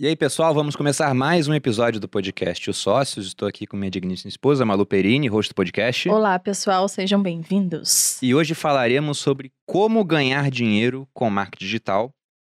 [0.00, 3.26] E aí, pessoal, vamos começar mais um episódio do podcast Os Sócios.
[3.26, 6.08] Estou aqui com minha digníssima esposa, Malu Perini, host do podcast.
[6.08, 8.16] Olá, pessoal, sejam bem-vindos.
[8.22, 12.12] E hoje falaremos sobre como ganhar dinheiro com marketing digital.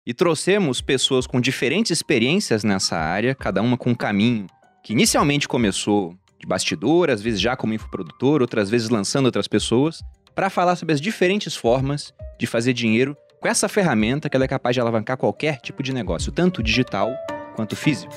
[0.06, 4.46] E trouxemos pessoas com diferentes experiências nessa área, cada uma com um caminho
[4.84, 10.04] que inicialmente começou de bastidor, às vezes já como infoprodutor, outras vezes lançando outras pessoas,
[10.36, 14.48] para falar sobre as diferentes formas de fazer dinheiro com essa ferramenta que ela é
[14.48, 17.10] capaz de alavancar qualquer tipo de negócio, tanto digital
[17.56, 18.14] quanto físico.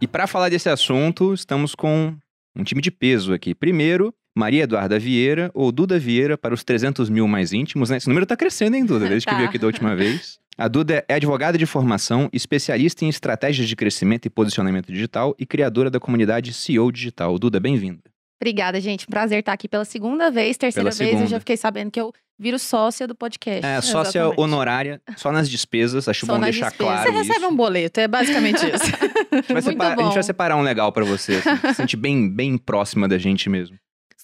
[0.00, 2.16] E para falar desse assunto, estamos com
[2.54, 3.54] um time de peso aqui.
[3.54, 7.88] Primeiro, Maria Eduarda Vieira, ou Duda Vieira, para os 300 mil mais íntimos.
[7.88, 7.96] Né?
[7.96, 9.08] Esse número está crescendo, hein, Duda?
[9.08, 9.36] Desde que Tá.
[9.38, 10.38] veio aqui da última vez.
[10.58, 15.46] A Duda é advogada de formação, especialista em estratégias de crescimento e posicionamento digital e
[15.46, 17.38] criadora da comunidade CEO Digital.
[17.38, 18.00] Duda, bem-vinda.
[18.40, 19.06] Obrigada, gente.
[19.06, 20.58] Prazer estar aqui pela segunda vez.
[20.58, 21.30] Terceira Pela vez eu segunda.
[21.30, 23.64] já fiquei sabendo que eu viro sócia do podcast.
[23.64, 24.40] É, sócia Exatamente.
[24.40, 26.92] honorária, só nas despesas, acho Só bom deixar despesas.
[26.94, 27.48] claro Você recebe isso.
[27.48, 28.84] um boleto, é basicamente isso.
[29.32, 30.12] A gente vai, separar, a gente bom.
[30.14, 33.76] vai separar um legal pra você, assim, se sentir bem, bem próxima da gente mesmo.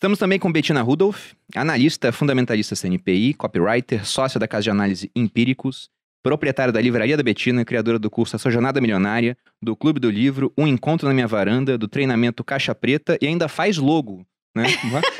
[0.03, 5.89] Estamos também com Bettina Rudolph, analista fundamentalista CNPI, copywriter, sócia da casa de análise Empíricos,
[6.25, 10.11] proprietária da Livraria da Bettina, criadora do curso A Sua Jornada Milionária, do Clube do
[10.11, 14.27] Livro, Um Encontro na Minha Varanda, do treinamento Caixa Preta e ainda faz logo.
[14.55, 14.67] Né?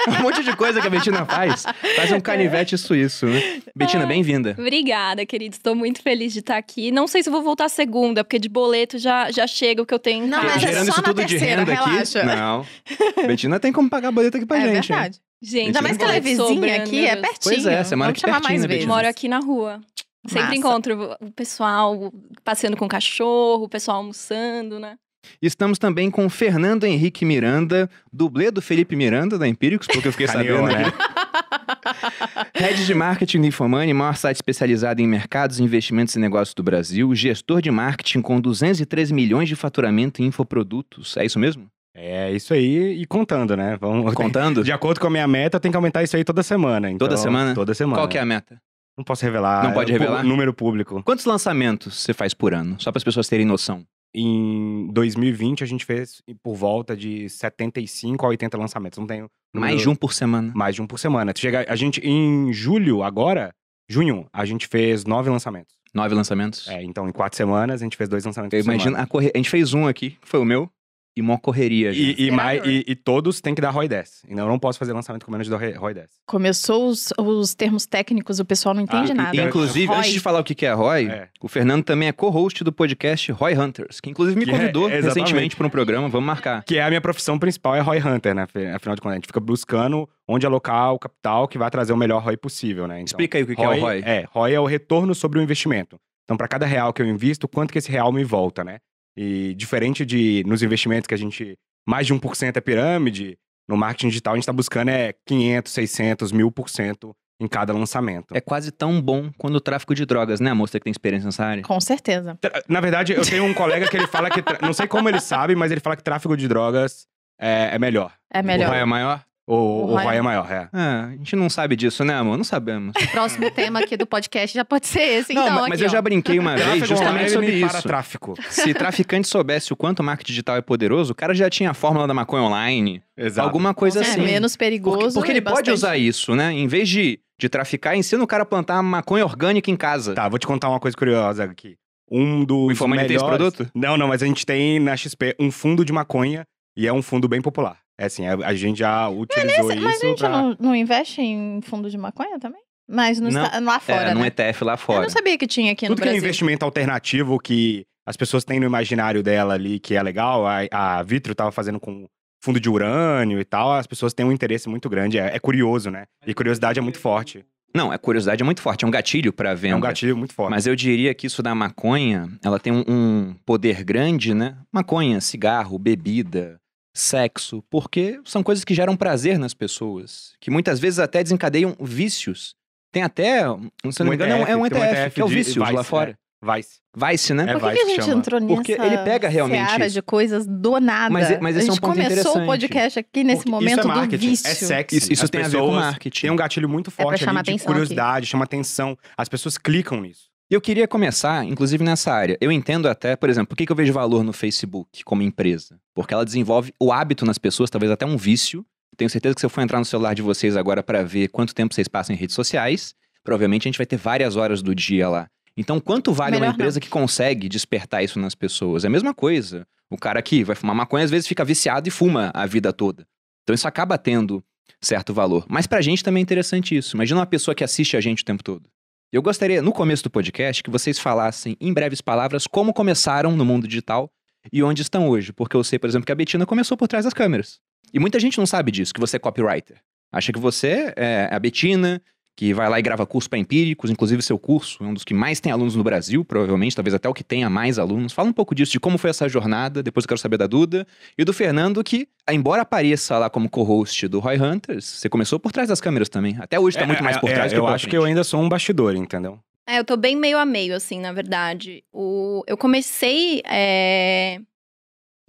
[0.09, 1.65] um monte de coisa que a Bettina faz.
[1.97, 3.63] Faz um canivete suíço, né?
[3.75, 4.55] Bettina, bem-vinda.
[4.59, 5.55] Obrigada, querido.
[5.57, 6.91] Estou muito feliz de estar aqui.
[6.91, 9.99] Não sei se vou voltar segunda, porque de boleto já, já chega o que eu
[9.99, 12.19] tenho Não, mas é Gerando só isso na tudo de terceira, renda relaxa.
[12.21, 12.29] aqui.
[12.29, 13.27] Não.
[13.27, 14.75] Bettina tem como pagar boleto aqui pra é gente.
[14.93, 14.99] hein?
[14.99, 15.19] verdade.
[15.45, 17.39] Gente, Ainda mais que ela é vizinha sobrando, aqui, é pertinho.
[17.43, 18.87] Pois é, você mora Vamos aqui chamar pertinho, mais né?
[18.87, 19.81] Moro aqui na rua.
[20.25, 20.55] Sempre Massa.
[20.57, 22.13] encontro o pessoal
[22.45, 24.97] passeando com o cachorro, o pessoal almoçando, né?
[25.41, 30.27] Estamos também com Fernando Henrique Miranda, dublê do Felipe Miranda, da Empíricos, porque eu fiquei
[30.29, 30.85] sabendo, né?
[32.55, 37.15] Head de Marketing do Infomani, maior site especializado em mercados, investimentos e negócios do Brasil,
[37.15, 41.17] gestor de marketing com 213 milhões de faturamento em infoprodutos.
[41.17, 41.67] É isso mesmo?
[41.95, 43.77] É isso aí e contando, né?
[43.81, 44.65] Vamos Contando?
[44.65, 46.91] De acordo com a minha meta, tenho que aumentar isso aí toda semana.
[46.91, 47.55] então- Toda semana?
[47.55, 47.99] Toda semana.
[47.99, 48.59] Qual que é a meta?
[48.97, 49.65] Não posso revelar.
[49.65, 50.23] Não pode é, revelar?
[50.23, 51.03] Número público.
[51.03, 52.77] Quantos lançamentos você faz por ano?
[52.79, 53.85] Só para as pessoas terem noção.
[54.15, 58.99] Em 2020, a gente fez por volta de 75 a 80 lançamentos.
[58.99, 59.29] Não tenho.
[59.55, 60.53] Mais de um por semana.
[60.55, 61.33] Mais de um por semana.
[61.37, 63.55] Chega, a gente, em julho, agora,
[63.89, 65.75] junho, a gente fez nove lançamentos.
[65.95, 66.69] Nove lançamentos?
[66.69, 69.03] É, então, em quatro semanas, a gente fez dois lançamentos Eu por imagino, semana.
[69.05, 69.31] a, corre...
[69.35, 70.71] a gente fez um aqui, que foi o meu,
[71.17, 71.93] e uma correria.
[71.93, 72.01] já.
[72.01, 74.23] E, e, mais- e- e todos têm que dar ROI 10.
[74.29, 76.11] Então, eu não posso fazer lançamento com menos de ROI 10.
[76.27, 79.37] Começou os, os termos técnicos, o pessoal não entende Ah, nada.
[79.37, 79.99] E, inclusive, ROI.
[79.99, 81.29] antes de falar o que é ROI, É.
[81.41, 84.85] o Fernando também é co-host do podcast Roy Hunters, que inclusive me Que é- convidou
[84.89, 85.07] exatamente.
[85.19, 86.65] recentemente para um programa, vamos marcar.
[86.65, 88.47] Que é a minha profissão principal, é ROI Hunter, né?
[88.75, 91.97] Afinal de contas, a gente fica buscando onde alocar o capital que vai trazer o
[91.97, 92.95] melhor ROI possível, né?
[92.95, 94.03] Então, Explica aí o que, que é o ROI.
[94.05, 95.99] É, ROI é o retorno sobre o investimento.
[96.25, 98.79] Então, para cada real que eu invisto, quanto que esse real me volta, né?
[99.17, 101.57] E diferente de nos investimentos que a gente
[101.87, 106.33] mais de 1% é pirâmide, no marketing digital a gente está buscando é 500, 600,
[106.33, 108.35] 1000% em cada lançamento.
[108.35, 111.45] É quase tão bom quanto o tráfico de drogas, né, moça que tem experiência nessa
[111.45, 111.63] área?
[111.63, 112.39] Com certeza.
[112.69, 114.43] Na verdade, eu tenho um colega que ele fala que.
[114.63, 117.07] Não sei como ele sabe, mas ele fala que tráfego de drogas
[117.41, 118.13] é, é melhor.
[118.33, 118.69] É O melhor.
[118.69, 119.25] ROI é maior?
[119.47, 120.69] O, o, ROI é maior, é.
[120.73, 122.37] Ah, a gente não sabe disso, né, amor?
[122.37, 122.95] Não sabemos.
[122.97, 125.55] O próximo tema aqui do podcast já pode ser esse, não, então.
[125.57, 125.91] ma- mas aqui, eu ó.
[125.93, 127.69] já brinquei uma vez justamente sobre isso.
[127.69, 128.35] para tráfico.
[128.49, 131.75] Se traficante soubesse o quanto o marketing digital é poderoso, o cara já tinha a
[131.75, 133.47] fórmula da maconha online, Exato.
[133.49, 134.23] alguma coisa É assim.
[134.23, 134.99] menos perigoso.
[134.99, 136.53] Porque, porque ele pode bastante- usar isso, né?
[136.53, 140.15] Em vez de, de traficar, ensina o cara a plantar maconha orgânica em casa.
[140.15, 141.77] Tá, vou te contar uma coisa curiosa aqui.
[142.09, 143.53] Um dos O Infomani tem esse melhores...
[143.55, 143.71] produto?
[143.75, 146.45] Não, não, mas a gente tem na XP um fundo de maconha
[146.77, 147.79] e é um fundo bem popular.
[148.03, 150.29] É assim, a, a gente já utilizou isso Mas a gente pra...
[150.29, 152.61] não, não investe em fundo de maconha também?
[152.91, 153.45] Mas no Não.
[153.45, 154.27] esta- lá fora, é, né?
[154.27, 155.03] ETF lá Eu fora.
[155.03, 156.25] não sabia que tinha aqui no Tudo que é Brasil.
[156.27, 161.03] investimento alternativo que as pessoas têm no imaginário dela ali, que é legal, a, a
[161.05, 162.07] Vitro tava fazendo com
[162.43, 165.89] fundo de urânio e tal, as pessoas têm um interesse muito grande, é, é curioso,
[165.89, 166.07] né?
[166.27, 167.45] E curiosidade é muito forte.
[167.73, 169.75] Não, a curiosidade é muito forte, é um gatilho pra venda.
[169.75, 170.51] É um gatilho muito forte.
[170.51, 174.57] Mas eu diria que isso da maconha, ela tem um, um poder grande, né?
[174.73, 176.59] Maconha, cigarro, bebida,
[176.95, 182.55] sexo, porque são coisas que geram prazer nas pessoas, que muitas vezes até desencadeiam vícios.
[182.93, 185.29] Tem até, se eu não me engano, é um- é um ETF, que é o
[185.29, 186.11] de vícios lá Vice, fora.
[186.11, 186.81] é, Vice.
[186.95, 187.45] Vice, né?
[187.45, 188.19] É Por que, Vice que a gente chama.
[188.19, 189.95] entrou nessa Porque ele pega realmente seara isso.
[189.95, 191.11] de coisas do nada?
[191.11, 193.71] Mas- mas esse é a um gente ponto começou o podcast aqui nesse Porque momento
[193.71, 194.47] isso é do marketing, vício.
[194.47, 194.97] É sexy.
[194.99, 196.21] Isso, isso tem a ver com marketing.
[196.21, 197.73] Tem um gatilho muito forte chamar ali de atenção aqui.
[197.73, 198.99] curiosidade, chama atenção.
[199.17, 200.32] As pessoas clicam nisso.
[200.55, 202.37] Eu queria começar, inclusive, nessa área.
[202.39, 205.81] Eu entendo até, por exemplo, por que eu vejo valor no Facebook como empresa?
[205.95, 208.63] Porque ela desenvolve o hábito nas pessoas, talvez até um vício,
[208.97, 211.55] Tenho certeza que se eu for entrar no celular de vocês agora para ver quanto
[211.55, 212.95] tempo vocês passam em redes sociais,
[213.25, 215.29] provavelmente a gente vai ter várias horas do dia lá.
[215.57, 218.85] Então, quanto vale Melhor uma empresa que consegue despertar isso nas pessoas?
[218.85, 219.67] É a mesma coisa.
[219.91, 223.07] O cara que vai fumar maconha, às vezes fica viciado e fuma a vida toda.
[223.43, 224.45] Então, isso acaba tendo
[224.81, 225.47] certo valor.
[225.49, 226.95] Mas pra gente também é interessante isso.
[226.97, 228.69] Imagina uma pessoa que assiste a gente o tempo todo.
[229.13, 233.45] Eu gostaria, no começo do podcast, que vocês falassem em breves palavras como começaram no
[233.45, 234.11] mundo digital
[234.51, 235.35] e onde estão hoje.
[235.35, 237.61] Porque eu sei, por exemplo, que a Betina começou por trás das câmeras.
[237.93, 239.83] E muita gente não sabe disso, que você é copywriter.
[240.11, 242.01] Acha que você é a Betina,
[242.35, 245.13] que vai lá e grava curso para empíricos, inclusive seu curso é um dos que
[245.13, 248.13] mais tem alunos no Brasil, provavelmente, talvez até o que tenha mais alunos.
[248.13, 250.87] Fala um pouco disso, de como foi essa jornada, depois eu quero saber da Duda,
[251.17, 255.53] e do Fernando, que, embora apareça lá como co-host do Roy Hunters, você começou por
[255.53, 256.37] trás das câmeras também.
[256.41, 257.97] Até hoje tá muito mais por É, trás é, que Eu acho que frente.
[257.97, 259.39] eu ainda sou um bastidor, entendeu?
[259.67, 261.85] É, eu tô bem meio a meio, assim, na verdade.
[261.93, 264.41] O, eu comecei é,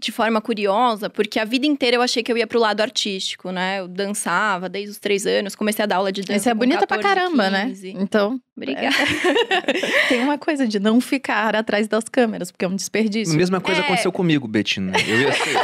[0.03, 3.51] de forma curiosa, porque a vida inteira eu achei que eu ia pro lado artístico,
[3.51, 3.79] né?
[3.79, 6.39] Eu dançava desde os três anos, comecei a dar aula de dança.
[6.39, 7.93] Você é bonita pra 14, caramba, 15.
[7.93, 7.99] né?
[8.01, 8.95] Então, Obrigada.
[10.09, 13.35] tem uma coisa de não ficar atrás das câmeras, porque é um A desperdício.
[13.35, 13.83] mesma coisa É.
[13.85, 14.91] aconteceu comigo, Betina.
[15.07, 15.55] Eu ia ser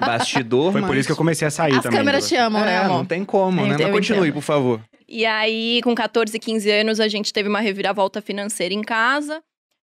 [0.00, 0.88] bastidor, Foi mas...
[0.88, 1.98] por isso que eu comecei a sair As também.
[1.98, 2.98] câmeras do- te amam, né, É, amor?
[2.98, 3.76] não tem como, né?
[3.78, 4.34] Mas continue, entendo.
[4.34, 4.80] por favor.
[5.08, 9.40] E aí, com 14, 15 anos, a gente teve uma reviravolta financeira em casa.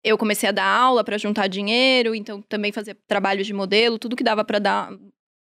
[0.04, 4.16] Eu comecei a dar aula para juntar dinheiro, então também fazer trabalhos de modelo, tudo
[4.16, 4.92] que dava para dar,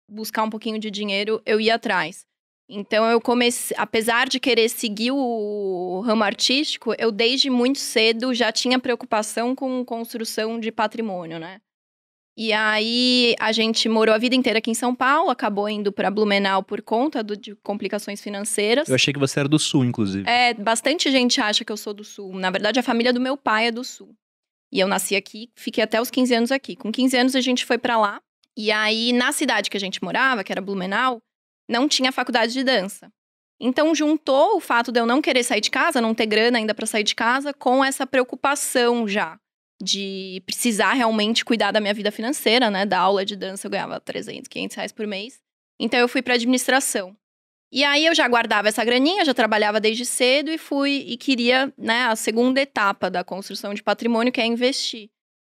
[0.09, 2.27] buscar um pouquinho de dinheiro, eu ia atrás.
[2.69, 8.53] Então eu comecei, apesar de querer seguir o ramo artístico, eu desde muito cedo já
[8.53, 11.61] tinha preocupação com construção de patrimônio, né?
[12.37, 16.11] E aí a gente morou a vida inteira aqui em São Paulo, acabou indo para
[16.11, 18.89] Blumenau por conta do- de complicações financeiras.
[18.89, 20.29] Eu achei que você era do Sul, inclusive.
[20.29, 22.33] É, bastante gente acha que eu sou do Sul.
[22.35, 24.15] Na verdade, a família do meu pai é do Sul.
[24.73, 26.77] E eu nasci aqui, fiquei até os 15 anos aqui.
[26.77, 28.21] Com 15 anos a gente foi pra lá.
[28.57, 31.21] E aí, na cidade que a gente morava, que era Blumenau,
[31.69, 33.11] não tinha faculdade de dança.
[33.61, 36.75] Então, juntou o fato de eu não querer sair de casa, não ter grana ainda
[36.75, 39.39] pra sair de casa, com essa preocupação já
[39.83, 42.85] de precisar realmente cuidar da minha vida financeira, né?
[42.85, 45.41] Da aula de dança eu ganhava 300, 500 reais por mês.
[45.79, 47.17] Então, eu fui pra administração.
[47.73, 51.73] E aí eu já guardava essa graninha, já trabalhava desde cedo e fui e queria,
[51.79, 55.09] né, a segunda etapa da construção de patrimônio, que é investir.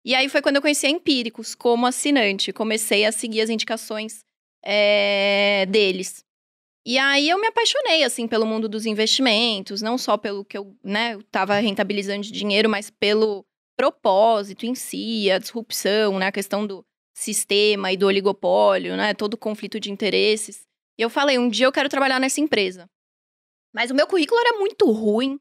[0.04, 4.24] E aí foi quando eu conheci a Empíricos como assinante, comecei a seguir as indicações
[4.62, 6.24] é, deles.
[6.86, 10.76] E aí eu me apaixonei, assim, pelo mundo dos investimentos, não só pelo que eu,
[10.84, 13.44] né, eu tava rentabilizando de dinheiro, mas pelo
[13.76, 16.84] propósito em si, a disrupção, né, a questão do
[17.16, 20.66] sistema e do oligopólio, né, todo o conflito de interesses.
[20.98, 22.88] E eu falei, um dia eu quero trabalhar nessa empresa.
[23.74, 25.38] Mas o meu currículo era muito ruim.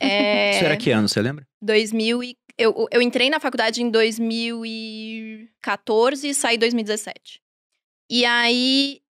[0.00, 1.46] É, Isso era que ano, você lembra?
[1.60, 7.40] 2000 e, eu, eu entrei na faculdade em 2014 e saí em 2017.
[8.10, 9.00] E aí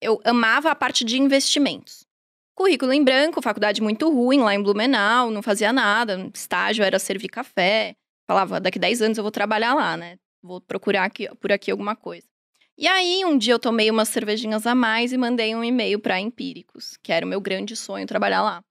[0.00, 2.06] eu amava a parte de investimentos.
[2.54, 7.28] Currículo em branco, faculdade muito ruim lá em Blumenau, não fazia nada, estágio era servir
[7.28, 7.94] café.
[8.26, 10.18] Falava, daqui 10 anos eu vou trabalhar lá, né?
[10.42, 12.26] Vou procurar aqui, por aqui alguma coisa.
[12.80, 16.18] E aí, um dia eu tomei umas cervejinhas a mais e mandei um e-mail para
[16.18, 18.62] Empíricos, que era o meu grande sonho trabalhar lá.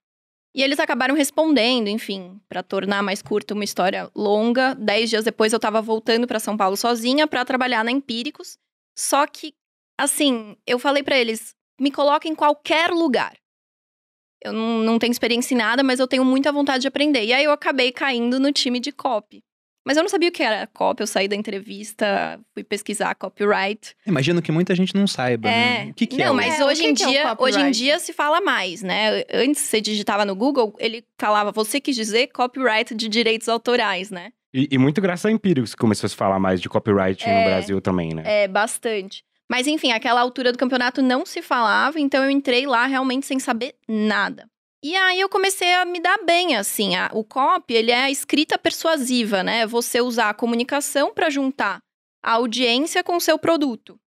[0.52, 4.74] E eles acabaram respondendo, enfim, para tornar mais curta uma história longa.
[4.74, 8.58] Dez dias depois eu estava voltando para São Paulo sozinha para trabalhar na Empíricos.
[8.98, 9.54] Só que,
[9.96, 13.36] assim, eu falei para eles: me coloca em qualquer lugar.
[14.42, 17.24] Eu não, não tenho experiência em nada, mas eu tenho muita vontade de aprender.
[17.26, 19.40] E aí eu acabei caindo no time de copy.
[19.86, 23.94] Mas eu não sabia o que era copy, eu saí da entrevista, fui pesquisar copyright.
[24.06, 25.84] Imagino que muita gente não saiba, É.
[25.84, 25.90] né?
[25.90, 26.30] O que, que não, é?
[26.30, 29.24] o- mas É, hoje que em é dia, hoje em dia se fala mais, né?
[29.32, 34.32] Antes você digitava no Google, ele falava, você quis dizer copyright de direitos autorais, né?
[34.52, 37.38] E, e muito graças a Empíricos que começou a se falar mais de copyright É.
[37.38, 38.22] no Brasil também, né?
[38.26, 39.22] É, bastante.
[39.48, 43.38] Mas enfim, aquela altura do campeonato não se falava, então eu entrei lá realmente sem
[43.38, 44.48] saber nada.
[44.82, 46.96] E aí eu comecei a me dar bem, assim.
[46.96, 49.66] a- o copy, ele é a escrita persuasiva, né?
[49.66, 51.82] Você usar a comunicação para juntar
[52.22, 53.98] a audiência com o seu produto.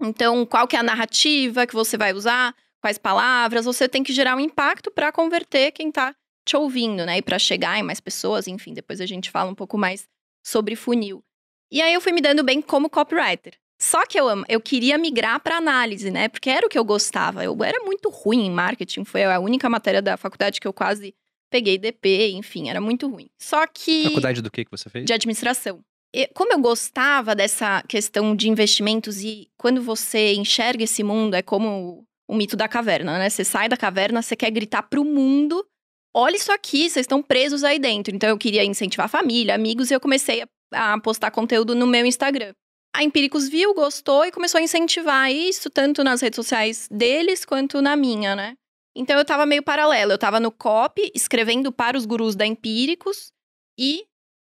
[0.00, 2.54] Então, qual que é a narrativa que você vai usar?
[2.80, 3.64] Quais palavras?
[3.64, 6.14] Você tem que gerar um impacto para converter quem tá
[6.44, 7.18] te ouvindo, né?
[7.18, 10.08] E para chegar em mais pessoas, enfim, depois a gente fala um pouco mais
[10.44, 11.24] sobre funil.
[11.70, 13.58] E aí eu fui me dando bem como copywriter.
[13.82, 16.28] Só que eu, eu queria migrar para análise, né?
[16.28, 17.42] Porque era o que eu gostava.
[17.42, 21.12] Eu era muito ruim em marketing, foi a única matéria da faculdade que eu quase
[21.50, 23.28] peguei DP, enfim, era muito ruim.
[23.36, 25.04] Só que Faculdade do que que você fez?
[25.04, 25.80] de administração.
[26.14, 31.42] E como eu gostava dessa questão de investimentos e quando você enxerga esse mundo, é
[31.42, 33.28] como o mito da caverna, né?
[33.28, 35.66] Você sai da caverna, você quer gritar pro mundo:
[36.14, 38.14] olha isso aqui, vocês estão presos aí dentro.
[38.14, 41.86] Então eu queria incentivar a família, amigos, e eu comecei a, a postar conteúdo no
[41.88, 42.54] meu Instagram.
[42.94, 47.80] A Empíricos viu, gostou e começou a incentivar isso, tanto nas redes sociais deles quanto
[47.80, 48.54] na minha, né?
[48.94, 50.12] Então eu tava meio paralelo.
[50.12, 53.32] Eu tava no COP, escrevendo para os gurus da Empíricos
[53.78, 54.04] e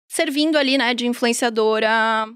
[0.09, 2.27] servindo ali, né, de influenciadora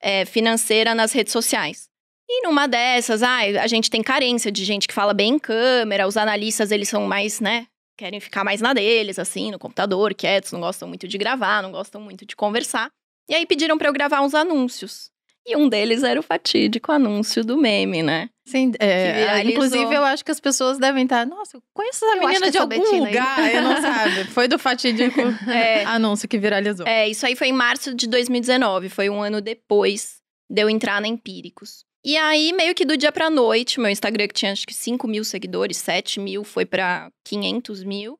[0.00, 1.88] é, financeira nas redes sociais.
[2.28, 6.06] E numa dessas, ah, a gente tem carência de gente que fala bem em câmera,
[6.06, 7.66] os analistas, eles são mais, né,
[7.98, 11.72] querem ficar mais na deles, assim, no computador, quietos, não gostam muito de gravar, não
[11.72, 12.90] gostam muito de conversar.
[13.28, 15.10] E aí pediram para eu gravar uns anúncios.
[15.50, 18.28] E um deles era o fatídico anúncio do meme, né?
[18.46, 21.24] Sim, é, inclusive eu acho que as pessoas devem estar.
[21.26, 23.54] Nossa, eu conheço essa Eu menina de algum Betina aí." lugar.
[23.54, 24.24] Eu não sabe.
[24.24, 25.84] Foi do fatídico É.
[25.84, 26.86] anúncio que viralizou.
[26.86, 30.16] É, isso aí foi em março de 2019, foi um ano depois
[30.50, 31.84] de eu entrar na Empíricos.
[32.04, 35.06] E aí, meio que do dia pra noite, meu Instagram que tinha acho que 5
[35.06, 38.18] mil seguidores, 7 mil, foi pra 500 mil.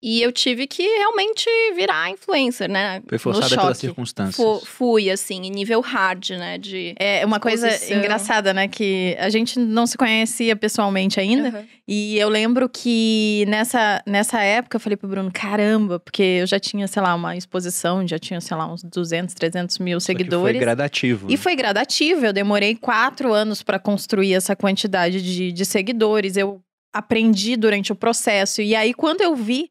[0.00, 3.02] E eu tive que realmente virar influencer, né?
[3.08, 4.36] Foi forçada pelas circunstâncias.
[4.36, 6.56] Fu- fui, assim, em nível hard, né?
[6.56, 6.94] De.
[7.00, 7.98] É uma coisa Exposição.
[7.98, 8.68] engraçada, né?
[8.68, 11.48] Que a gente não se conhecia pessoalmente ainda.
[11.58, 11.66] Uhum.
[11.88, 16.60] E eu lembro que nessa, nessa época eu falei pro Bruno, caramba, porque eu já
[16.60, 20.56] tinha, sei lá, uma exposição, já tinha, sei lá, uns 200, 300 mil seguidores.
[20.56, 21.26] Foi gradativo.
[21.28, 26.36] E foi gradativo, eu demorei quatro anos para construir essa quantidade de, de seguidores.
[26.36, 26.60] Eu
[26.94, 28.62] aprendi durante o processo.
[28.62, 29.70] E aí, quando eu vi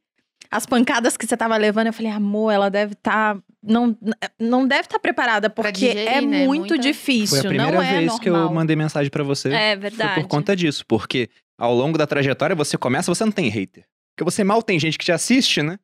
[0.51, 3.37] as pancadas que você tava levando, eu falei, amor, ela deve estar.
[3.61, 3.97] não,
[4.39, 6.45] não deve estar preparada, porque digerir, é né?
[6.45, 7.37] muito Muita- difícil.
[7.37, 8.53] Foi a primeira não é vez que eu normal.
[8.53, 9.49] mandei mensagem pra você.
[9.53, 10.21] É Foi verdade.
[10.21, 13.85] por conta disso, porque ao longo da trajetória você começa, você não tem hater.
[14.15, 15.77] Porque você mal tem gente que te assiste, né?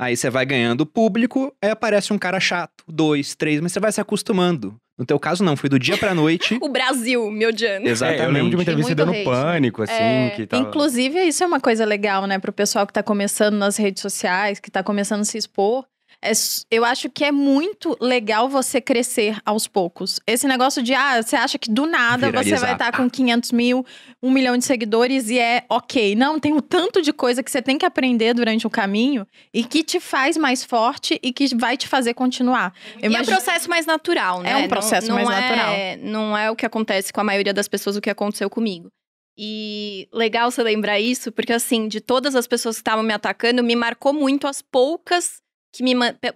[0.00, 3.90] Aí você vai ganhando público, aí aparece um cara chato, dois, três, mas você vai
[3.90, 4.76] se acostumando.
[4.98, 6.58] No teu caso, não, foi do dia pra noite.
[6.60, 7.88] O Brasil me odiando.
[7.88, 8.22] Exatamente.
[8.22, 9.24] É, eu lembro de uma entrevista dando hate.
[9.24, 10.64] pânico, assim, É, que tava...
[10.64, 14.58] Inclusive, isso é uma coisa legal, né, pro pessoal que tá começando nas redes sociais,
[14.58, 15.84] que tá começando a se expor.
[16.20, 16.32] É
[16.70, 20.18] eu acho que é muito legal você crescer aos poucos.
[20.26, 22.60] Esse negócio de, ah, você acha que do nada você Viralizar.
[22.60, 23.86] vai estar com 500 mil,
[24.20, 26.16] um milhão de seguidores e é ok.
[26.16, 29.62] Não, tem o tanto de coisa que você tem que aprender durante o caminho e
[29.62, 32.72] que te faz mais forte e que vai te fazer continuar.
[32.96, 34.50] Eu E é um imagino- processo mais natural, né?
[34.50, 35.74] É um Não- processo não mais é- natural.
[36.02, 38.88] Não é o que acontece com a maioria das pessoas, o que aconteceu comigo.
[39.38, 43.62] E legal você lembrar isso, porque assim, de todas as pessoas que estavam me atacando,
[43.62, 45.40] me marcou muito as poucas
[45.72, 45.94] que me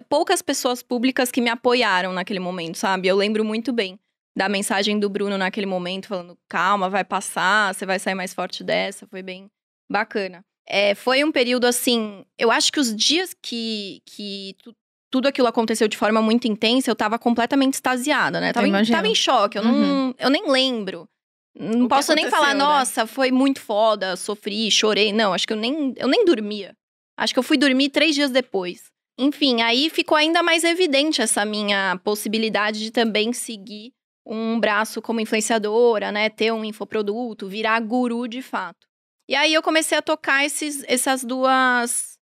[0.09, 3.07] poucas pessoas públicas que me apoiaram naquele momento, sabe?
[3.07, 3.99] Eu lembro muito bem
[4.35, 8.63] da mensagem do Bruno naquele momento, falando: calma, vai passar, você vai sair mais forte
[8.63, 9.07] dessa.
[9.07, 9.49] Foi bem
[9.91, 10.43] bacana.
[10.67, 12.23] É, foi um período assim.
[12.37, 14.73] Eu acho que os dias que, que tu-
[15.11, 18.53] tudo aquilo aconteceu de forma muito intensa, eu tava completamente extasiada, né?
[18.53, 20.13] Tava, em, tava em choque, eu, não, Uhum.
[20.17, 21.07] eu nem lembro.
[21.55, 22.63] Não O posso nem falar, né?
[22.63, 25.11] nossa, foi muito foda, sofri, chorei.
[25.13, 26.75] Não, acho que eu nem, eu nem dormia.
[27.15, 28.85] Acho que eu fui dormir três dias depois.
[29.17, 33.93] Enfim, aí ficou ainda mais evidente essa minha possibilidade de também seguir
[34.25, 36.29] um braço como influenciadora, né?
[36.29, 38.87] Ter um infoproduto, virar guru de fato.
[39.29, 42.17] E aí eu comecei a tocar esses, essas duas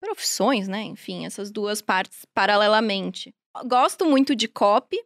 [0.00, 0.82] profissões, né?
[0.82, 3.34] Enfim, essas duas partes paralelamente.
[3.66, 4.98] Gosto muito de copy,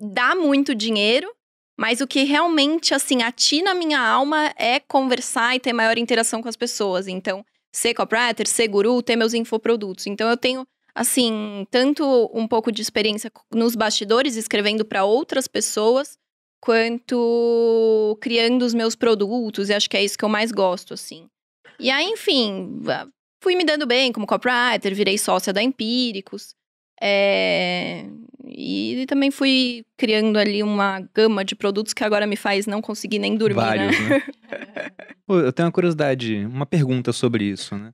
[0.00, 1.30] dá muito dinheiro,
[1.78, 6.42] mas o que realmente, assim, atina a minha alma é conversar e ter maior interação
[6.42, 7.08] com as pessoas.
[7.08, 10.06] Então, ser copywriter, ser guru, ter meus infoprodutos.
[10.06, 16.18] Então, eu tenho, assim, tanto um pouco de experiência nos bastidores, escrevendo para outras pessoas,
[16.60, 19.68] quanto criando os meus produtos.
[19.68, 21.28] E acho que é isso que eu mais gosto, assim.
[21.78, 22.82] E aí, enfim,
[23.42, 26.54] fui me dando bem como copywriter, virei sócia da Empíricos.
[27.00, 28.04] É,
[28.46, 33.18] E também fui criando ali uma gama de produtos que agora me faz não conseguir
[33.18, 34.08] nem dormir, Vários, né?
[34.08, 34.22] né?
[35.26, 37.92] Pô, eu tenho uma curiosidade, uma pergunta sobre isso, né?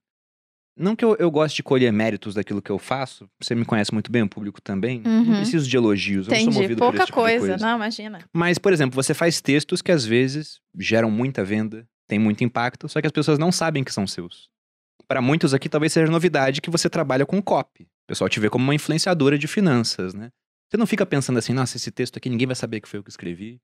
[0.78, 3.92] Não que eu, eu goste de colher méritos daquilo que eu faço, você me conhece
[3.94, 5.00] muito bem, o público também.
[5.02, 5.36] Não Uhum.
[5.36, 6.62] preciso de elogios, eu não sou Entendi.
[6.62, 7.46] movido por Pouca esse tipo de coisa.
[7.48, 7.66] coisa.
[7.66, 8.18] Não, imagina.
[8.32, 12.88] Mas, por exemplo, você faz textos que às vezes geram muita venda, tem muito impacto,
[12.88, 14.50] só que as pessoas não sabem que são seus.
[15.08, 17.88] Para muitos aqui talvez seja novidade que você trabalha com copy.
[18.06, 20.30] O pessoal te vê como uma influenciadora de finanças, né?
[20.70, 23.02] Você não fica pensando assim, nossa, esse texto aqui ninguém vai saber que foi eu
[23.02, 23.60] que escrevi.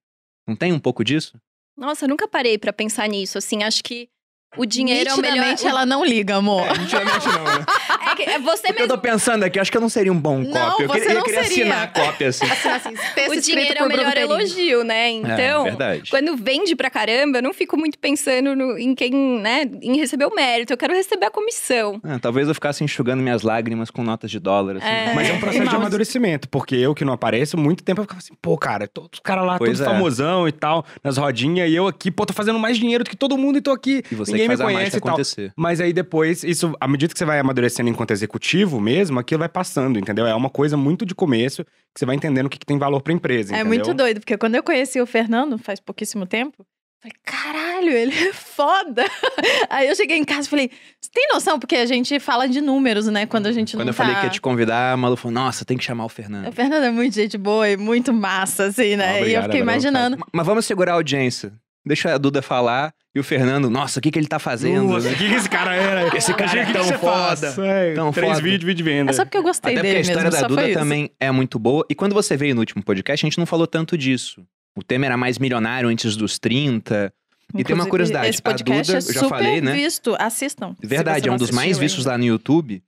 [0.48, 1.40] Não tem um pouco disso?
[1.76, 3.38] Nossa, eu nunca parei pra pensar nisso.
[3.38, 4.08] Assim, acho que
[4.56, 5.56] o dinheiro é o melhor.
[5.64, 6.66] Ela não liga, amor.
[6.76, 7.64] Nitidamente não, né?
[8.12, 9.02] É que é você Porque eu tô mesmo.
[9.02, 10.82] pensando aqui, acho que eu não seria um bom Não, copy.
[10.84, 11.64] Eu você queria, eu queria seria.
[11.64, 12.44] assinar a cópia, assim.
[12.46, 15.08] Assim, assim, O dinheiro é o melhor elogio, né?
[15.08, 16.10] é, Então, verdade.
[16.10, 20.26] quando vende pra caramba, eu não fico muito pensando no- em quem, né, em receber
[20.26, 20.72] o mérito.
[20.72, 22.00] Eu quero receber a comissão.
[22.04, 24.86] Ah, talvez eu ficasse enxugando minhas lágrimas com notas de dólar, assim.
[24.86, 25.12] É.
[25.14, 28.18] Mas é um processo de amadurecimento, porque eu que não apareço, muito tempo eu ficava
[28.20, 29.84] assim, pô, cara, todos os caras lá, Pois todos é.
[29.84, 33.16] famosão e tal, nas rodinhas, e eu aqui, pô, tô fazendo mais dinheiro do que
[33.16, 34.02] todo mundo e tô aqui.
[34.10, 35.08] E você Ninguém que faz me a conhece e tal.
[35.10, 35.52] acontecer.
[35.56, 39.38] Mas aí depois, isso, à medida que você vai amadurecendo enquanto enquanto executivo mesmo, aquilo
[39.38, 40.26] vai passando, entendeu?
[40.26, 43.00] É uma coisa muito de começo que você vai entendendo o que, que tem valor
[43.00, 43.66] pra empresa, É entendeu?
[43.68, 46.66] muito doido, porque quando eu conheci o Fernando, faz pouquíssimo tempo,
[47.00, 49.04] falei, caralho, ele é foda.
[49.70, 51.58] Aí eu cheguei em casa e falei, você tem noção?
[51.60, 53.26] Porque a gente fala de números, né?
[53.26, 54.20] Quando a gente Quando não eu falei tá...
[54.20, 56.48] que ia te convidar, a Malu falou, nossa, tem que chamar o Fernando.
[56.48, 59.04] O Fernando é muito gente boa e muito massa, assim, né?
[59.04, 60.18] Ah, e eu obrigado, fiquei imaginando.
[60.18, 61.52] Ma- Mas vamos segurar a audiência.
[61.84, 64.84] Deixa a Duda falar e o Fernando, nossa, o que, que ele tá fazendo?
[64.88, 65.14] Nossa, né?
[65.14, 66.08] o que, que esse cara era?
[66.16, 67.40] Esse cara é tão que você faz?
[67.54, 68.42] foda, É, tão três foda.
[68.42, 69.10] vídeos, vídeo de venda.
[69.10, 70.78] É só porque eu gostei Até porque dele a história mesmo, da Duda isso.
[70.78, 71.84] também é muito boa.
[71.90, 74.46] E quando você veio no último podcast, a gente não falou tanto disso.
[74.76, 77.12] O tema era mais milionário antes dos 30.
[77.54, 79.72] E tem uma Inclusive, curiosidade, Esse a podcast Duda, é eu já super falei, né?
[79.74, 80.16] visto.
[80.18, 80.74] Assistam.
[80.82, 82.12] Verdade, é um dos mais vistos ainda.
[82.12, 82.82] lá no YouTube.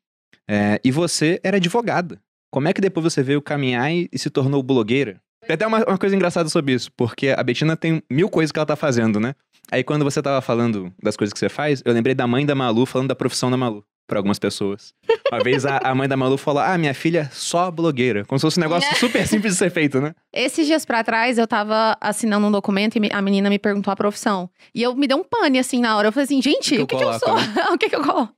[0.49, 2.19] É, e você era advogada.
[2.51, 5.21] Como é que depois você veio caminhar e, e se tornou blogueira?
[5.47, 8.59] Tem até uma, uma coisa engraçada sobre isso, porque a Betina tem mil coisas que
[8.59, 9.35] ela tá fazendo, né?
[9.71, 12.55] Aí quando você tava falando das coisas que você faz, eu lembrei da mãe da
[12.55, 13.85] Malu falando da profissão da Malu.
[14.07, 14.93] Pra algumas pessoas.
[15.33, 18.25] Uma vez a, a mãe da Malu falou: Ah, minha filha é só blogueira.
[18.27, 20.15] Como se fosse um negócio super simples de ser feito, né?
[20.31, 23.97] Esses dias pra trás, eu tava assinando um documento e a menina me perguntou a
[23.97, 24.51] profissão.
[24.75, 26.09] E eu me deu um pane, assim, na hora.
[26.09, 27.65] Eu falei assim, gente, que o que, eu que eu coloco, sou?
[27.75, 28.35] o que, que eu coloco?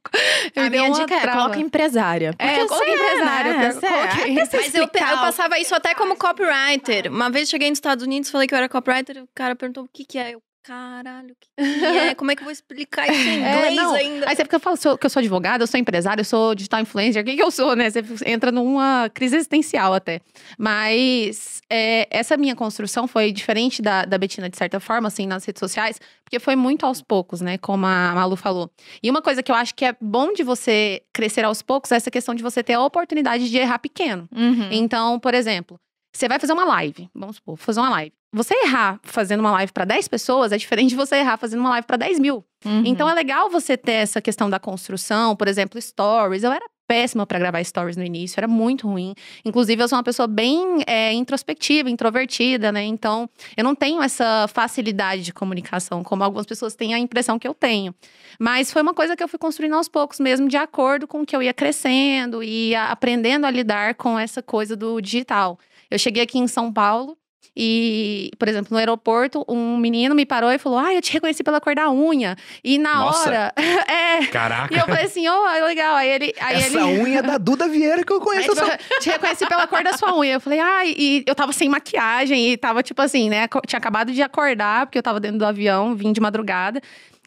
[0.55, 1.41] Eu A me dei minha uma dica é, trava.
[1.41, 2.35] coloca empresária.
[2.39, 3.67] É, Porque coloca você empresária, né?
[3.67, 4.09] eu é.
[4.09, 4.35] coloquei.
[4.35, 7.11] Mas eu, eu passava isso até como copywriter.
[7.11, 9.89] Uma vez cheguei nos Estados Unidos, falei que eu era copywriter, o cara perguntou o
[9.93, 10.35] que que é.
[10.35, 11.59] Eu, caralho, o que, que
[12.11, 12.15] é?
[12.15, 13.95] Como é que eu vou explicar isso em É, inglês não.
[13.95, 14.29] ainda?
[14.29, 16.55] Aí você porque eu falo sou- que eu sou advogada, eu sou empresária, eu sou
[16.55, 17.89] digital influencer, o que, que eu sou, né?
[17.91, 20.21] Você entra numa crise existencial até.
[20.59, 25.45] Mas é, essa minha construção foi diferente da, da Betina, de certa forma, assim, nas
[25.45, 27.57] redes sociais, porque foi muito aos poucos, né?
[27.59, 28.71] Como a Malu falou.
[29.03, 31.97] E uma coisa que eu acho que é bom de você crescer aos poucos é
[31.97, 34.29] essa questão de você ter a oportunidade de errar pequeno.
[34.35, 34.69] Uhum.
[34.73, 35.79] Então, por exemplo,
[36.13, 38.13] você vai fazer uma live, vamos supor, fazer uma live.
[38.33, 41.71] Você errar fazendo uma live para 10 pessoas é diferente de você errar fazendo uma
[41.71, 42.45] live para 10 mil.
[42.65, 42.83] Uhum.
[42.85, 46.43] Então é legal você ter essa questão da construção, por exemplo, stories.
[46.43, 49.15] Eu era péssima para gravar stories no início, era muito ruim.
[49.45, 52.85] Inclusive, eu sou uma pessoa bem é, introspectiva, introvertida, né?
[52.85, 57.49] Então, eu não tenho essa facilidade de comunicação, como algumas pessoas têm a impressão que
[57.49, 57.95] eu tenho.
[58.39, 61.35] Mas foi uma coisa que eu fui construindo aos poucos, mesmo de acordo com que
[61.35, 65.59] eu ia crescendo e aprendendo a lidar com essa coisa do digital.
[65.91, 67.17] Eu cheguei aqui em São Paulo.
[67.55, 71.43] E, por exemplo, no aeroporto, um menino me parou e falou: Ah, eu te reconheci
[71.45, 72.37] pela cor da unha.
[72.65, 73.29] E na Nossa.
[73.29, 73.53] hora.
[73.89, 74.27] é.
[74.27, 74.75] Caraca.
[74.75, 75.95] E eu falei assim, oh, legal.
[75.97, 76.35] Aí ele.
[76.41, 77.01] Aí Essa ele...
[77.03, 78.49] unha é da Duda Vieira que eu Aí, conheço.
[78.55, 80.35] tipo, essa- te reconheci pela cor da sua unha.
[80.35, 83.47] Eu falei, ai, e eu tava sem maquiagem e tava, tipo assim, né?
[83.67, 86.81] Tinha acabado de acordar, porque eu tava dentro do avião, vim de madrugada.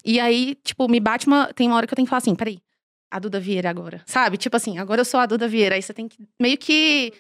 [0.06, 1.52] E aí, tipo, me bate uma.
[1.54, 2.60] Tem uma hora que eu tenho que falar assim, peraí,
[3.12, 4.02] a Duda Vieira agora.
[4.06, 4.38] Sabe?
[4.38, 5.76] Tipo assim, agora eu sou a Duda Vieira.
[5.76, 7.12] Aí você tem que meio que.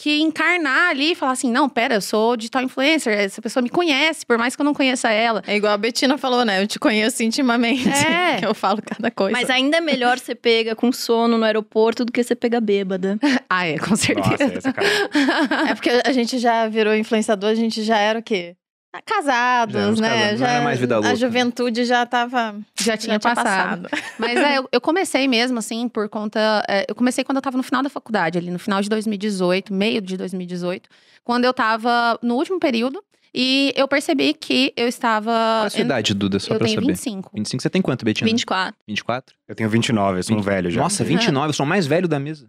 [0.00, 3.68] Que encarnar ali e falar assim: não, pera, eu sou digital influencer, essa pessoa me
[3.68, 5.42] conhece, por mais que eu não conheça ela.
[5.44, 6.62] É igual a Betina falou, né?
[6.62, 7.88] Eu te conheço intimamente.
[7.88, 8.36] É.
[8.38, 9.36] que eu falo cada coisa.
[9.36, 13.18] Mas ainda é melhor você pega com sono no aeroporto do que você pega bêbada.
[13.50, 14.30] Ah, é, com certeza.
[14.30, 14.88] Nossa, essa cara.
[15.70, 18.56] É porque a gente já virou influenciador, a gente já era o quê?
[18.92, 20.08] Ah, Casados, Já né?
[20.08, 21.10] casados, não era mais vida louca.
[21.10, 22.58] A juventude já tava.
[22.80, 23.88] Já tinha já passado.
[24.18, 26.64] Mas é, eu, eu comecei mesmo, assim, por conta.
[26.66, 29.74] é, eu comecei quando eu tava no final da faculdade, ali no final de 2018,
[29.74, 30.88] meio de 2018,
[31.22, 33.02] quando eu tava no último período.
[33.34, 35.30] E eu percebi que eu estava.
[35.30, 36.92] Qual é a sua idade, Duda, só eu pra tenho saber?
[36.92, 37.30] 25.
[37.34, 38.28] 25, você tem quanto, Betina?
[38.30, 38.74] 24.
[38.88, 39.36] 24?
[39.46, 40.80] Eu tenho 29, eu sou um velho já.
[40.80, 42.48] Nossa, 29, eu sou o mais velho da mesa.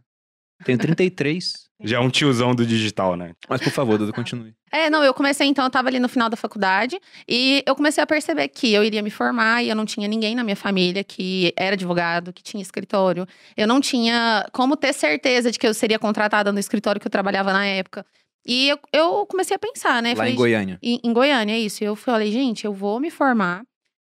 [0.63, 1.68] Tenho 33.
[1.81, 3.33] Já é um tiozão do digital, né?
[3.47, 4.53] Mas por favor, Duda, continue.
[4.71, 8.03] É, não, eu comecei então, eu tava ali no final da faculdade e eu comecei
[8.03, 11.03] a perceber que eu iria me formar e eu não tinha ninguém na minha família
[11.03, 13.25] que era advogado, que tinha escritório.
[13.55, 17.11] Eu não tinha como ter certeza de que eu seria contratada no escritório que eu
[17.11, 18.05] trabalhava na época.
[18.45, 20.09] E eu, eu comecei a pensar, né?
[20.09, 20.79] Lá Falei, em Goiânia.
[20.81, 21.83] em, em Goiânia, é isso.
[21.83, 23.63] E eu falei, gente, eu vou me formar.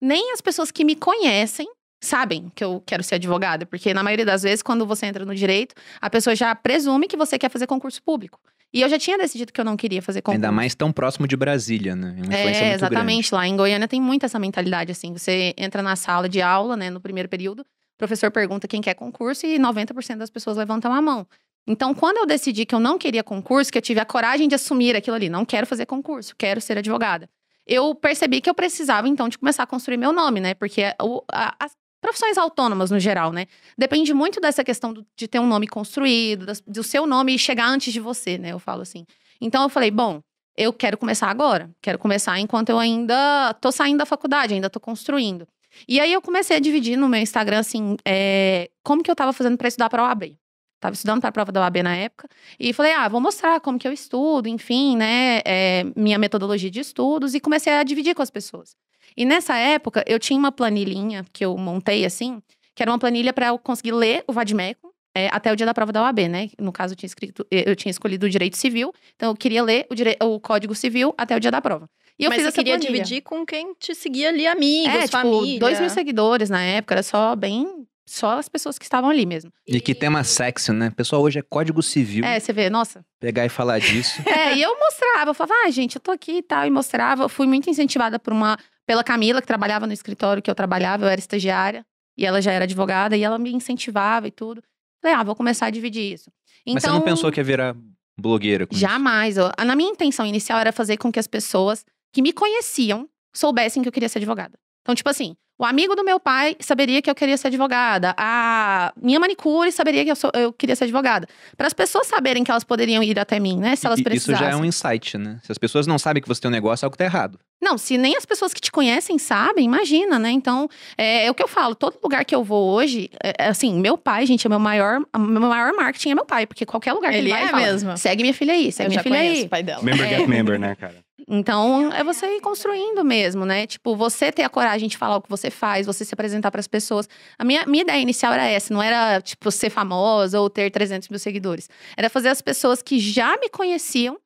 [0.02, 1.68] Nem as pessoas que me conhecem
[2.06, 5.34] sabem que eu quero ser advogada, porque na maioria das vezes, quando você entra no
[5.34, 8.40] direito, a pessoa já presume que você quer fazer concurso público.
[8.74, 10.36] E eu já tinha decidido que eu não queria fazer concurso.
[10.44, 12.16] Ainda mais tão próximo de Brasília, né?
[12.26, 13.34] Uma É, exatamente.
[13.34, 15.14] Lá em Goiânia tem muito essa mentalidade, assim.
[15.14, 18.96] Você entra na sala de aula, né, no primeiro período, o professor pergunta quem quer
[18.96, 21.28] concurso e 90% das pessoas levantam a mão.
[21.68, 24.56] Então, quando eu decidi que eu não queria concurso, que eu tive a coragem de
[24.56, 27.30] assumir aquilo ali, não quero fazer concurso, quero ser advogada.
[27.66, 30.54] Eu percebi que eu precisava, então, de começar a construir meu nome, né?
[30.56, 31.72] Porque o- a- as
[32.04, 33.48] profissões autônomas, no geral, né?
[33.78, 37.68] Depende muito dessa questão do- de ter um nome construído, das- do seu nome chegar
[37.68, 38.52] antes de você, né?
[38.52, 39.06] Eu falo assim.
[39.42, 40.22] Então, eu falei, bom,
[40.58, 41.70] eu quero começar agora.
[41.82, 45.48] Quero começar enquanto eu ainda tô saindo da faculdade, ainda tô construindo.
[45.88, 49.34] E aí eu comecei a dividir no meu Instagram, assim, é, como que eu tava
[49.34, 50.38] fazendo para estudar para OAB.
[50.80, 52.28] Tava estudando para a prova da OAB na época.
[52.60, 55.40] E falei, ah, vou mostrar como que eu estudo, enfim, né?
[55.46, 57.34] é, minha metodologia de estudos.
[57.34, 58.76] E comecei a dividir com as pessoas.
[59.16, 62.42] E nessa época, eu tinha uma planilhinha que eu montei, assim,
[62.76, 65.74] que era uma planilha para eu conseguir ler o Vadmeco, é, até o dia da
[65.74, 66.50] prova da OAB, né?
[66.60, 69.86] No caso, eu tinha, escrito, eu tinha escolhido o direito civil, então eu queria ler
[69.90, 70.18] o, dire...
[70.22, 71.88] o Código Civil até o dia da prova.
[72.18, 73.04] E eu Mas fiz você essa queria planilha.
[73.04, 75.60] dividir com quem te seguia ali, amigos, é, tipo, família.
[75.60, 77.88] dois mil seguidores na época, era só bem.
[78.06, 79.50] Só as pessoas que estavam ali mesmo.
[79.66, 80.90] E que tema sexy, né?
[80.90, 82.26] Pessoal, hoje é código civil.
[82.26, 83.04] É, você vê, nossa.
[83.18, 84.22] Pegar e falar disso.
[84.28, 87.24] É, e eu mostrava, eu falava, ah, gente, eu tô aqui e tal, e mostrava.
[87.24, 91.06] Eu fui muito incentivada por uma, pela Camila, que trabalhava no escritório que eu trabalhava,
[91.06, 91.86] eu era estagiária,
[92.18, 94.62] e ela já era advogada, e ela me incentivava e tudo.
[95.02, 96.32] Falei, ah, vou começar a dividir isso.
[96.66, 97.76] Então, Mas você não pensou que ia virar
[98.18, 98.68] blogueira?
[98.72, 99.38] Jamais.
[99.38, 103.82] Eu, na minha intenção inicial era fazer com que as pessoas que me conheciam soubessem
[103.82, 104.58] que eu queria ser advogada.
[104.82, 108.14] Então, tipo assim, o amigo do meu pai saberia que eu queria ser advogada.
[108.18, 111.28] A minha manicure saberia que eu, sou- eu queria ser advogada.
[111.56, 113.76] Para as pessoas saberem que elas poderiam ir até mim, né?
[113.76, 114.46] Se elas E- Isso precisassem.
[114.48, 115.40] já é um insight, né?
[115.44, 117.40] Se as pessoas não sabem que você tem um negócio, algo tá errado.
[117.62, 120.32] Não, se nem as pessoas que te conhecem sabem, imagina, né?
[120.32, 121.74] Então, é, é o que eu falo.
[121.76, 125.00] Todo lugar que eu vou hoje, é, é assim, meu pai, gente, é meu maior,
[125.16, 127.48] o meu maior marketing é meu pai, porque qualquer lugar que ele, Ele vai, é
[127.48, 127.98] fala, mesmo?
[127.98, 129.44] segue minha filha aí, segue eu minha já filha aí.
[129.44, 129.82] o pai dela.
[129.82, 130.10] Member É.
[130.18, 130.96] get member, né, cara?
[131.28, 133.66] Então, é você ir construindo mesmo, né?
[133.66, 136.60] Tipo, você ter a coragem de falar o que você faz, você se apresentar para
[136.60, 137.08] as pessoas.
[137.38, 141.10] A minha, minha ideia inicial era essa, não era, tipo, ser famosa ou ter 300
[141.10, 141.70] mil seguidores.
[141.96, 144.18] Era fazer as pessoas que já me conheciam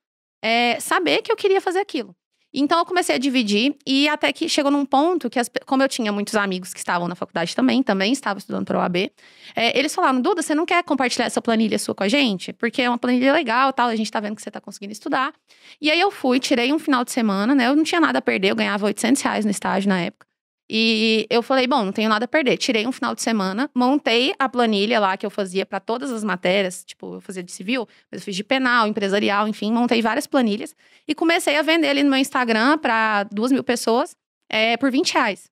[0.43, 2.15] é, saber que eu queria fazer aquilo.
[2.59, 5.87] Então, eu comecei a dividir e até que chegou num ponto que, as como eu
[5.87, 9.11] tinha muitos amigos que estavam na faculdade também, também estavam estudando para o AB,
[9.55, 12.51] é, eles falaram, Duda, você não quer compartilhar essa planilha sua com a gente?
[12.53, 15.33] Porque é uma planilha legal tal, a gente tá vendo que você tá conseguindo estudar.
[15.79, 17.67] E aí eu fui, tirei um final de semana, né?
[17.67, 20.26] Eu não tinha nada a perder, eu ganhava 800 reais no estágio na época.
[20.69, 22.58] E eu falei, bom, não tenho nada a perder.
[22.58, 26.23] Tirei um final de semana, montei a planilha lá que eu fazia para todas as
[26.23, 26.84] matérias.
[26.84, 30.75] Tipo, eu fazia de civil, mas eu fiz de penal, empresarial, enfim, montei várias planilhas.
[31.08, 34.15] E comecei a vender ali no meu Instagram para duas mil pessoas
[34.49, 35.49] é, por 20 reais.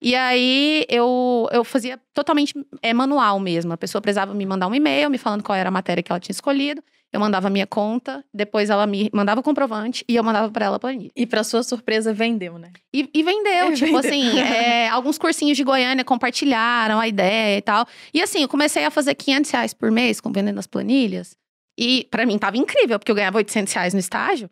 [0.00, 3.72] E aí eu, eu fazia totalmente é, manual mesmo.
[3.72, 6.20] A pessoa precisava me mandar um e-mail me falando qual era a matéria que ela
[6.20, 6.82] tinha escolhido.
[7.14, 10.64] Eu mandava a minha conta, depois ela me mandava o comprovante e eu mandava para
[10.66, 11.12] ela a planilha.
[11.14, 12.72] E pra sua surpresa, vendeu, né?
[12.92, 13.98] E, e vendeu, E tipo vendeu.
[14.00, 17.86] assim, é, alguns cursinhos de Goiânia compartilharam a ideia e tal.
[18.12, 21.36] E assim, eu comecei a fazer 500 reais por mês com vendendo as planilhas.
[21.78, 24.50] E pra mim tava incrível, porque eu ganhava 800 reais no estágio.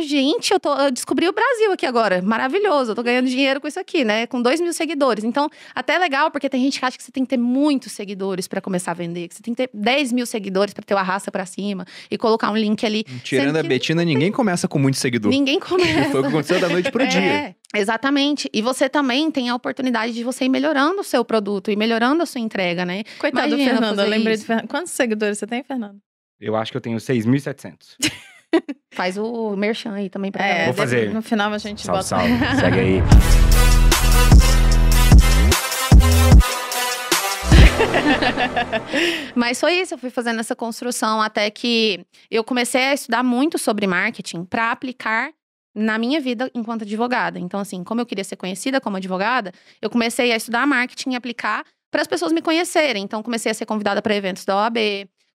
[0.00, 2.20] Gente, eu, tô, eu descobri o Brasil aqui agora.
[2.20, 2.92] Maravilhoso.
[2.92, 4.26] Eu tô ganhando dinheiro com isso aqui, né?
[4.26, 5.24] Com 2 mil seguidores.
[5.24, 7.92] Então, até é legal, porque tem gente que acha que você tem que ter muitos
[7.92, 9.28] seguidores pra começar a vender.
[9.28, 12.18] Que você tem que ter 10 mil seguidores pra ter o arrasta pra cima e
[12.18, 13.04] colocar um link ali.
[13.22, 15.30] Tirando a Betina, ninguém começa com muito seguidor.
[15.30, 16.10] Ninguém começa.
[16.12, 17.20] Foi o que aconteceu da noite pro dia.
[17.20, 18.48] É, exatamente.
[18.52, 22.22] E você também tem a oportunidade de você ir melhorando o seu produto e melhorando
[22.22, 23.04] a sua entrega, né?
[23.18, 24.44] Coitado do Imagina Fernando, eu lembrei isso.
[24.44, 24.68] do Fernando.
[24.68, 25.98] Quantos seguidores você tem, Fernando?
[26.40, 27.96] Eu acho que eu tenho 6.700.
[28.92, 30.64] Faz o merchan aí também pra É, galera.
[30.66, 31.12] Vou fazer.
[31.12, 32.08] No final a gente Salve, bota.
[32.08, 32.60] salve.
[32.60, 33.02] Segue aí.
[39.34, 43.58] Mas foi isso, eu fui fazendo essa construção até que eu comecei a estudar muito
[43.58, 45.30] sobre marketing para aplicar
[45.74, 47.38] na minha vida enquanto advogada.
[47.38, 51.16] Então, assim, como eu queria ser conhecida como advogada, eu comecei a estudar marketing e
[51.16, 53.04] aplicar para as pessoas me conhecerem.
[53.04, 54.76] Então, comecei a ser convidada para eventos da OAB,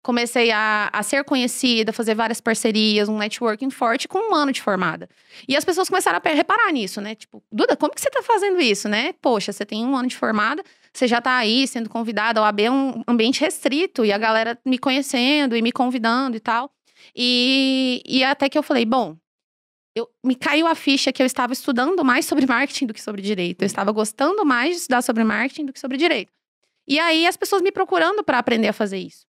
[0.03, 4.61] comecei a, a ser conhecida, fazer várias parcerias, um networking forte com um ano de
[4.61, 5.09] formada.
[5.47, 7.15] E as pessoas começaram a reparar nisso, né?
[7.15, 9.13] Tipo, Duda, como que você tá fazendo isso, né?
[9.21, 10.61] Poxa, você tem um ano de formada,
[10.93, 12.41] você já tá aí sendo convidada.
[12.41, 16.39] A OAB é um ambiente restrito e a galera me conhecendo e me convidando e
[16.41, 16.69] tal.
[17.15, 19.15] E, e até que eu falei, bom,
[19.95, 23.21] eu, me caiu a ficha que eu estava estudando mais sobre marketing do que sobre
[23.21, 23.61] direito.
[23.61, 26.33] Eu estava gostando mais de estudar sobre marketing do que sobre direito.
[26.85, 29.25] E aí as pessoas me procurando para aprender a fazer isso.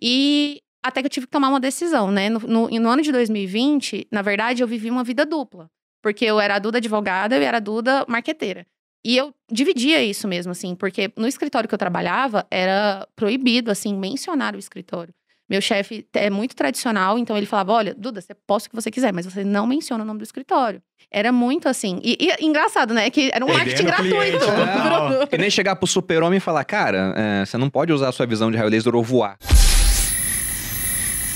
[0.00, 2.28] E até que eu tive que tomar uma decisão, né?
[2.28, 5.70] No, no, no ano de 2020, na verdade, eu vivi uma vida dupla.
[6.02, 8.66] Porque eu era a Duda advogada e eu era a Duda marqueteira.
[9.04, 13.94] E eu dividia isso mesmo, assim, porque no escritório que eu trabalhava, era proibido, assim,
[13.94, 15.12] mencionar o escritório.
[15.48, 18.90] Meu chefe é muito tradicional, então ele falava: olha, Duda, você posta o que você
[18.90, 20.82] quiser, mas você não menciona o nome do escritório.
[21.10, 22.00] Era muito assim.
[22.02, 23.10] E, e engraçado, né?
[23.10, 24.46] Que era um marketing cliente, gratuito.
[24.46, 24.72] né?
[24.72, 25.26] Total.
[25.28, 28.26] Que nem chegar pro super-homem e falar, cara, é, você não pode usar a sua
[28.26, 29.36] visão de raio laser ou voar.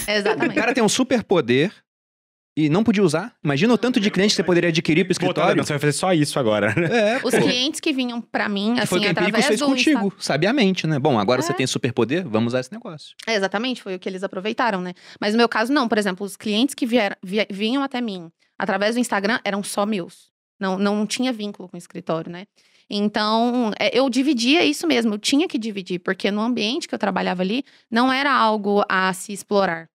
[0.08, 0.54] O Exatamente.
[0.54, 1.72] cara tem um superpoder
[2.56, 3.34] e não podia usar.
[3.44, 5.62] Imagina o tanto de cliente que você poderia adquirir pro escritório.
[5.64, 6.74] você vai fazer só isso agora.
[6.92, 7.40] É, Os pô.
[7.42, 10.20] clientes que vinham pra mim, Que foi o assim, que através fez do contigo, Insta-
[10.22, 10.98] sabiamente, né?
[10.98, 11.54] Bom, agora você É.
[11.54, 13.14] tem superpoder, vamos usar esse negócio.
[13.26, 14.92] É, Exatamente, foi o que eles aproveitaram, né?
[15.20, 15.86] Mas no meu caso, não.
[15.88, 19.86] Por exemplo, os clientes que vieram, vi- vinham até mim através do Instagram eram só
[19.86, 20.30] meus.
[20.58, 22.46] Não, não tinha vínculo com o escritório, né?
[22.90, 26.98] Então, é, eu dividia isso mesmo, eu tinha que dividir, porque no ambiente que eu
[26.98, 29.88] trabalhava ali, não era algo a se explorar.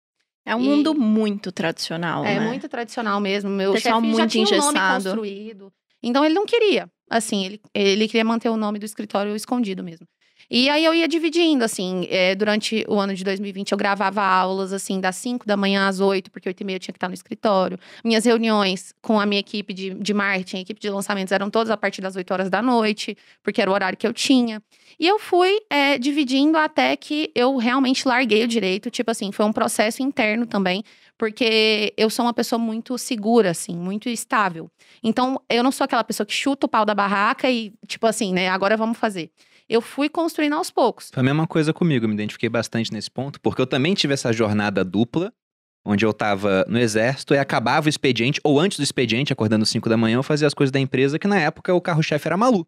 [0.45, 2.47] É um E- mundo muito tradicional, É né?
[2.47, 3.49] muito tradicional mesmo.
[3.49, 5.03] Meu Pessoal chefe já muito tinha um nome engessado.
[5.03, 5.73] construído.
[6.01, 6.89] Então ele não queria.
[7.10, 10.06] Assim, ele, ele queria manter o nome do escritório escondido mesmo.
[10.49, 14.73] E aí eu ia dividindo, assim, é, durante o ano de 2020 eu gravava aulas,
[14.73, 17.08] assim, das 5 da manhã às 8, porque 8 e meia eu tinha que estar
[17.08, 17.79] no escritório.
[18.03, 21.77] Minhas reuniões com a minha equipe de, de marketing, equipe de lançamentos, eram todas a
[21.77, 24.62] partir das 8 horas da noite, porque era o horário que eu tinha.
[24.99, 28.89] E eu fui é, dividindo até que eu realmente larguei o direito.
[28.91, 30.84] Tipo assim, foi um processo interno também,
[31.17, 34.69] porque eu sou uma pessoa muito segura, assim, muito estável.
[35.03, 38.34] Então, eu não sou aquela pessoa que chuta o pau da barraca e, tipo assim,
[38.34, 39.32] né, agora vamos fazer.
[39.73, 41.09] Eu fui construindo aos poucos.
[41.12, 44.13] Foi a mesma coisa comigo, eu me identifiquei bastante nesse ponto, porque eu também tive
[44.13, 45.33] essa jornada dupla,
[45.83, 49.69] onde eu tava no exército e acabava o expediente, ou antes do expediente, acordando às
[49.69, 52.38] 5 da manhã, eu fazia as coisas da empresa, que na época o carro-chefe era
[52.38, 52.67] Malu.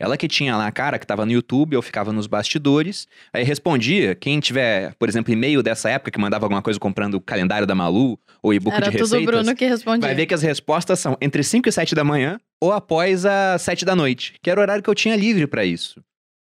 [0.00, 3.44] Ela que tinha lá a cara, que tava no YouTube, eu ficava nos bastidores, aí
[3.44, 7.66] respondia, quem tiver, por exemplo, e-mail dessa época, que mandava alguma coisa comprando o calendário
[7.66, 10.08] da Malu, ou e-book Era de tudo o receitas, Bruno que respondia.
[10.08, 13.60] vai ver que as respostas são entre 5 e 7 da manhã, ou após as
[13.60, 16.02] 7 da noite, que era o horário que eu tinha livre pra isso.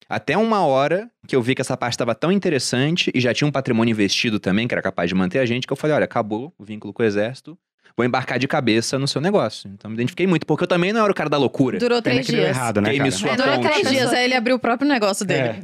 [0.10, 3.48] Até uma hora que eu vi que essa parte estava tão interessante e já tinha
[3.48, 6.06] um patrimônio investido também, que era capaz de manter a gente, que eu falei: olha,
[6.06, 7.58] acabou o vínculo com o exército,
[7.96, 9.70] vou embarcar de cabeça no seu negócio.
[9.74, 11.78] Então me identifiquei muito, porque eu também não era o cara da loucura.
[11.78, 12.50] Durou três deu dias.
[12.56, 13.12] errado, né, cara?
[13.12, 13.70] sua É, durou ponte.
[13.70, 15.62] Três dias, aí ele abriu o próprio negócio dele.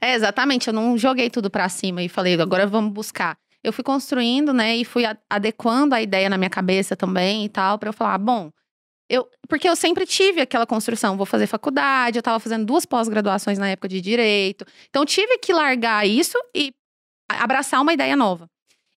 [0.00, 0.66] É, exatamente.
[0.66, 3.36] Eu não joguei tudo pra cima e falei, agora vamos buscar.
[3.62, 7.78] Eu fui construindo, né, e fui adequando a ideia na minha cabeça também e tal,
[7.78, 8.50] pra eu falar, bom,
[9.12, 13.58] eu, porque eu sempre tive aquela construção, vou fazer faculdade, eu tava fazendo duas pós-graduações
[13.58, 14.64] na época de direito.
[14.88, 16.72] Então tive que largar isso e
[17.28, 18.48] abraçar uma ideia nova.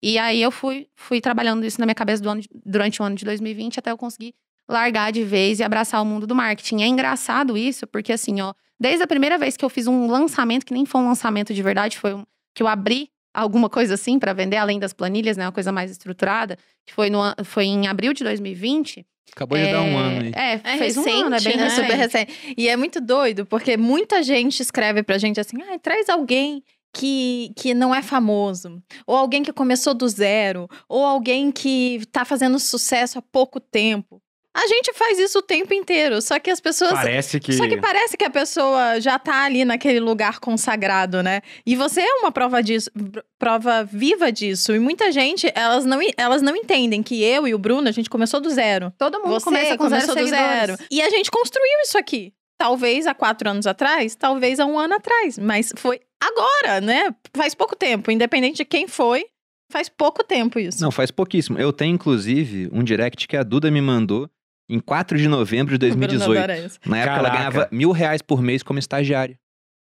[0.03, 3.25] E aí eu fui, fui trabalhando isso na minha cabeça ano durante o ano de
[3.25, 4.35] 2020 até eu conseguir
[4.69, 6.83] largar de vez e abraçar o mundo do marketing.
[6.83, 10.67] É engraçado isso, porque assim, ó, desde a primeira vez que eu fiz um lançamento,
[10.67, 14.19] que nem foi um lançamento de verdade, foi um, que eu abri alguma coisa assim
[14.19, 17.87] para vender, além das planilhas, né, uma coisa mais estruturada, que foi, no, foi em
[17.87, 19.07] abril de 2020.
[19.35, 20.33] Acabou de dar um ano aí.
[20.35, 21.63] É, É fez um ano, é recente, bem né?
[21.63, 21.83] É recente.
[21.83, 22.55] super recente.
[22.57, 26.63] E é muito doido, porque muita gente escreve pra gente assim: ah, traz alguém
[26.95, 32.25] que, que não é famoso, ou alguém que começou do zero, ou alguém que tá
[32.25, 34.22] fazendo sucesso há pouco tempo.
[34.55, 36.93] A gente faz isso o tempo inteiro, só que as pessoas.
[36.93, 37.55] Parece que.
[37.55, 41.41] Só que parece que a pessoa já tá ali naquele lugar consagrado, né?
[41.65, 42.91] E você é uma prova disso,
[43.39, 44.75] prova viva disso.
[44.75, 48.11] E muita gente, elas não, elas não entendem que eu e o Bruno, a gente
[48.11, 48.93] começou do zero.
[48.99, 50.77] Todo mundo Você começa com começou zero do zero.
[50.91, 52.35] E a gente construiu isso aqui.
[52.59, 55.39] Talvez há quatro anos atrás, talvez há um ano atrás.
[55.39, 57.15] Mas foi agora, né?
[57.35, 58.11] Faz pouco tempo.
[58.11, 59.25] Independente de quem foi,
[59.71, 60.81] faz pouco tempo isso.
[60.83, 61.59] Não, faz pouquíssimo.
[61.59, 64.29] Eu tenho, inclusive, um direct que a Duda me mandou
[64.75, 66.39] em 4 de novembro de O Bruno 2018.
[66.39, 66.79] adora isso.
[66.87, 67.37] Na época, ela Caraca.
[67.51, 69.39] ganhava mil reais por mês como estagiária.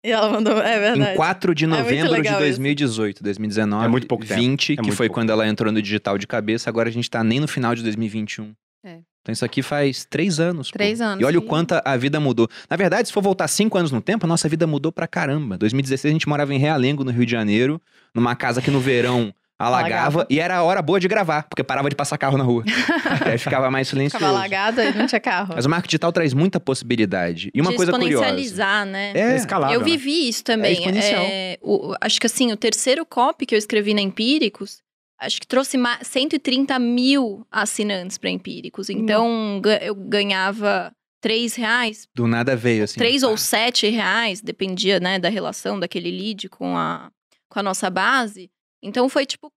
[0.05, 1.13] E ela mandou, é verdade.
[1.13, 2.41] Em 4 de muito novembro de legal isso.
[2.61, 3.85] 2018, 2019.
[3.85, 4.41] É muito pouco tempo.
[4.41, 6.71] 20, É que foi pouco quando ela entrou no digital de cabeça.
[6.71, 8.53] Agora a gente tá nem no final de 2021.
[8.85, 8.99] É.
[9.23, 10.71] Então isso aqui faz três anos.
[10.71, 10.75] pô.
[10.79, 11.49] Três anos, E olha o sim.
[11.49, 12.49] quanto a- a vida mudou.
[12.71, 15.59] Na verdade, se for voltar cinco anos no tempo, a nossa vida mudou pra caramba.
[15.59, 17.83] 2016 a gente morava em Realengo, no Rio de Janeiro,
[18.15, 20.27] numa casa que no verão alagava, Alagava.
[20.29, 22.63] e era a hora boa de gravar, porque parava de passar carro na rua.
[23.25, 24.19] aí ficava mais silencioso.
[24.25, 25.55] Ficava alagada e não tinha carro.
[25.55, 27.51] Mas o marketing digital traz muita possibilidade.
[27.55, 28.25] E uma de coisa curiosa.
[28.27, 29.13] exponencializar, né?
[29.15, 29.75] É, É escalável.
[29.75, 29.87] eu né?
[29.87, 30.85] vivi isso também.
[30.87, 31.53] É.
[31.55, 34.79] É, o- acho que assim, o terceiro copy que eu escrevi na Empíricos,
[35.21, 38.91] acho que trouxe ma- 130 mil assinantes para Empíricos.
[38.91, 40.93] Então, ga- eu ganhava
[41.23, 42.99] 3 reais, do nada veio, assim.
[42.99, 47.11] 3 ou 7 reais, dependia, né, da relação daquele lead com a,
[47.49, 48.51] com a nossa base.
[48.83, 49.53] Então, foi tipo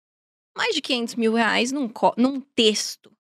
[0.58, 3.12] mais de 500 mil reais num, num texto.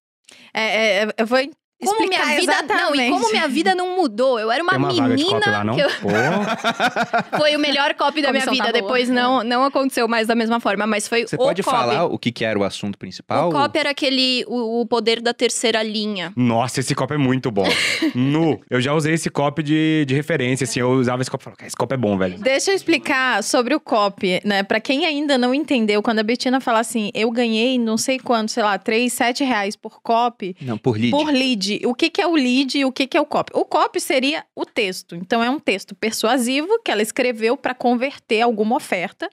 [0.53, 1.39] É, é, é, eu vou
[1.83, 4.37] Como minha vida não, e como minha vida não mudou.
[4.39, 5.89] Eu era uma, uma menina copy lá, que eu-
[7.39, 8.57] foi o melhor copy da minha vida.
[8.65, 8.81] tá boa.
[8.81, 11.75] Depois não, não aconteceu mais da mesma forma, mas foi Você o pode copy.
[11.75, 13.49] falar o que, que era o assunto principal?
[13.49, 16.33] O copy era aquele, o, o poder da terceira linha.
[16.35, 17.67] nossa, esse copo é muito bom.
[18.13, 18.59] nu.
[18.69, 20.79] Eu já usei esse copo de, de referência, assim.
[20.79, 22.37] Eu usava esse copo e falava, "Cara, esse copo é bom, velho.
[22.39, 24.63] Deixa eu explicar sobre o copy, né?
[24.63, 28.51] Pra quem ainda não entendeu, quando a Betina fala assim, eu ganhei não sei quanto,
[28.51, 31.11] sei lá, 3, 7 reais por copy, Não, por lead.
[31.11, 31.68] por lead.
[31.83, 33.51] O que, que é o lead e o que, que é o copy?
[33.55, 35.15] O copy seria o texto.
[35.15, 39.29] Então, é um texto persuasivo que ela escreveu para converter alguma oferta.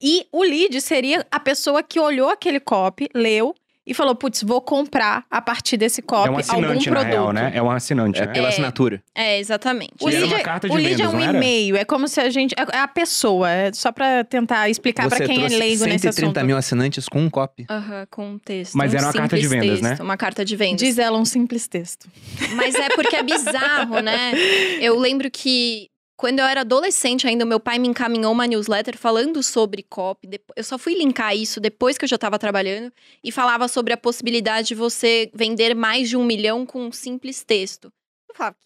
[0.00, 3.54] E o lead seria a pessoa que olhou aquele copy, leu
[3.86, 7.12] e falou: putz, vou comprar a partir desse copy É um algum assinante, na produto.
[7.12, 7.52] real, né?
[7.54, 8.32] É um assinante, É né?
[8.32, 9.02] pela assinatura.
[9.14, 9.92] É, exatamente.
[10.00, 12.08] O Era lead, uma é- carta de o lead vendas, é um e-mail, é como
[12.08, 12.54] se a gente.
[12.72, 16.40] É a pessoa, é só pra tentar explicar pra Você quem é leigo nesse 130
[16.40, 16.46] assunto.
[16.46, 17.64] mil assinantes com um copy.
[17.70, 18.74] Aham, com um texto.
[18.74, 19.90] Mas um era uma carta de vendas, né?
[19.90, 20.80] texto, Uma carta de vendas.
[20.80, 22.08] Diz ela um simples texto.
[22.54, 24.32] Mas é porque é bizarro, né?
[24.80, 29.42] Eu lembro que quando eu era adolescente ainda, meu pai me encaminhou uma newsletter falando
[29.42, 30.26] sobre copy.
[30.26, 33.92] Depo- Eu só fui linkar isso depois que eu já estava trabalhando e falava sobre
[33.92, 37.92] a possibilidade de você vender mais de um milhão com um simples texto.
[38.28, 38.56] Eu falava,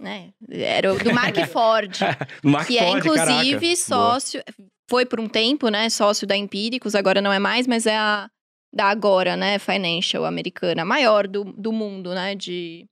[0.00, 0.30] né?
[0.48, 1.98] Era do Mark Ford.
[2.42, 3.76] Mark que é, Ford, inclusive, caraca.
[3.76, 4.42] sócio.
[4.88, 5.88] Foi por um tempo, né?
[5.90, 8.28] Sócio da Empíricos, agora não é mais, mas é a
[8.74, 9.58] da Agora, né?
[9.58, 12.34] Financial americana, a maior do, do mundo, né?
[12.34, 12.86] De,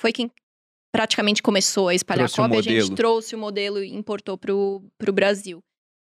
[0.00, 0.30] foi quem
[0.96, 2.78] praticamente começou a espalhar Trouxe o a cópia.
[2.78, 5.62] A gente trouxe o modelo e importou pro, pro Brasil.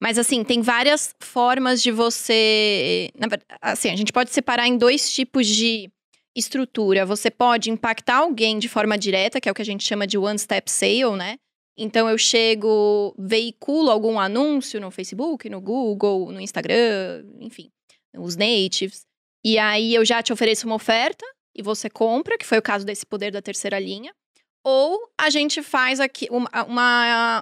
[0.03, 3.09] Mas, assim, tem várias formas de você.
[3.61, 5.89] Assim, a gente pode separar em dois tipos de
[6.37, 7.07] estrutura.
[7.07, 10.19] Você pode impactar alguém de forma direta, que é o que a gente chama de
[10.19, 11.37] one-step sale, né?
[11.79, 17.71] Então eu chego, veiculo algum anúncio no Facebook, no Google, no Instagram, enfim,
[18.19, 19.03] os natives.
[19.45, 21.25] E aí eu já te ofereço uma oferta
[21.57, 24.13] e você compra, que foi o caso desse poder da terceira linha.
[24.65, 26.49] Ou a gente faz aqui uma,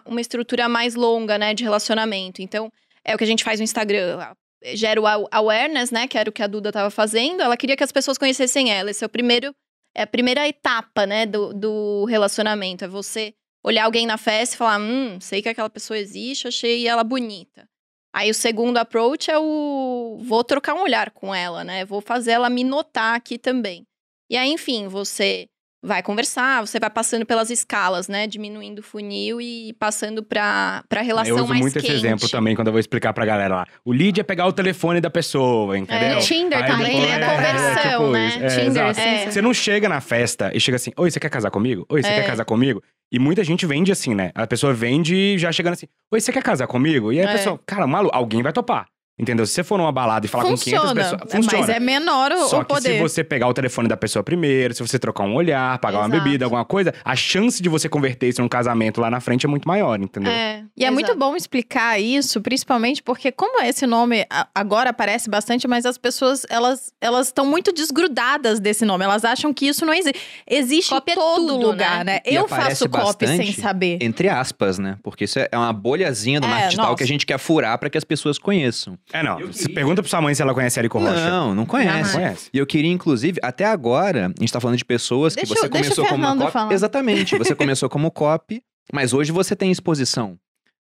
[0.07, 2.41] uma, estrutura mais longa, né, de relacionamento.
[2.41, 2.73] Então,
[3.05, 4.35] é o que a gente faz no Instagram.
[4.75, 7.43] Gera o aw- awareness, né, que era o que a Duda estava fazendo.
[7.43, 8.91] Ela queria que as pessoas conhecessem ela.
[8.91, 9.55] Esse é o primeiro,
[9.95, 12.85] é a primeira etapa, né, do, do relacionamento.
[12.85, 16.89] É você olhar alguém na festa e falar, hum, sei que aquela pessoa existe, achei
[16.89, 17.69] ela bonita.
[18.13, 21.85] Aí o segundo approach é o vou trocar um olhar com ela, né?
[21.85, 23.87] Vou fazer ela me notar aqui também.
[24.29, 25.49] E aí, enfim, você
[25.83, 28.27] vai conversar, você vai passando pelas escalas, né?
[28.27, 31.87] Diminuindo o funil e passando pra, pra relação Eu uso mais muito quente.
[31.87, 33.67] esse exemplo também quando eu vou explicar pra galera lá.
[33.85, 36.19] O lead é pegar o telefone da pessoa, entendeu?
[36.19, 36.21] É.
[36.21, 37.25] Tinder também, depois- né?
[37.25, 38.29] é, Conversão, tipo né?
[38.29, 38.39] isso.
[38.45, 38.99] É, Tinder.
[38.99, 39.31] É.
[39.31, 41.87] Você não chega na festa e chega assim, oi, você quer casar comigo?
[41.89, 42.15] Oi, você É.
[42.21, 42.83] quer casar comigo?
[43.13, 44.31] E muita gente vende assim, né?
[44.35, 47.13] A pessoa vende já chegando assim, oi, você quer casar comigo?
[47.13, 47.33] E aí a É.
[47.33, 48.87] pessoa, cara, maluco, alguém vai topar.
[49.21, 49.45] Entendeu?
[49.45, 50.95] Se você for numa balada e falar com 500 Funciona.
[50.95, 51.73] pessoas, Mas funciona.
[51.75, 52.95] é menor o, Só o que poder.
[52.95, 56.07] se você pegar o telefone da pessoa primeiro, se você trocar um olhar, pagar uma
[56.09, 56.25] Exato.
[56.25, 59.49] bebida, alguma coisa, a chance de você converter isso num casamento lá na frente é
[59.49, 60.33] muito maior, entendeu?
[60.33, 61.19] É, E é muito exato.
[61.19, 66.91] bom explicar isso, principalmente porque como esse nome agora aparece bastante, mas as pessoas elas
[67.01, 69.05] elas estão muito desgrudadas desse nome.
[69.05, 70.19] Elas acham que isso não existe.
[70.49, 72.15] Existe Copy é em todo tudo, lugar, né?
[72.15, 72.21] né?
[72.25, 73.99] Eu faço copy sem saber.
[74.01, 74.97] Entre aspas, né?
[75.03, 76.97] Porque isso é uma bolhazinha do É, marketing digital nossa.
[76.97, 78.97] que a gente quer furar pra que as pessoas conheçam.
[79.13, 79.39] É, não.
[79.47, 81.29] Você pergunta pra sua mãe se ela conhece Érico Rocha.
[81.29, 82.13] Não, não conhece.
[82.13, 82.51] Conhece?
[82.53, 85.69] E eu queria, inclusive, até agora, a gente tá falando de pessoas Deixa que você
[85.69, 86.53] começou como uma Fernando copy.
[86.53, 86.73] falar.
[86.73, 87.37] Exatamente.
[87.39, 90.39] Você começou como copy, mas hoje você tem exposição.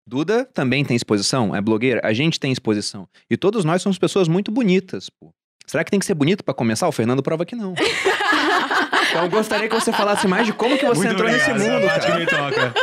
[0.06, 3.06] Duda também tem exposição, é blogueira, a gente tem exposição.
[3.30, 5.32] E todos nós somos pessoas muito bonitas, pô.
[5.66, 6.88] Será que tem que ser bonito pra começar?
[6.88, 7.74] O Fernando prova que não.
[9.10, 11.72] então eu gostaria que você falasse mais de como que você Muito entrou nesse obrigado,
[11.72, 12.26] mundo, essa parte cara.
[12.26, 12.74] que me toca.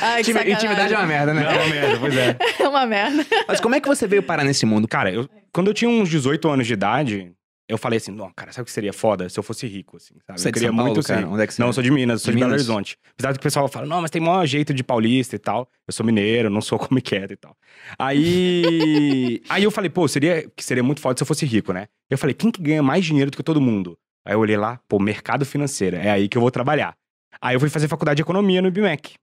[0.00, 0.52] Ai, que sacanagem.
[0.54, 1.42] Intimidade é uma merda, né?
[1.42, 2.36] Não, mesmo, pois é.
[2.60, 3.26] É uma merda.
[3.48, 4.86] Mas como é que você veio parar nesse mundo?
[4.86, 7.32] Cara, eu, quando eu tinha uns 18 anos de idade,
[7.70, 10.14] eu falei assim, não, cara, sabe o que seria foda se eu fosse rico, assim,
[10.26, 10.40] sabe?
[10.40, 11.28] Você é eu de queria São Paulo, muito cara?
[11.28, 11.70] Onde é que você Não, é?
[11.70, 12.52] eu sou de Minas, eu sou De de, Belo?
[12.52, 12.98] Horizonte.
[13.12, 15.68] Apesar do que o pessoal fala, não, mas tem maior jeito de paulista e tal.
[15.86, 17.56] Eu sou mineiro, não sou como quieto e tal.
[17.98, 19.40] Aí.
[19.48, 21.86] aí eu falei, pô, seria, que seria muito foda se eu fosse rico, né?
[22.10, 23.96] Eu falei, quem que ganha mais dinheiro do que todo mundo?
[24.26, 26.94] Aí eu olhei lá, pô, mercado financeiro, é aí que eu vou trabalhar.
[27.40, 29.14] Aí eu fui fazer faculdade de economia no IBMEC.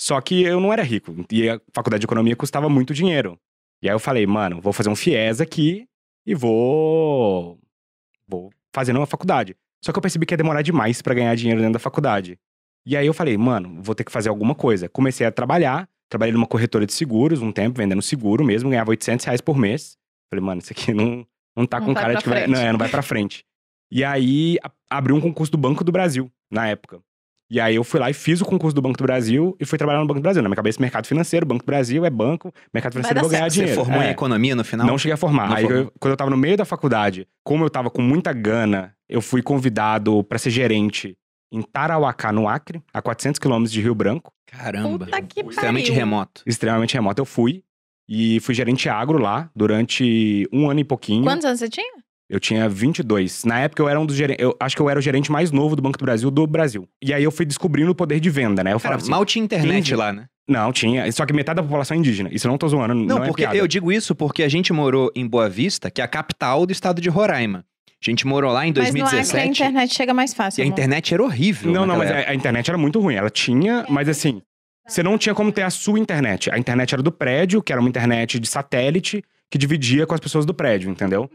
[0.00, 1.14] Só que eu não era rico.
[1.30, 3.38] E a faculdade de economia custava muito dinheiro.
[3.82, 5.86] E aí eu falei, mano, vou fazer um FIES aqui
[6.26, 7.58] e vou.
[8.26, 9.56] Vou fazendo uma faculdade.
[9.84, 12.38] Só que eu percebi que ia demorar demais pra ganhar dinheiro dentro da faculdade.
[12.86, 14.88] E aí eu falei, mano, vou ter que fazer alguma coisa.
[14.88, 19.24] Comecei a trabalhar, trabalhei numa corretora de seguros um tempo, vendendo seguro mesmo, ganhava 800
[19.26, 19.96] reais por mês.
[20.30, 22.42] Falei, mano, isso aqui não, não tá Não com vai cara de que vai.
[22.42, 22.52] frente.
[22.54, 23.44] Não, é, não vai pra frente.
[23.90, 24.58] E aí
[24.90, 27.00] abriu um concurso do Banco do Brasil, na época.
[27.50, 29.78] E aí eu fui lá e fiz o concurso do Banco do Brasil e fui
[29.78, 30.42] trabalhar no Banco do Brasil.
[30.42, 33.52] Na minha cabeça, mercado financeiro, Banco do Brasil é banco, mercado financeiro vou ganhar certo.
[33.54, 33.80] Você dinheiro.
[33.84, 34.08] formou É.
[34.08, 34.86] em economia no final?
[34.86, 35.48] Não cheguei a formar.
[35.48, 38.32] Não Aí, eu- quando eu tava no meio da faculdade, como eu tava com muita
[38.34, 41.16] gana, eu fui convidado pra ser gerente
[41.50, 45.04] em Tarauacá, no Acre, a 400 quilômetros de Rio Branco, Caramba.
[45.06, 45.94] Puta que Extremamente pariu.
[45.94, 46.42] remoto.
[46.46, 47.20] extremamente remoto.
[47.20, 47.62] Eu fui
[48.08, 51.22] e fui gerente agro lá durante um ano e pouquinho.
[51.22, 51.92] Quantos anos você tinha?
[52.28, 53.44] Eu tinha 22.
[53.44, 55.50] Na época eu era um dos gerentes, eu acho que eu era o gerente mais
[55.50, 56.86] novo do Banco do Brasil do Brasil.
[57.02, 58.70] E aí eu fui descobrindo o poder de venda, né?
[58.72, 60.26] Eu Cara, falava assim, mal tinha internet lá, né?
[60.46, 62.28] não, tinha, só que metade da população é indígena.
[62.32, 63.56] Isso eu não tô zoando, não, Não, é porque piada.
[63.56, 66.72] eu digo isso porque a gente morou em Boa Vista, que é a capital do
[66.72, 67.64] estado de Roraima.
[68.02, 70.62] A gente morou lá em Mas no Acre a 2017 internet chega mais fácil.
[70.62, 71.72] e a internet era horrível.
[71.72, 72.28] Não, não, mas época.
[72.28, 73.14] a, a internet era muito ruim.
[73.14, 74.40] Ela tinha, mas assim,
[74.86, 76.50] você não tinha como ter a sua internet.
[76.50, 80.20] A internet era do prédio, que era uma internet de satélite, que dividia com as
[80.20, 81.28] pessoas do prédio, entendeu?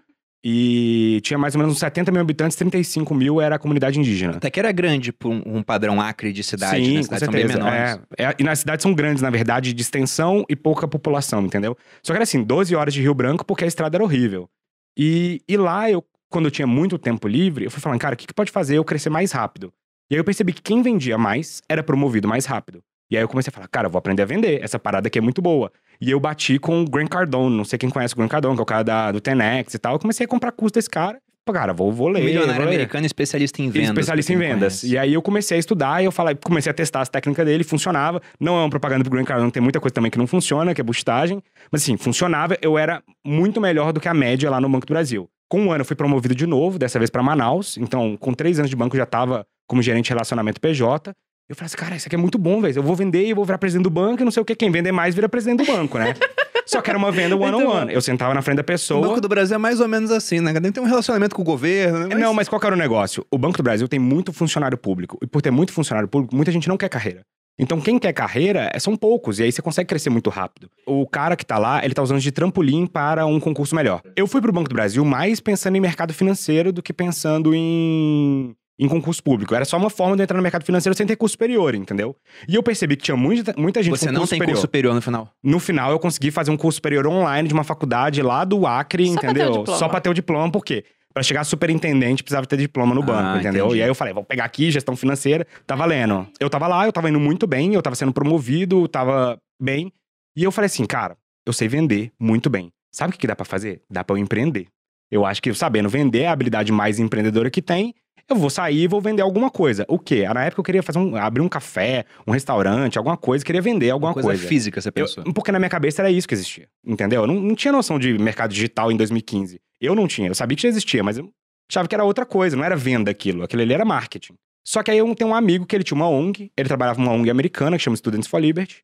[0.46, 4.36] E tinha mais ou menos uns 70 mil habitantes, 35 mil era a comunidade indígena.
[4.36, 6.98] Até que era grande por um, um padrão acre de cidade, Sim, né?
[6.98, 7.64] com Cidades são bem certeza.
[7.64, 8.02] menores.
[8.18, 11.78] É, é, e nas cidades são grandes, na verdade, de extensão e pouca população, entendeu?
[12.02, 14.50] Só que era assim, 12 horas de Rio Branco porque a estrada era horrível.
[14.98, 18.18] E, e lá, eu, quando eu tinha muito tempo livre, eu fui falando, cara, o
[18.18, 19.74] que, que pode fazer eu crescer mais rápido?
[20.12, 22.84] E aí eu percebi que quem vendia mais era promovido mais rápido.
[23.14, 24.60] E aí eu comecei a falar, cara, eu vou aprender a vender.
[24.64, 25.72] Essa parada aqui é muito boa.
[26.02, 28.62] E eu bati com o Grant Cardone, não sei quem conhece o Grant Cardone, que
[28.62, 29.94] é o cara da, do 10X e tal.
[29.94, 31.20] Eu comecei a comprar curso desse cara.
[31.54, 32.24] cara, vou, vou ler.
[32.24, 32.74] Milionário vou ler.
[32.74, 33.90] americano especialista em vendas.
[33.90, 34.80] especialista em vendas.
[34.80, 34.88] conhece.
[34.88, 37.64] E aí eu comecei a estudar e eu falei, comecei a testar as técnicas dele,
[37.64, 38.20] funcionava.
[38.40, 40.82] Não é uma propaganda pro Green Cardone, tem muita coisa também que não funciona, que
[40.82, 41.40] é boostagem.
[41.72, 44.92] Mas assim, funcionava, eu era muito melhor do que a média lá no Banco do
[44.92, 45.30] Brasil.
[45.48, 47.78] Com um ano eu fui promovido de novo, dessa vez para Manaus.
[47.78, 51.14] Então, com três anos de banco, eu já tava como gerente de relacionamento PJ.
[51.50, 52.76] Eu falei assim, cara, isso aqui é muito bom, velho.
[52.78, 54.56] Eu vou vender e vou virar presidente do banco e não sei o que.
[54.56, 56.14] Quem vender mais vira presidente do banco, né?
[56.66, 57.94] Só que era uma venda one on one.
[57.94, 59.06] Eu sentava na frente da O pessoa.
[59.06, 60.54] Banco do Brasil é mais ou menos assim, né?
[60.72, 62.08] Tem um relacionamento com o governo.
[62.08, 62.16] né?
[62.16, 63.26] Não, mas qual que era o negócio?
[63.30, 65.18] O Banco do Brasil tem muito funcionário público.
[65.22, 67.22] E por ter muito funcionário público, muita gente não quer carreira.
[67.60, 70.70] Então, quem quer carreira é- são poucos, e aí você consegue crescer muito rápido.
[70.88, 74.02] O cara que tá lá, ele tá usando de trampolim para um concurso melhor.
[74.16, 78.56] Eu fui pro Banco do Brasil mais pensando em mercado financeiro do que pensando em,
[78.80, 79.54] em concurso público.
[79.54, 82.16] Era só uma forma de entrar no mercado financeiro sem ter curso superior, entendeu?
[82.48, 84.54] E eu percebi que tinha muita, muita gente Você com não curso tem superior.
[84.56, 85.30] curso superior no final.
[85.44, 89.08] No final, eu consegui fazer um curso superior online de uma faculdade lá do Acre,
[89.08, 89.58] Só pra ter o entendeu?
[89.60, 89.80] diploma.
[89.80, 90.84] Só pra ter o diploma, por quê?
[91.14, 93.66] Pra chegar superintendente, precisava ter diploma no banco, Ah, entendeu?
[93.68, 93.80] entendi.
[93.80, 96.28] E aí eu falei, vou pegar aqui, gestão financeira, tá valendo.
[96.40, 99.94] Eu tava lá, eu tava indo muito bem, eu tava sendo promovido, tava bem.
[100.36, 101.16] E eu falei assim, cara,
[101.46, 102.72] eu sei vender muito bem.
[102.92, 103.84] Sabe o que que dá pra fazer?
[103.90, 104.66] Dá pra eu empreender.
[105.12, 107.94] Eu acho que sabendo vender é a habilidade mais empreendedora que tem.
[108.30, 109.86] Eu vou sair e vou vender alguma coisa.
[109.88, 110.26] O quê?
[110.34, 113.90] Na época eu queria fazer um, abrir um café, um restaurante, alguma coisa, queria vender
[113.90, 114.48] alguma coisa, coisa.
[114.48, 115.24] física, você Eu- pensou.
[115.34, 117.22] porque na minha cabeça era isso que existia, entendeu?
[117.22, 119.60] Eu não, não tinha noção de mercado digital em 2015.
[119.80, 121.30] Eu não tinha, eu sabia que já existia, mas eu
[121.70, 123.44] achava que era outra coisa, não era venda aquilo.
[123.44, 124.34] Aquilo ali era marketing.
[124.66, 127.12] Só que aí eu tenho um amigo que ele tinha uma ONG, ele trabalhava numa
[127.12, 128.82] ONG americana que chama Students for Liberty,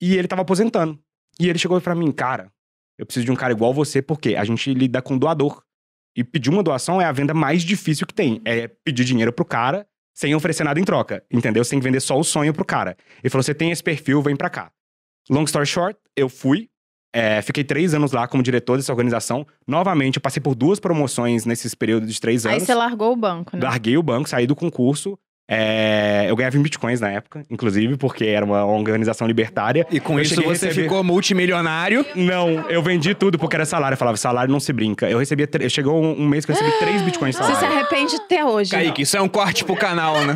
[0.00, 0.98] e ele tava aposentando.
[1.38, 2.50] E ele chegou pra mim, cara,
[2.98, 5.62] eu preciso de um cara igual você, porque a gente lida com doador.
[6.18, 8.40] E pedir uma doação é a venda mais difícil que tem.
[8.44, 11.62] É pedir dinheiro pro cara sem oferecer nada em troca, entendeu?
[11.62, 12.96] Você tem que vender só o sonho pro cara.
[13.22, 14.72] Ele falou: você tem esse perfil, vem pra cá.
[15.30, 16.68] Long story short, eu fui.
[17.14, 19.46] é, fiquei três anos lá como diretor dessa organização.
[19.66, 22.64] Novamente, eu passei por duas promoções nesses períodos de três Aí anos.
[22.64, 23.62] você largou o banco, né?
[23.62, 25.16] Larguei o banco, saí do concurso.
[25.50, 29.86] É, eu ganhava em bitcoins na época, inclusive, porque era uma organização libertária.
[29.90, 32.04] E com Eu isso você receber- ficou multimilionário.
[32.14, 33.94] Não, eu vendi tudo porque era salário.
[33.94, 35.08] Eu falava, salário não se brinca.
[35.08, 35.46] Eu recebia.
[35.46, 37.78] tre- Chegou um, um mês que eu recebi três bitcoins de Você se salário.
[37.78, 38.70] arrepende até hoje.
[38.72, 40.34] Kaique, isso é um corte pro canal, né?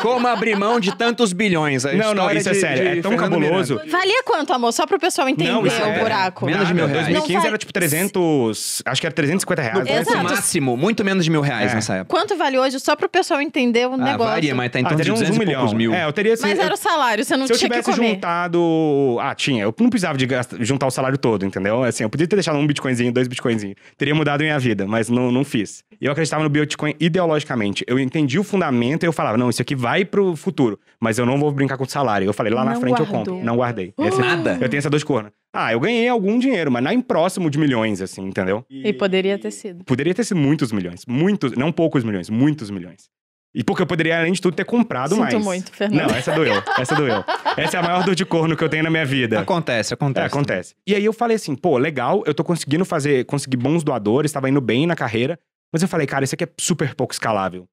[0.00, 1.84] Como abrir mão de tantos bilhões?
[1.84, 2.82] A Não, não, isso é de- sério.
[2.92, 3.74] de É tão Fernando cabuloso.
[3.74, 3.90] Miranda.
[3.90, 4.72] Valia quanto, amor?
[4.72, 6.46] Só pro pessoal entender Não, isso o é- buraco.
[6.46, 7.06] Menos de mil reais.
[7.06, 8.82] 2015 Não era tipo 300.
[8.84, 10.06] Acho que era 350 reais.
[10.06, 10.22] No né?
[10.22, 11.74] máximo, muito menos de mil reais É.
[11.74, 12.16] nessa época.
[12.16, 12.78] Quanto vale hoje?
[12.78, 14.32] Só pro pessoal entender o Ah, negócio.
[14.32, 15.74] varia, mas tá em Ah, torno de teria uns 200 um e milhão.
[15.74, 15.94] mil.
[15.94, 16.34] É, eu teria.
[16.34, 18.14] assim, Mas eu- era o salário, você não Se eu tinha que tivesse comer.
[18.14, 19.16] juntado.
[19.20, 19.62] Ah, tinha.
[19.64, 21.82] Eu não precisava de gastar- juntar o salário todo, entendeu?
[21.84, 23.76] Assim, eu podia ter deixado um bitcoinzinho, dois bitcoinzinhos.
[23.96, 25.82] Teria mudado minha vida, mas não, não fiz.
[26.00, 27.84] E eu acreditava no Bitcoin ideologicamente.
[27.86, 30.78] Eu entendi o fundamento e eu falava, não, isso aqui vai pro futuro.
[31.00, 32.26] Mas eu não vou brincar com o salário.
[32.26, 33.34] Eu falei, lá na Não frente eu guardou.
[33.34, 33.46] compro.
[33.46, 33.94] Não guardei.
[33.98, 34.58] Esse- Nada.
[34.60, 35.30] Eu tenho essa dor de corno.
[35.54, 38.64] Ah, eu ganhei algum dinheiro, mas nem próximo de milhões, assim, entendeu?
[38.70, 39.84] E poderia ter sido.
[39.84, 41.04] Poderia ter sido muitos milhões.
[41.06, 43.10] Muitos, não poucos milhões, muitos milhões.
[43.54, 45.34] E porque eu poderia, além de tudo, ter comprado Sinto mais.
[45.44, 46.08] muito, Fernando.
[46.08, 46.62] Não, essa doeu.
[46.78, 47.22] Essa doeu.
[47.56, 49.40] Essa é a maior dor de corno que eu tenho na minha vida.
[49.40, 50.26] Acontece, É, acontece.
[50.26, 50.74] acontece.
[50.86, 54.48] E aí eu falei assim, pô, legal, eu tô conseguindo fazer, conseguir bons doadores, tava
[54.48, 55.38] indo bem na carreira.
[55.70, 57.66] Mas eu falei, cara, isso aqui é super pouco escalável.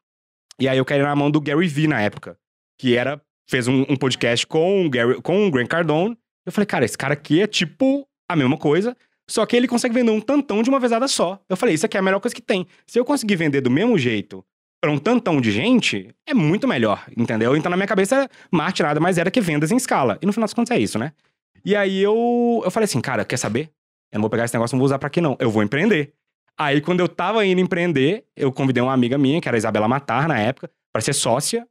[0.59, 2.37] E aí eu caí na mão do Gary Vee na época,
[2.77, 6.17] que era, fez um, um podcast com o, Gary, com o Grant Cardone.
[6.45, 8.97] Eu falei, cara, esse cara aqui é tipo a mesma coisa,
[9.29, 11.39] só que ele consegue vender um tantão de uma vezada só.
[11.47, 12.67] Eu falei, isso aqui é a melhor coisa que tem.
[12.85, 14.43] Se eu conseguir vender do mesmo jeito
[14.81, 17.55] pra um tantão de gente, é muito melhor, entendeu?
[17.55, 20.17] Então na minha cabeça, marketing nada mais era que vendas em escala.
[20.21, 21.11] E no final das contas é isso, né?
[21.65, 23.69] E aí eu, eu falei assim, cara, quer saber?
[24.11, 25.35] Eu não vou pegar esse negócio, não vou usar pra aqui não.
[25.39, 26.13] Eu vou empreender.
[26.57, 29.87] Aí quando eu tava indo empreender, eu convidei uma amiga minha, que era a Isabela
[29.87, 31.67] Matar na época, pra ser sócia.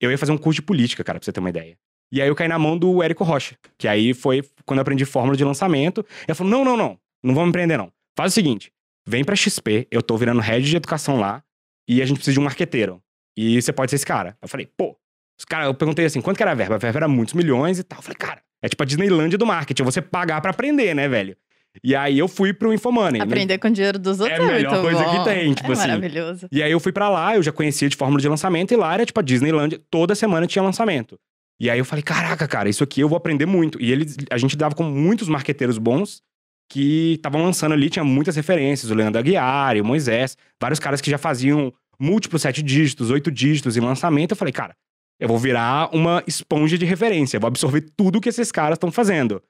[0.00, 1.76] Eu ia fazer um curso de política, cara, pra você ter uma ideia.
[2.12, 5.04] E aí eu caí na mão do Érico Rocha, que aí foi quando eu aprendi
[5.04, 6.04] fórmula de lançamento.
[6.26, 7.92] Ele falou: não, não, não, não vamos empreender, não.
[8.16, 8.72] Faz o seguinte:
[9.06, 11.42] vem pra XP, eu tô virando head de educação lá,
[11.90, 13.02] e a gente precisa de um marqueteiro.
[13.36, 14.36] E você pode ser esse cara.
[14.40, 14.96] Eu falei, pô,
[15.36, 16.76] os cara, eu perguntei assim, quanto que era a verba?
[16.76, 17.98] A verba era muitos milhões e tal.
[17.98, 21.08] Eu falei, cara, é tipo a Disneylandia do marketing, é você pagar pra aprender, né,
[21.08, 21.36] velho?
[21.82, 23.18] E aí eu fui pro Infomoney.
[23.18, 23.24] né?
[23.24, 25.18] Aprender com o dinheiro dos outros É a é, melhor coisa bom.
[25.18, 25.88] que tem, tipo é assim.
[25.88, 26.48] maravilhoso.
[26.52, 28.94] E aí eu fui pra lá, eu já conhecia de fórmula de lançamento, e lá
[28.94, 31.18] era tipo a Disneyland, toda semana tinha lançamento.
[31.58, 33.80] E aí eu falei, caraca, cara, isso aqui eu vou aprender muito.
[33.80, 36.22] E eles, a gente dava com muitos marqueteiros bons
[36.70, 41.10] que estavam lançando ali, tinha muitas referências, o Leandro Aguiar, o Moisés, vários caras que
[41.10, 44.30] já faziam múltiplos sete dígitos, oito dígitos em lançamento.
[44.30, 44.74] Eu falei, cara,
[45.18, 49.42] eu vou virar uma esponja de referência, vou absorver tudo que esses caras estão fazendo.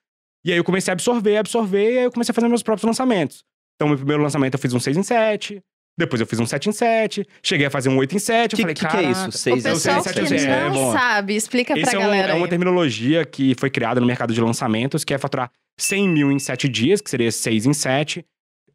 [0.42, 2.86] E aí eu comecei a absorver, absorver, e aí eu comecei a fazer meus próprios
[2.86, 3.44] lançamentos.
[3.76, 5.62] Então, meu primeiro lançamento eu fiz um 6 em 7,
[6.00, 8.56] depois eu fiz um 7 em 7, cheguei a fazer um 8 em 7, eu
[8.56, 9.28] Que, falei, que, que é isso?
[9.28, 10.92] O Seis eu pessoal sei, que sete, é, não bom.
[10.92, 12.50] sabe, explica Esse pra é, um- galera é uma aí.
[12.50, 16.68] terminologia que foi criada no mercado de lançamentos, que é faturar 100 mil em 7
[16.68, 18.24] dias, que seria 6 em 7.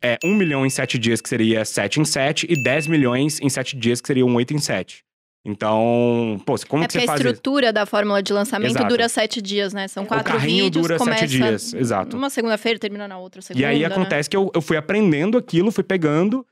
[0.01, 3.49] é 1 milhão em 7 dias, que seria 7 em 7, e 10 milhões em
[3.49, 5.03] 7 dias, que seria um 8 em 7.
[5.59, 7.29] Então, pô, como é que você a faz isso?
[7.29, 8.87] estrutura da fórmula de lançamento Exato.
[8.87, 9.87] dura sete dias, né?
[9.87, 12.15] São quatro carrinho vídeos, dura sete dias, exato.
[12.15, 13.85] Numa segunda-feira, termina na outra segunda, E aí né?
[13.85, 16.45] acontece que eu, eu fui aprendendo aquilo, fui pegando,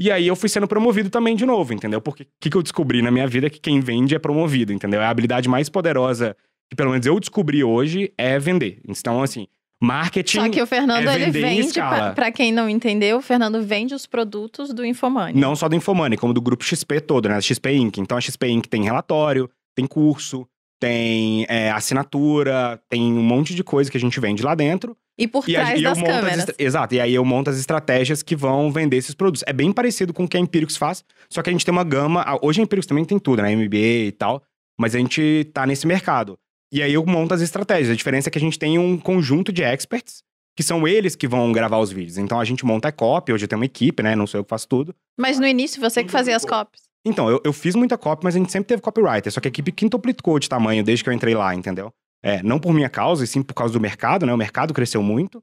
[0.00, 2.00] e aí eu fui sendo promovido também de novo, entendeu?
[2.00, 4.72] Porque o que, que eu descobri na minha vida é que quem vende é promovido,
[4.72, 4.98] entendeu?
[4.98, 6.34] É a habilidade mais poderosa
[6.70, 8.80] que pelo menos eu descobri hoje é vender.
[8.88, 9.46] Então, assim,
[9.82, 10.38] marketing.
[10.38, 11.80] Só que o Fernando, é ele vende,
[12.14, 15.34] pra quem não entendeu, o Fernando vende os produtos do Infomoney.
[15.34, 17.38] Não só do Infomoney, como do grupo XP todo, né?
[17.38, 17.98] XP Inc.
[17.98, 18.68] Então a XP Inc.
[18.68, 20.46] tem relatório, tem curso,
[20.80, 24.96] tem é, assinatura, tem um monte de coisa que a gente vende lá dentro.
[25.18, 26.38] E por E, a- trás e eu das as câmeras.
[26.38, 29.44] estra- Exato, e aí eu monto as estratégias que vão vender esses produtos.
[29.46, 31.84] É bem parecido com o que a Empíricos faz, só que a gente tem uma
[31.84, 32.22] gama.
[32.22, 33.52] a- Hoje a Empíricos também tem tudo, né?
[33.54, 34.42] MBA e tal,
[34.78, 36.38] mas a gente tá nesse mercado.
[36.72, 37.90] E aí eu monto as estratégias.
[37.90, 40.22] A diferença é que a gente tem um conjunto de experts,
[40.56, 42.16] que são eles que vão gravar os vídeos.
[42.16, 44.16] Então a gente monta a copy, hoje eu tenho uma equipe, né?
[44.16, 44.94] Não sou eu que faço tudo.
[45.18, 46.82] Mas no início, você que fazia as copies.
[47.04, 49.32] Então, eu, eu fiz muita copy, mas a gente sempre teve copywriter.
[49.32, 51.92] Só que a equipe quintuplicou de tamanho desde que eu entrei lá, entendeu?
[52.22, 54.34] É, não por minha causa, e sim por causa do mercado, né?
[54.34, 55.42] O mercado cresceu muito.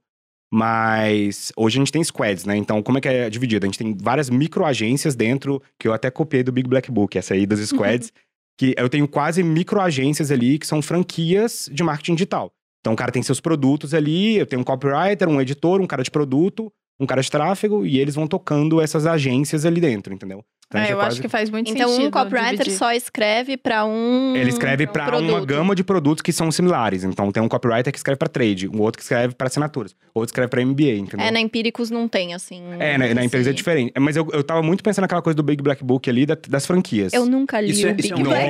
[0.54, 2.56] Mas hoje a gente tem squads, né?
[2.56, 3.66] Então, como é que é dividido?
[3.66, 7.34] A gente tem várias microagências dentro, que eu até copiei do Big Black Book, essa
[7.34, 8.14] aí dos squads.
[8.58, 12.52] que eu tenho quase microagências ali, que são franquias de marketing digital.
[12.80, 16.02] Então, o cara tem seus produtos ali, eu tenho um copywriter, um editor, um cara
[16.02, 20.44] de produto, um cara de tráfego, e eles vão tocando essas agências ali dentro, entendeu?
[20.70, 22.08] Então, a É, gente eu é acho quase- que faz muito Então, sentido.
[22.08, 22.74] um copywriter dividir.
[22.78, 24.36] só escreve pra um.
[24.36, 27.06] Ele escreve um pra uma gama de produtos que são similares.
[27.06, 30.28] Então, tem um copywriter que escreve pra trade, um outro que escreve pra assinaturas, outro
[30.28, 31.26] escreve pra MBA, entendeu?
[31.26, 32.62] É, na Empíricos não tem, assim.
[32.80, 33.94] É, na, na empresa é diferente.
[33.98, 36.66] Mas eu, eu tava muito pensando naquela coisa do Big Black Book ali, da- das
[36.66, 37.14] franquias.
[37.14, 38.50] Eu nunca li Isso é- o isso Big é um Black.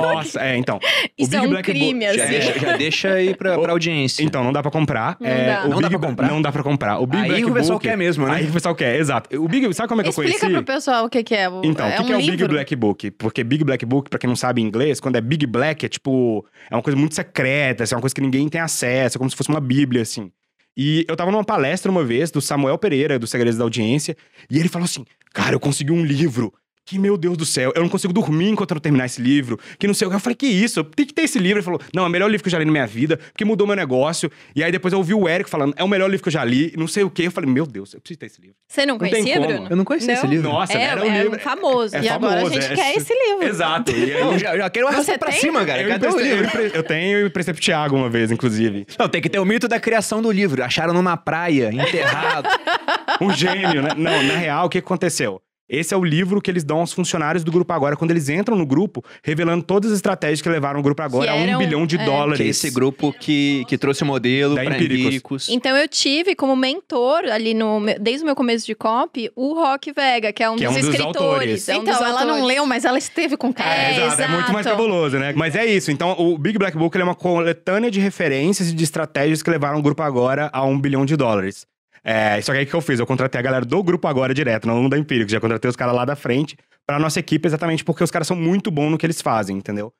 [0.00, 0.78] Nossa, é, então.
[1.18, 2.30] Isso é Big um Black Book- crime, Já, assim.
[2.32, 4.22] deixa, já deixa aí pra, pra audiência.
[4.22, 5.16] Então, não dá pra comprar.
[5.18, 5.64] Não É, dá.
[5.64, 6.28] o Não dá Big pra Ba- comprar?
[6.28, 6.98] Não dá pra comprar.
[7.00, 8.34] O Big Aí Black o pessoal Book- quer mesmo, né?
[8.36, 9.36] Aí o pessoal quer, exato.
[9.42, 10.54] O Big, sabe como é que eu Explica conheci?
[10.54, 11.47] pro pessoal o que, que é.
[11.48, 12.36] O- Então, é o que, um que é o livro.
[12.36, 13.10] Big Black Book?
[13.12, 16.44] Porque Big Black Book, pra quem não sabe inglês, quando é Big Black, é tipo.
[16.70, 19.28] É uma coisa muito secreta, assim, é uma coisa que ninguém tem acesso, é como
[19.30, 20.30] se fosse uma bíblia, assim.
[20.76, 24.16] E eu tava numa palestra uma vez do Samuel Pereira, do Segredos da Audiência,
[24.50, 26.52] e ele falou assim: Cara, eu consegui um livro.
[26.88, 29.58] Que, meu Deus do céu, eu não consigo dormir enquanto eu não terminar esse livro.
[29.78, 30.16] Que não sei o que.
[30.16, 30.82] Eu falei, que isso?
[30.84, 31.58] Tem que ter esse livro.
[31.58, 33.44] Ele falou, não, é o melhor livro que eu já li na minha vida, porque
[33.44, 34.30] mudou meu negócio.
[34.56, 36.42] E aí depois eu ouvi o Eric falando, é o melhor livro que eu já
[36.44, 37.24] li, não sei o que.
[37.24, 38.56] Eu falei, meu Deus, eu preciso ter esse livro.
[38.66, 39.40] Você não Não tem conhecia.
[39.40, 39.66] Bruno?
[39.68, 40.30] Eu não conhecia esse Não?
[40.30, 40.48] livro.
[40.50, 41.40] Nossa, é, era um é livro.
[41.40, 41.94] famoso.
[41.96, 43.44] É E agora a famoso, gente é- quer esse livro.
[43.46, 43.92] Exato.
[43.92, 45.40] E aí, Eu já, já quero arrastar pra tem?
[45.40, 45.82] cima, cara.
[45.82, 46.60] eu, Cadê o livro?
[46.74, 48.86] eu tenho e emprestei pro Thiago uma vez, inclusive.
[48.98, 50.64] Não, tem que ter o mito da criação do livro.
[50.64, 52.48] Acharam numa praia, enterrado.
[53.20, 53.90] Um gênio, né?
[53.96, 55.40] Não, na real, o que aconteceu?
[55.68, 58.56] Esse é o livro que eles dão aos funcionários do Grupo Agora quando eles entram
[58.56, 61.86] no grupo, revelando todas as estratégias que levaram o Grupo Agora a um eram- bilhão
[61.86, 62.04] de é.
[62.04, 62.38] dólares.
[62.38, 65.04] que é esse grupo que, que trouxe o modelo Da pra Empíricos.
[65.04, 65.48] Empíricos.
[65.50, 69.92] Então eu tive como mentor ali no desde o meu começo de copy o Rock
[69.92, 71.22] Vega, que é um Que é dos um dos escritores.
[71.26, 71.68] autores.
[71.68, 73.74] É um Então, dos ela não leu, mas ela esteve com o cara.
[73.74, 74.76] É, exato, é muito mais exato.
[74.82, 75.32] cabuloso, né?
[75.36, 75.90] Mas é isso.
[75.90, 79.50] Então, o Big Black Book ele é uma coletânea de referências e de estratégias que
[79.50, 81.66] levaram o Grupo Agora a um bilhão de dólares.
[82.04, 82.98] É, só que aí o que eu fiz?
[83.00, 85.32] Eu contratei a galera do Grupo Agora direto, não da Empíricos.
[85.32, 88.36] Já contratei os caras lá da frente pra nossa equipe, exatamente porque os caras são
[88.36, 89.92] muito bons no que eles fazem, entendeu?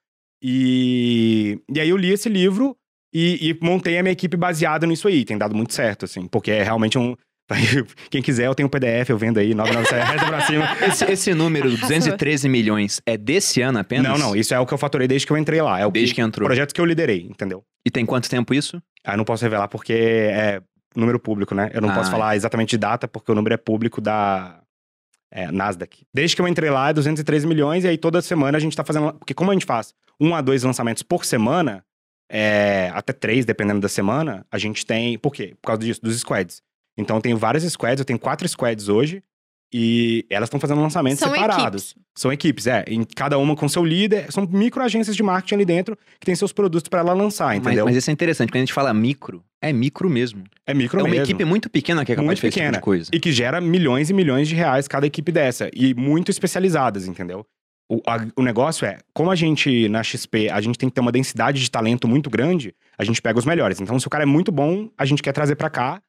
[0.43, 2.77] E, e aí eu li esse livro
[3.13, 5.25] e, e montei a minha equipe baseada nisso aí.
[5.25, 7.15] Tem dado muito certo, assim, porque é realmente um.
[8.11, 10.77] Quem quiser, eu tenho um PDF, eu vendo aí, 997, resta pra cima.
[10.87, 14.13] Esse, esse número, 213 milhões, é desse ano apenas?
[14.13, 15.81] Não, não, isso é o que eu faturei desde que eu entrei lá.
[15.81, 16.47] É o Desde que entrou.
[16.47, 17.63] projetos que eu liderei, entendeu?
[17.87, 18.83] E tem quanto tempo isso?
[19.03, 20.61] Ah, não posso revelar porque é
[20.97, 21.71] número público, né?
[21.73, 22.13] Eu não Ah, posso é.
[22.13, 24.61] falar exatamente de data porque o número é público da
[25.31, 26.05] é, Nasdaq.
[26.13, 28.85] Desde que eu entrei lá é 213 milhões e aí toda semana a gente tá
[28.85, 29.13] fazendo.
[29.15, 31.85] Porque como a gente faz um a dois lançamentos por semana,
[32.31, 35.19] é, até três, dependendo da semana, a gente tem.
[35.19, 35.55] Por quê?
[35.61, 36.63] Por causa disso, dos squads.
[36.97, 39.23] Então eu tenho vários squads, eu tenho quatro squads hoje.
[39.73, 41.91] E elas estão fazendo lançamentos São separados.
[41.91, 41.95] equipes.
[42.17, 42.85] São equipes, é.
[42.89, 44.33] Em cada uma com seu líder.
[44.33, 47.59] São micro agências de marketing ali dentro que tem seus produtos pra ela lançar, Mas,
[47.59, 47.85] entendeu?
[47.85, 50.43] mas isso é interessante, quando a gente fala micro, é micro mesmo.
[50.67, 51.25] é micro é uma mesmo.
[51.25, 52.79] equipe muito pequena que é capaz Muito de fazer esse tipo pequena.
[52.79, 53.11] de coisa.
[53.13, 55.71] E que gera milhões e milhões de reais cada equipe dessa.
[55.75, 57.45] E muito especializadas, entendeu?
[57.91, 61.01] O, a- o negócio é, como a gente, na XP, a gente tem que ter
[61.01, 63.81] uma densidade de talento muito grande, a gente pega os melhores.
[63.81, 66.01] Então, se o cara é muito bom, a gente quer trazer pra cá.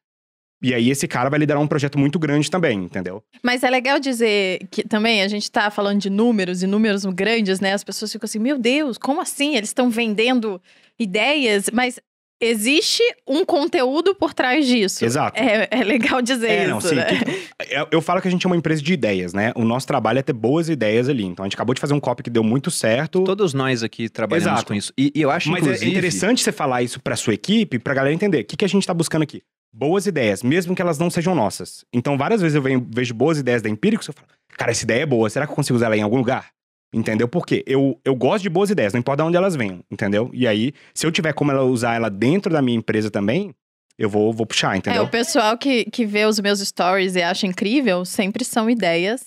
[0.62, 3.22] E aí, esse cara vai liderar um projeto muito grande também, entendeu?
[3.42, 7.60] Mas é legal dizer que também a gente tá falando de números e números grandes,
[7.60, 7.72] né?
[7.72, 9.56] As pessoas ficam assim, meu Deus, como assim?
[9.56, 10.60] Eles estão vendendo
[10.98, 11.98] ideias, mas
[12.42, 15.04] existe um conteúdo por trás disso.
[15.04, 15.38] Exato.
[15.38, 16.94] É, é legal dizer É, isso, não, sim.
[16.94, 17.04] né?
[17.04, 19.52] que- eu, eu falo que a gente é uma empresa de ideias, né?
[19.54, 21.24] O nosso trabalho é ter boas ideias ali.
[21.24, 23.24] Então, a gente acabou de fazer um copy que deu muito certo.
[23.24, 24.66] Todos nós aqui trabalhamos Exato.
[24.68, 24.92] com isso.
[24.96, 25.86] E, e eu acho, Mas inclusive...
[25.86, 28.40] é interessante você falar isso pra sua equipe, pra galera entender.
[28.40, 29.42] O que, que a gente tá buscando aqui?
[29.72, 31.84] Boas ideias, mesmo que elas não sejam nossas.
[31.92, 35.02] Então, várias vezes eu venho- vejo boas ideias da Empíricos, eu falo, cara, essa ideia
[35.02, 36.48] é boa, será que eu consigo usar ela em algum lugar?
[36.92, 37.28] Entendeu?
[37.28, 40.28] Porque eu, eu gosto de boas ideias, não importa de onde elas venham, entendeu?
[40.32, 43.54] E aí, se eu tiver como ela usar ela dentro da minha empresa também,
[43.96, 45.04] eu vou, vou puxar, É, entendeu?
[45.04, 49.20] o pessoal que, que vê os meus stories e acha incrível, sempre são ideias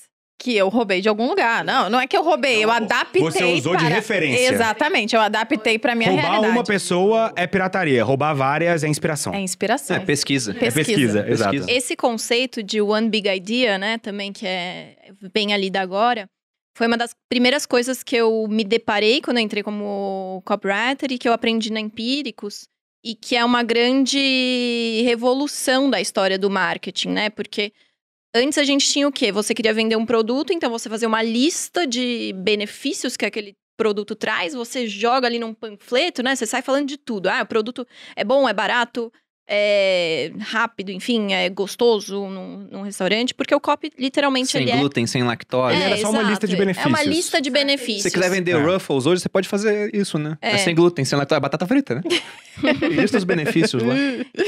[0.44, 1.64] que eu roubei de algum lugar.
[1.64, 4.54] Não, não é que eu roubei, eu adaptei Você usou de para- referência.
[4.54, 6.54] Exatamente, eu adaptei pra minha Roubar realidade.
[6.58, 9.34] uma pessoa é pirataria, roubar várias é inspiração.
[9.34, 9.96] É inspiração.
[9.96, 10.54] É, pesquisa.
[10.54, 10.82] Pesquisa.
[10.82, 11.52] É pesquisa, exato.
[11.52, 11.72] Pesquisa.
[11.78, 14.96] Esse conceito de One Big Idea, né, também que é
[15.34, 16.26] bem ali da agora,
[16.78, 21.18] foi uma das primeiras coisas que eu me deparei quando eu entrei como copywriter e
[21.18, 22.64] que eu aprendi na Empíricos
[23.06, 27.30] e que é uma grande revolução da história do marketing, né?
[27.30, 27.72] Porque
[28.34, 29.32] antes a gente tinha o quê?
[29.32, 34.16] Você queria vender um produto, então você fazia uma lista de benefícios que aquele produto
[34.16, 36.36] traz, você joga ali num panfleto, né?
[36.36, 37.28] Você sai falando de tudo.
[37.28, 39.12] Ah, o produto é bom, é barato,
[39.48, 44.78] é rápido, enfim, é gostoso num, num restaurante, porque o copy literalmente Sem ele é
[44.78, 45.76] glúten, sem lactose.
[45.76, 46.30] é, era só uma exato.
[46.30, 47.06] lista de É uma benefícios.
[47.08, 48.04] lista de benefícios.
[48.04, 48.62] Se você quiser vender É.
[48.62, 50.38] Ruffles hoje, você pode fazer isso, né?
[50.42, 50.58] É, É.
[50.58, 52.02] sem glúten, sem lactose, batata frita, né?
[53.04, 53.94] Lista os benefícios lá.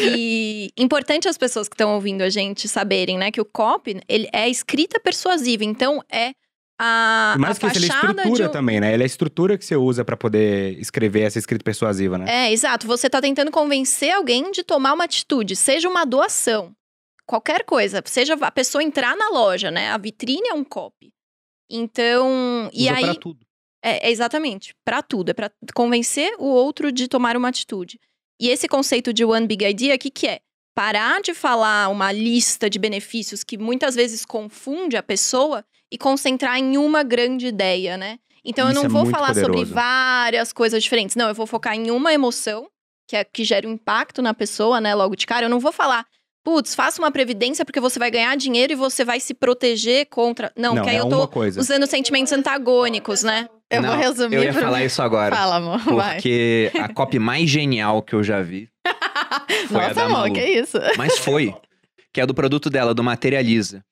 [0.01, 4.29] E importante as pessoas que estão ouvindo a gente saberem, né, que o copy, ele
[4.31, 6.31] é escrita persuasiva, então é
[6.79, 8.51] a, E mais a que isso, ele é estrutura de um...
[8.51, 8.93] também, né?
[8.93, 12.25] Ele é a estrutura que você usa pra poder escrever essa escrita persuasiva, né?
[12.27, 12.85] É, exato.
[12.87, 16.75] Você tá tentando convencer alguém de tomar uma atitude, seja uma doação,
[17.25, 19.91] qualquer coisa, seja a pessoa entrar na loja, né?
[19.91, 21.13] A vitrine é um copy.
[21.69, 23.45] Então, e Usa aí pra tudo.
[23.83, 27.99] É, é exatamente, Pra tudo, é pra convencer o outro de tomar uma atitude.
[28.39, 30.39] E esse conceito de one big idea, o que que é?
[30.75, 36.57] Parar de falar uma lista de benefícios que muitas vezes confunde a pessoa e concentrar
[36.57, 38.17] em uma grande ideia, né?
[38.43, 39.73] Então Isso eu não é vou falar sobre poderoso.
[39.73, 41.15] várias coisas diferentes.
[41.15, 42.67] Não, eu vou focar em uma emoção
[43.07, 45.45] que é que gera um impacto na pessoa, né, logo de cara.
[45.45, 46.05] Eu não vou falar
[46.43, 50.51] Putz, faça uma previdência porque você vai ganhar dinheiro e você vai se proteger contra.
[50.55, 51.59] Não, que aí é eu tô uma coisa.
[51.59, 53.49] usando sentimentos antagônicos, né?
[53.67, 54.35] Eu Não, vou resumir.
[54.35, 55.35] Eu ia pro- falar isso agora.
[55.35, 55.79] Fala, amor.
[55.95, 56.17] Vai.
[56.17, 58.69] Porque a copy mais genial que eu já vi
[59.69, 60.33] foi a Nossa, da amor, Malu.
[60.33, 60.77] que isso?
[60.97, 61.51] Mas foi.
[62.13, 63.83] Que é do produto dela, do Materializa.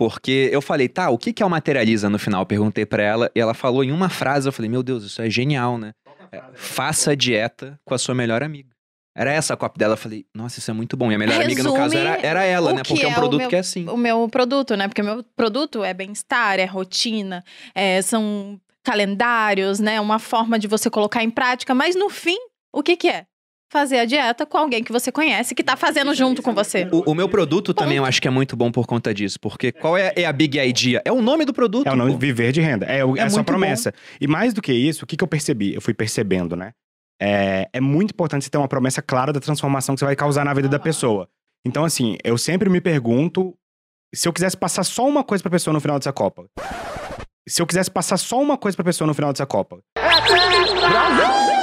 [0.00, 2.40] Porque eu falei, tá, o que que é o Materializa no final?
[2.40, 4.48] Eu perguntei pra ela e ela falou em uma frase.
[4.48, 5.92] Eu falei, meu Deus, isso é genial, né?
[6.32, 8.70] É, Faça dieta com a sua melhor amiga.
[9.14, 9.92] Era essa a copy dela.
[9.92, 11.12] Eu falei, nossa, isso é muito bom.
[11.12, 12.80] E a melhor amiga, no caso, Resume era, era ela, né?
[12.82, 13.86] que Porque é um é produto meu- que é assim.
[13.90, 14.88] o meu produto, né?
[14.88, 17.44] Porque o meu produto é bem-estar, é rotina,
[17.74, 20.00] é, são calendários, né?
[20.00, 21.74] Uma forma de você colocar em prática.
[21.74, 22.38] Mas no fim,
[22.72, 23.26] o que que é?
[23.72, 26.88] Fazer a dieta com alguém que você conhece, que tá fazendo junto com você.
[26.90, 29.38] O, o meu produto também eu acho que é muito bom por conta disso.
[29.38, 31.00] Porque qual é, é a big idea?
[31.04, 31.86] É o nome do produto.
[31.86, 32.18] É o nome pô.
[32.18, 32.84] viver de renda.
[32.86, 33.94] É, o- É é a sua promessa.
[34.20, 35.72] E mais do que isso, o que, que eu percebi?
[35.72, 36.72] Eu fui percebendo, né?
[37.22, 40.44] É, é muito importante você ter uma promessa clara da transformação que você vai causar
[40.44, 41.28] na vida da pessoa.
[41.64, 43.54] Então, assim, eu sempre me pergunto
[44.12, 46.46] se eu quisesse passar só uma coisa pra pessoa no final dessa Copa.
[47.48, 49.78] Se eu quisesse passar só uma coisa pra pessoa no final dessa Copa.
[49.96, 50.24] Dessa
[50.74, 51.59] Copa.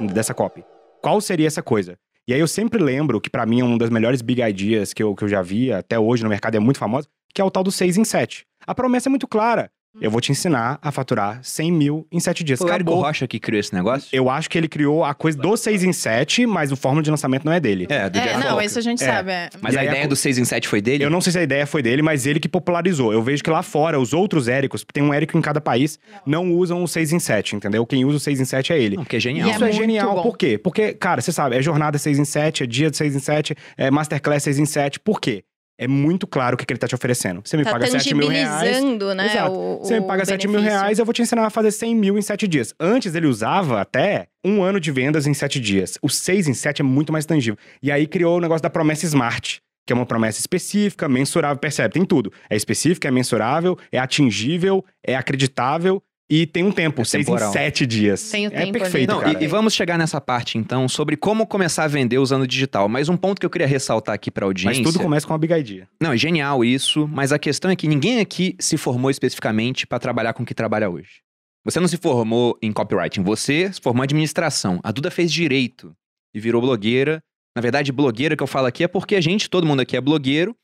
[0.00, 0.64] Dessa Copa.
[1.02, 1.98] Qual seria essa coisa?
[2.26, 5.02] E aí eu sempre lembro que pra mim é um das melhores big ideas que
[5.02, 7.50] eu, que eu já vi até hoje no mercado, é muito famosa, que é o
[7.50, 8.44] tal do 6 em 7.
[8.66, 9.70] A promessa é muito clara.
[10.00, 12.58] Eu vou te ensinar a faturar 100 mil em 7 dias.
[12.58, 13.00] Foi o Acabou.
[13.00, 14.08] Rocha que criou esse negócio?
[14.12, 17.10] Eu acho que ele criou a coisa do 6 em 7, mas o fórmula de
[17.10, 17.86] lançamento não é dele.
[17.90, 18.64] É, do É, Jeff não, Walker.
[18.66, 19.06] isso a gente É.
[19.06, 19.30] sabe.
[19.32, 19.48] é.
[19.60, 21.04] Mas E a ideia co- do 6 em 7 foi dele?
[21.04, 23.12] Eu não sei se a ideia foi dele, mas ele que popularizou.
[23.12, 26.52] Eu vejo que lá fora, os outros Éricos, tem um Érico em cada país, não
[26.54, 27.84] usam o 6 em 7, entendeu?
[27.86, 28.96] Quem usa o 6 em 7 é ele.
[28.96, 29.48] Não, porque é genial.
[29.48, 30.14] E Isso é, muito genial.
[30.14, 30.22] bom.
[30.22, 30.58] Por quê?
[30.58, 33.54] Porque, cara, você sabe, é jornada 6 em 7, é dia de 6 em 7,
[33.76, 35.00] é masterclass 6 em 7.
[35.00, 35.42] Por quê?
[35.80, 37.40] É muito claro o que, que ele tá te oferecendo.
[37.44, 38.76] Você me Tá paga 7 mil reais.
[39.14, 39.26] né?
[39.26, 39.52] Exato.
[39.56, 42.18] O, Você me paga 7 mil reais, eu vou te ensinar a fazer 100 mil
[42.18, 42.74] em 7 dias.
[42.80, 45.96] Antes ele usava até um ano de vendas em 7 dias.
[46.02, 47.56] O 6 em 7 é muito mais tangível.
[47.80, 51.94] E aí criou o negócio da promessa Smart, que é uma promessa específica, mensurável, percebe?
[51.94, 52.32] Tem tudo.
[52.50, 57.24] É específica, é mensurável, é atingível, é acreditável e tem um tempo, É 6 em
[57.24, 57.52] temporal.
[57.52, 58.30] 7 dias.
[58.30, 59.38] Tem o é tempo perfeito, Não, cara.
[59.40, 62.88] e, e vamos chegar nessa parte então sobre como começar a vender usando o digital.
[62.88, 64.82] Mas um ponto que eu queria ressaltar aqui pra audiência.
[64.82, 65.88] Mas tudo começa com uma big idea.
[66.00, 69.98] Não, é genial isso, mas a questão é que ninguém aqui se formou especificamente pra
[69.98, 71.22] trabalhar com o que trabalha hoje.
[71.64, 74.80] Você não se formou em copywriting, você se formou em administração.
[74.82, 75.94] A Duda fez direito
[76.34, 77.22] e virou blogueira.
[77.54, 80.00] Na verdade, blogueira que eu falo aqui é porque a gente, todo mundo aqui é
[80.00, 80.54] blogueiro,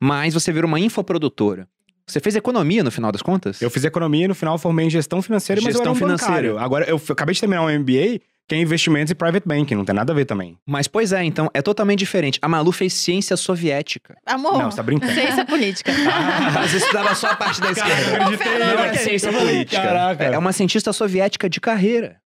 [0.00, 1.68] mas você virou uma infoprodutora.
[2.06, 3.60] Você fez economia no final das contas?
[3.62, 5.94] Eu fiz economia e no final formei em gestão financeira, mas eu era Gestão um
[5.96, 6.32] financeira.
[6.34, 6.58] bancário.
[6.58, 9.94] Agora, eu acabei de terminar um MBA, que é investimentos e private banking, não tem
[9.94, 10.56] nada a ver também.
[10.66, 12.38] Mas, pois é, então, é totalmente diferente.
[12.42, 14.16] A Malu fez ciência soviética.
[14.26, 15.12] Amor, Não, você tá brincando.
[15.12, 15.92] ciência política.
[16.52, 18.16] Mas isso dava só a parte da esquerda.
[18.24, 19.80] acreditei, Não é ciência política.
[19.80, 20.24] Caraca.
[20.24, 22.16] É uma cientista soviética de carreira.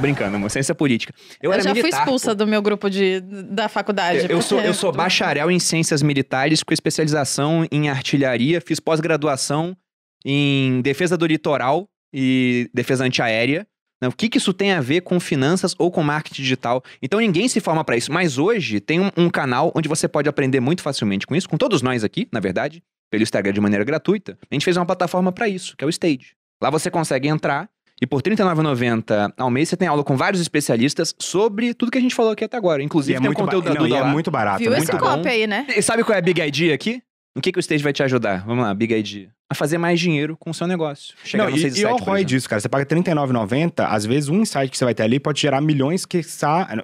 [0.00, 0.50] Tô brincando, amor.
[0.50, 1.12] Ciência política.
[1.42, 2.34] Eu, Eu, já fui militar, expulsa pô.
[2.36, 4.26] do meu grupo de, da faculdade.
[4.30, 8.60] Eu sou, porque- eu sou bacharel em ciências militares com especialização em artilharia.
[8.60, 9.76] Fiz pós-graduação
[10.24, 13.66] em defesa do litoral e defesa antiaérea.
[14.00, 14.08] né?
[14.08, 16.82] O que, que isso tem a ver com finanças ou com marketing digital?
[17.02, 18.10] Então ninguém se forma para isso.
[18.10, 21.58] Mas hoje tem um, um canal onde você pode aprender muito facilmente com isso, com
[21.58, 24.38] todos nós aqui, na verdade, pelo Instagram de maneira gratuita.
[24.50, 26.34] A gente fez uma plataforma para isso, que é o Stage.
[26.62, 27.68] Lá você consegue entrar
[28.00, 31.98] e por R$ 39,90 ao mês você tem aula com vários especialistas sobre tudo que
[31.98, 32.82] a gente falou aqui até agora.
[32.82, 34.08] E Inclusive é tem um muito, conteúdo ba- da não, e Duda é lá.
[34.08, 35.10] muito barato, Viu esse muito bom.
[35.16, 35.66] copy aí, né?
[35.76, 37.02] E sabe qual é a Big Idea aqui?
[37.36, 38.44] O que, que o Stage vai te ajudar?
[38.44, 39.28] Vamos lá, Big Idea.
[39.48, 41.14] A fazer mais dinheiro com o seu negócio.
[41.24, 42.60] Chegar Não, no e, 6 e olha o por ROI disso, cara.
[42.60, 46.04] Você paga R$39,90, às vezes um insight que você vai ter ali pode gerar milhões,
[46.06, 46.20] que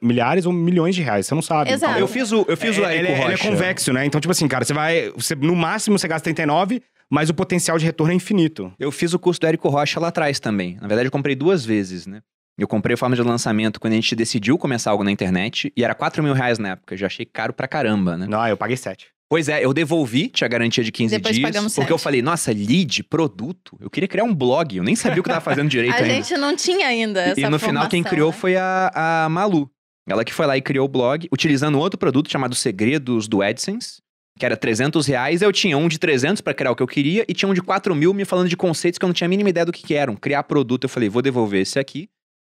[0.02, 1.26] milhares ou milhões de reais.
[1.26, 1.70] Você não sabe.
[1.70, 1.92] Exato.
[1.92, 3.38] Então, Eu fiz o, eu fiz o é, aí ele, com o é- ele é
[3.38, 4.04] convexo, né?
[4.04, 5.12] Então, tipo assim, cara, você vai.
[5.16, 8.72] Você, no máximo você gasta 39, mas o potencial de retorno é infinito.
[8.78, 10.76] Eu fiz o curso do Érico Rocha lá atrás também.
[10.80, 12.20] Na verdade, eu comprei duas vezes, né?
[12.58, 15.84] Eu comprei a forma de lançamento quando a gente decidiu começar algo na internet e
[15.84, 16.94] era 4 mil reais na época.
[16.94, 18.26] Eu já achei caro pra caramba, né?
[18.26, 19.08] Não, eu paguei 7.
[19.28, 21.50] Pois é, eu devolvi, tinha garantia de 15 Depois dias.
[21.50, 22.04] pagamos porque eu sete.
[22.04, 23.76] falei, nossa, lead, produto.
[23.80, 24.76] Eu queria criar um blog.
[24.76, 26.14] Eu nem sabia o que eu tava fazendo direito A ainda.
[26.14, 28.36] gente não tinha ainda essa E no final, quem criou né?
[28.38, 29.68] foi a, a Malu.
[30.08, 34.00] Ela que foi lá e criou o blog, utilizando outro produto chamado Segredos do AdSense,
[34.38, 35.42] que era 300 reais.
[35.42, 37.62] Eu tinha um de 300 pra criar o que eu queria, e tinha um de
[37.62, 39.82] 4 mil me falando de conceitos que eu não tinha a mínima ideia do que,
[39.82, 40.14] que eram.
[40.16, 42.08] Criar produto, eu falei, vou devolver esse aqui.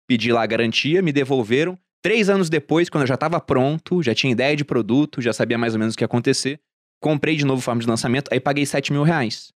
[0.08, 1.78] Pedi lá a garantia, me devolveram.
[2.02, 5.58] Três anos depois, quando eu já estava pronto, já tinha ideia de produto, já sabia
[5.58, 6.58] mais ou menos o que ia acontecer,
[7.00, 9.52] comprei de novo forma de lançamento, aí paguei 7 mil reais.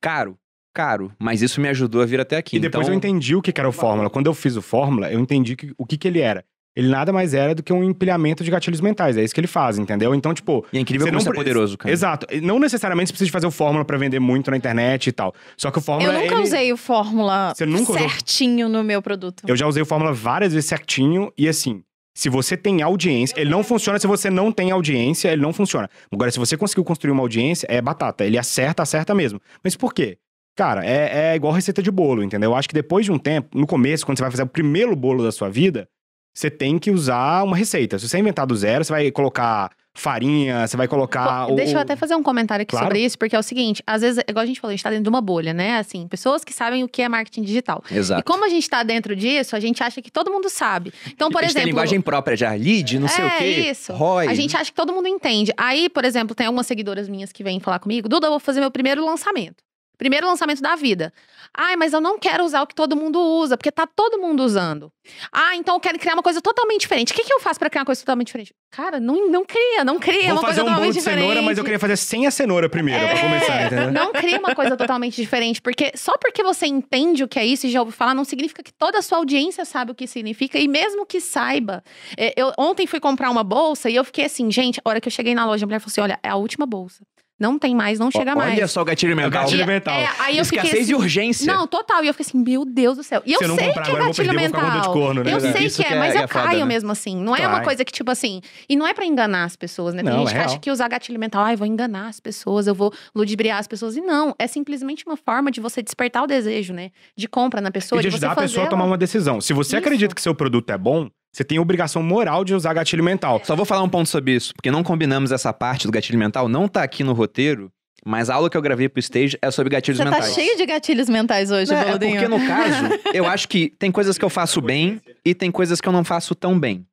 [0.00, 0.36] Caro,
[0.74, 2.56] caro, mas isso me ajudou a vir até aqui.
[2.56, 4.10] E depois então, eu entendi o que que era o Fórmula.
[4.10, 6.44] Quando eu fiz o Fórmula, eu entendi que- o que, que ele era.
[6.76, 9.16] Ele nada mais era do que um empilhamento de gatilhos mentais.
[9.16, 10.12] É isso que ele faz, entendeu?
[10.14, 11.92] Então, tipo, E é incrível Você como não isso é poderoso, cara.
[11.92, 12.26] Exato.
[12.42, 15.32] Não necessariamente você precisa de fazer o Fórmula pra vender muito na internet e tal.
[15.56, 16.12] Só que o Fórmula.
[16.12, 17.98] Eu nunca ele- usei o Fórmula Você nunca usou?
[17.98, 19.44] certinho no meu produto.
[19.46, 21.82] Eu já usei o Fórmula várias vezes certinho e assim.
[22.16, 25.88] Se você tem audiência, ele não funciona se você não tem audiência, ele não funciona.
[26.12, 28.24] Agora, se você conseguiu construir uma audiência, é batata.
[28.24, 29.40] Ele acerta, acerta mesmo.
[29.64, 30.16] Mas por quê?
[30.56, 32.50] Cara, é, é igual receita de bolo, entendeu?
[32.50, 34.94] Eu acho que depois de um tempo, no começo, quando você vai fazer o primeiro
[34.94, 35.88] bolo da sua vida,
[36.34, 37.98] você tem que usar uma receita.
[37.98, 41.46] Se você inventar do zero, você vai colocar farinha, você vai colocar.
[41.46, 42.86] Pô, o- Deixa eu até fazer um comentário aqui Claro.
[42.86, 44.90] sobre isso, porque é o seguinte, às vezes, igual a gente falou, a gente tá
[44.90, 45.78] dentro de uma bolha, né?
[45.78, 47.82] Assim, pessoas que sabem o que é marketing digital.
[47.88, 48.24] E Exato.
[48.24, 50.92] como a gente tá dentro disso, a gente acha que todo mundo sabe.
[51.06, 51.68] Então, por a gente tem exemplo.
[51.68, 53.44] linguagem própria já, lead, não sei é o quê.
[53.70, 53.92] isso.
[53.92, 54.26] ROI.
[54.26, 55.52] A gente acha que todo mundo entende.
[55.56, 58.58] Aí, por exemplo, tem algumas seguidoras minhas que vêm falar comigo: Duda, eu vou fazer
[58.58, 59.62] meu primeiro lançamento.
[59.96, 61.12] Primeiro lançamento da vida.
[61.56, 64.42] Ai, mas eu não quero usar o que todo mundo usa, porque tá todo mundo
[64.42, 64.90] usando.
[65.32, 67.12] Ah, então eu quero criar uma coisa totalmente diferente.
[67.12, 68.52] O que, que eu faço pra criar uma coisa totalmente diferente?
[68.72, 71.20] Cara, não, não cria, não cria Vou uma fazer coisa um bolo totalmente de diferente.
[71.20, 73.92] cenoura, mas eu queria fazer sem a cenoura primeiro, pra É, começar, entendeu?
[73.92, 77.66] Não cria uma coisa totalmente diferente, porque só porque você entende o que é isso
[77.66, 80.58] e já ouviu falar, não significa que toda a sua audiência sabe o que significa,
[80.58, 81.84] e mesmo que saiba.
[82.18, 85.06] é, Eu ontem fui comprar uma bolsa e eu fiquei assim, gente, a hora que
[85.06, 87.04] eu cheguei na loja, a mulher falou assim: olha, é a última bolsa.
[87.38, 88.52] Não tem mais, não chega mais.
[88.56, 89.42] Olha só o gatilho mental.
[89.42, 89.92] gatilho E- mental.
[89.94, 91.52] é, aí eu fiquei assim, de urgência.
[91.52, 92.04] Não, total.
[92.04, 93.22] E eu fiquei assim, meu Deus do céu.
[93.26, 94.48] E eu Se eu não sei comprar que é agora, eu vou gatilho perder, vou
[94.48, 94.92] ficar com dor de mental.
[94.92, 95.32] corno, né?
[95.32, 95.56] Eu Exato.
[95.58, 96.64] sei Isso que é, que é- mas é eu foda, caio né?
[96.66, 97.16] mesmo assim.
[97.16, 98.40] Não é uma coisa que, tipo assim.
[98.68, 100.02] E não é pra enganar as pessoas, né?
[100.04, 100.60] Tem Não, gente é que acha real.
[100.60, 103.96] que usar gatilho mental, ai, vou enganar as pessoas, eu vou ludibriar as pessoas.
[103.96, 106.90] E não, é simplesmente uma forma de você despertar o desejo, né?
[107.16, 109.40] De compra na pessoa, e de de, você ajudar a pessoa a tomar uma decisão.
[109.40, 109.84] Se você Isso.
[109.84, 113.40] acredita que seu produto é bom, você tem obrigação moral de usar gatilho mental.
[113.44, 116.48] Só vou falar um ponto sobre isso, porque não combinamos essa parte do gatilho mental,
[116.48, 117.72] não tá aqui no roteiro,
[118.06, 120.32] mas a aula que eu gravei pro stage é sobre gatilhos Você tá mentais.
[120.34, 124.16] cheio de gatilhos mentais hoje, Não, é porque no caso, eu acho que tem coisas
[124.16, 126.86] que eu faço bem e tem coisas que eu não faço tão bem.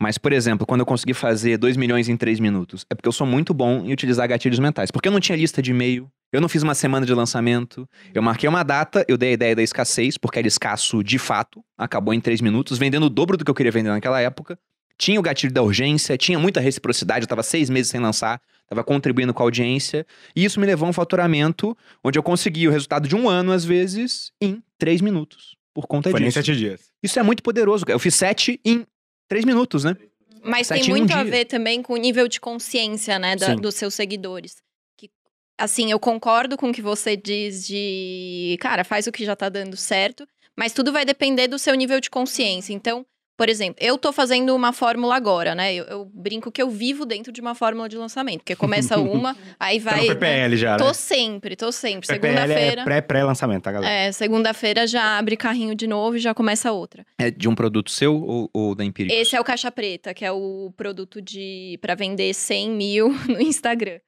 [0.00, 3.12] Mas, por exemplo, quando eu consegui fazer 2 milhões em 3 minutos, é porque eu
[3.12, 4.90] sou muito bom em utilizar gatilhos mentais.
[4.90, 8.20] Porque eu não tinha lista de e-mail, eu não fiz uma semana de lançamento, eu
[8.20, 12.12] marquei uma data, eu dei a ideia da escassez, porque era escasso de fato, acabou
[12.12, 14.58] em 3 minutos, vendendo o dobro do que eu queria vender naquela época.
[14.98, 18.82] Tinha o gatilho da urgência, tinha muita reciprocidade, eu tava seis meses sem lançar, tava
[18.82, 20.06] contribuindo com a audiência.
[20.34, 23.52] E isso me levou a um faturamento onde eu consegui o resultado de um ano,
[23.52, 25.54] às vezes, em 3 minutos.
[25.74, 26.32] Por conta Foi disso.
[26.32, 26.80] sete dias.
[27.02, 27.84] Isso é muito poderoso.
[27.84, 27.94] cara.
[27.94, 28.86] Eu fiz sete em
[29.28, 29.96] três minutos, né?
[30.42, 33.34] Mas Sete tem em um muito a ver também com o nível de consciência, né,
[33.36, 34.56] da- dos seus seguidores.
[34.96, 35.10] Que,
[35.58, 39.48] assim, eu concordo com o que você diz de, cara, faz o que já tá
[39.48, 42.72] dando certo, mas tudo vai depender do seu nível de consciência.
[42.72, 43.04] Então,
[43.36, 45.74] por exemplo, eu tô fazendo uma fórmula agora, né?
[45.74, 49.36] Eu, eu brinco que eu vivo dentro de uma fórmula de lançamento, porque começa uma,
[49.60, 50.00] aí Tá vai.
[50.08, 50.14] né?
[50.14, 50.78] PPL já, né?
[50.78, 52.10] Tô sempre, tô sempre.
[52.10, 52.84] É Segunda-feira.
[52.84, 53.92] pré-pré-lançamento, tá, galera?
[53.92, 57.04] É, segunda-feira já abre carrinho de novo e já começa outra.
[57.18, 59.14] É de um produto seu ou, ou da Empírica?
[59.14, 63.40] Esse é o Caixa Preta, que é o produto de para vender 100 mil no
[63.40, 63.98] Instagram.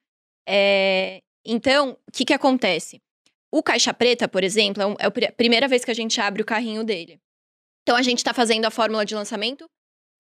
[0.49, 3.01] É, então, o que, que acontece?
[3.53, 6.21] O Caixa Preta, por exemplo, é, um- é a pri- primeira vez que a gente
[6.21, 7.19] abre o carrinho dele.
[7.89, 9.65] Então a gente está fazendo a fórmula de lançamento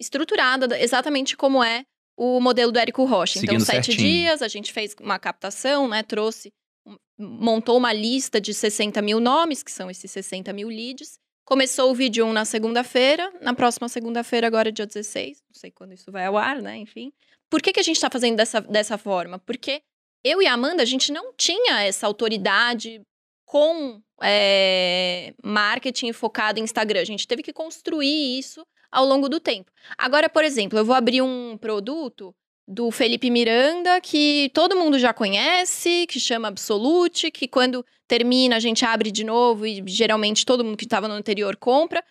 [0.00, 1.84] estruturada, da- exatamente como é
[2.16, 3.38] o modelo do Érico Rocha.
[3.38, 4.08] Então, Seguindo sete certinho.
[4.08, 6.02] dias, a gente fez uma captação, né?
[6.02, 6.50] Trouxe,
[6.86, 11.18] um- montou uma lista de 60 mil nomes, que são esses 60 mil leads.
[11.44, 15.70] Começou o vídeo 1 na segunda-feira, na próxima segunda-feira, agora é dia 16, não sei
[15.70, 16.74] quando isso vai ao ar, né?
[16.78, 17.12] Enfim.
[17.50, 19.38] Por que, que a gente está fazendo dessa, dessa forma?
[19.40, 19.82] Porque
[20.24, 23.02] eu e a Amanda, a gente não tinha essa autoridade
[23.48, 27.00] com é, marketing focado em Instagram.
[27.00, 29.72] A gente teve que construir isso ao longo do tempo.
[29.96, 32.34] Agora, por exemplo, eu vou abrir um produto
[32.68, 38.60] do Felipe Miranda que todo mundo já conhece, que chama Absolute, que quando termina a
[38.60, 42.04] gente abre de novo e geralmente todo mundo que estava no anterior compra.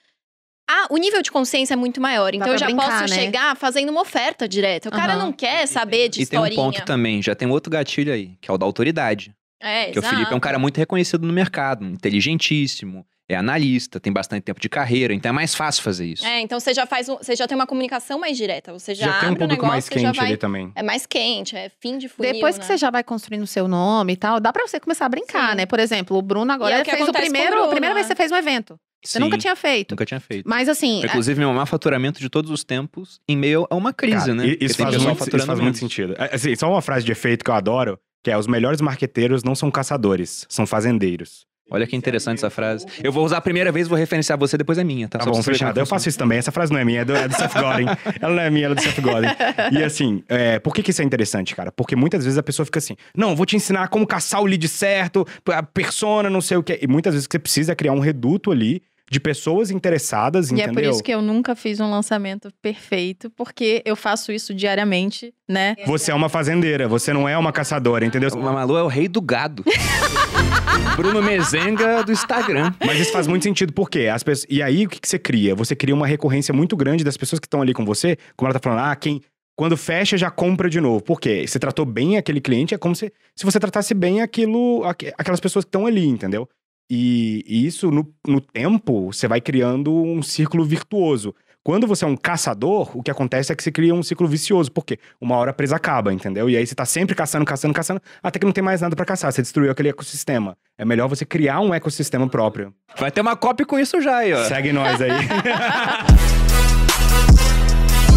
[0.67, 2.33] Ah, o nível de consciência é muito maior.
[2.33, 3.21] Então eu já brincar, posso né?
[3.21, 4.89] chegar fazendo uma oferta direta.
[4.89, 5.25] O cara Aham.
[5.25, 6.79] não quer saber de E tem um historinha.
[6.79, 9.36] ponto também, já tem outro gatilho aí, que é o da autoridade.
[9.59, 10.41] É, Porque o Felipe é um exato.
[10.41, 15.33] cara muito reconhecido no mercado, inteligentíssimo, é analista, tem bastante tempo de carreira, então é
[15.33, 16.25] mais fácil fazer isso.
[16.25, 18.71] É, então você já faz um, você já tem uma comunicação mais direta.
[18.71, 20.71] Você já, Já, tem um abre o público negócio, mais quente vai, ali também.
[20.75, 22.67] É mais quente, é fim de funil, Depois que né?
[22.67, 25.51] você já vai construindo o seu nome e tal, dá pra você começar a brincar,
[25.51, 25.57] Sim.
[25.57, 25.65] né?
[25.65, 28.13] Por exemplo, o Bruno agora é o fez o primeiro, Bruno, a primeira vez né?
[28.13, 28.79] que você fez um evento.
[29.03, 29.91] Você Sim, nunca tinha feito.
[29.91, 30.49] nunca tinha feito.
[30.49, 34.17] Mas assim, Inclusive, meu maior faturamento de todos os tempos em meio a uma crise,
[34.17, 34.47] Cara, né?
[34.47, 36.15] Porque Isso faz, muito, isso faz muito sentido.
[36.17, 39.43] É, Assim, só uma frase de efeito que eu adoro, que é os melhores marqueteiros
[39.43, 41.47] não são caçadores, são fazendeiros.
[41.69, 42.85] Olha que interessante essa frase.
[43.03, 45.19] Eu vou usar a primeira vez, vou referenciar você, depois é minha, tá?
[45.19, 45.77] Tá Só bom, fechado.
[45.77, 46.37] Eu faço isso também.
[46.37, 47.85] Essa frase não é minha, é do, é do Seth Godin.
[48.21, 49.27] ela não é minha, ela é do Seth Godin.
[49.73, 51.71] E assim, é, por que, que isso é interessante, cara?
[51.71, 54.65] Porque muitas vezes a pessoa fica assim, não, vou te ensinar como caçar o lead
[54.67, 56.79] certo, a persona, não sei o quê.
[56.81, 60.71] E muitas vezes você precisa criar um reduto ali de pessoas interessadas, E entendeu?
[60.71, 65.33] é por isso que eu nunca fiz um lançamento perfeito, porque eu faço isso diariamente,
[65.47, 65.75] né?
[65.85, 68.29] Você é uma fazendeira, você não é uma caçadora, entendeu?
[68.33, 69.63] O Mamalu é o rei do gado.
[70.95, 72.73] Bruno Mezenga do Instagram.
[72.85, 74.07] Mas isso faz muito sentido, por quê?
[74.11, 74.47] As pessoas...
[74.49, 75.55] E aí, o que, que você cria?
[75.55, 78.59] Você cria uma recorrência muito grande das pessoas que estão ali com você, como ela
[78.59, 79.21] tá falando, ah, quem.
[79.55, 81.01] Quando fecha, já compra de novo.
[81.01, 81.45] Por quê?
[81.47, 85.39] Você tratou bem aquele cliente, é como se, se você tratasse bem aquilo, aqu- aquelas
[85.39, 86.47] pessoas que estão ali, entendeu?
[86.89, 91.35] E, e isso, no, no tempo, você vai criando um círculo virtuoso.
[91.67, 94.71] Quando você é um caçador, o que acontece é que você cria um ciclo vicioso.
[94.71, 94.97] Por quê?
[95.19, 96.49] Uma hora a presa acaba, entendeu?
[96.49, 99.03] E aí você tá sempre caçando, caçando, caçando, até que não tem mais nada pra
[99.03, 99.29] caçar.
[99.33, 100.57] Você destruiu aquele ecossistema.
[100.77, 102.73] É melhor você criar um ecossistema próprio.
[102.97, 104.45] Vai ter uma cópia com isso já aí, ó.
[104.45, 105.11] Segue nós aí.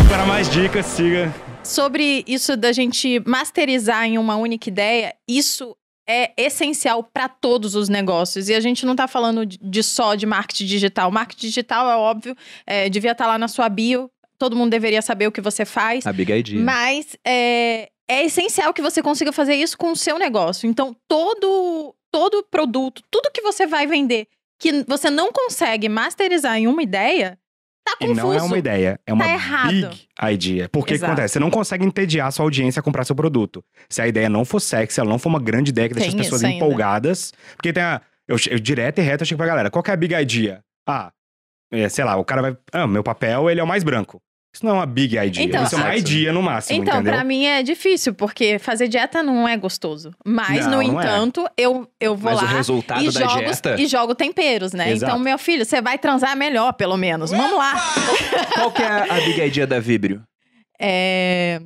[0.08, 1.34] Para mais dicas, siga.
[1.64, 5.76] Sobre isso da gente masterizar em uma única ideia, isso
[6.10, 8.48] é essencial para todos os negócios.
[8.48, 11.10] E a gente não tá falando de, só de marketing digital.
[11.10, 12.36] Marketing digital é óbvio,
[12.66, 14.10] é, devia estar lá na sua bio.
[14.36, 16.06] Todo mundo deveria saber o que você faz.
[16.06, 16.60] A Big Idea.
[16.60, 20.68] Mas é, é essencial que você consiga fazer isso com o seu negócio.
[20.68, 24.26] Então, todo, todo produto, tudo que você vai vender
[24.60, 27.38] que você não consegue masterizar em uma ideia,
[27.84, 28.14] tá E confuso.
[28.26, 29.70] não é uma ideia, é uma errado.
[29.70, 30.68] big idea.
[30.68, 31.34] Porque o que acontece?
[31.34, 33.64] Você não consegue entediar a sua audiência a comprar seu produto.
[33.88, 36.14] Se a ideia não for sexy, ela não for uma grande ideia que deixa as
[36.14, 36.64] pessoas isso ainda.
[36.64, 37.32] empolgadas.
[37.56, 38.00] Porque tem a.
[38.28, 39.70] Eu, eu direto e reto eu chego pra galera.
[39.70, 40.62] Qual que é a big idea?
[40.86, 41.10] Ah,
[41.72, 42.56] é, sei lá, o cara vai.
[42.72, 44.20] Ah, meu papel ele é o mais branco.
[44.52, 45.44] Isso não é uma big idea.
[45.44, 47.12] Então, Isso é uma a- idea no máximo, Então, entendeu?
[47.14, 50.10] pra mim é difícil, porque fazer dieta não é gostoso.
[50.26, 51.04] Mas, Não, no não é.
[51.04, 53.80] entanto, eu, eu vou Mas o lá resultado e da jogo, dieta.
[53.80, 54.90] e jogo temperos, né?
[54.90, 55.12] Exato.
[55.12, 57.30] Então, meu filho, você vai transar melhor, pelo menos.
[57.30, 57.74] Vamos lá.
[58.56, 60.20] Qual que é a Big Idea da Vibrio?
[60.80, 61.60] É...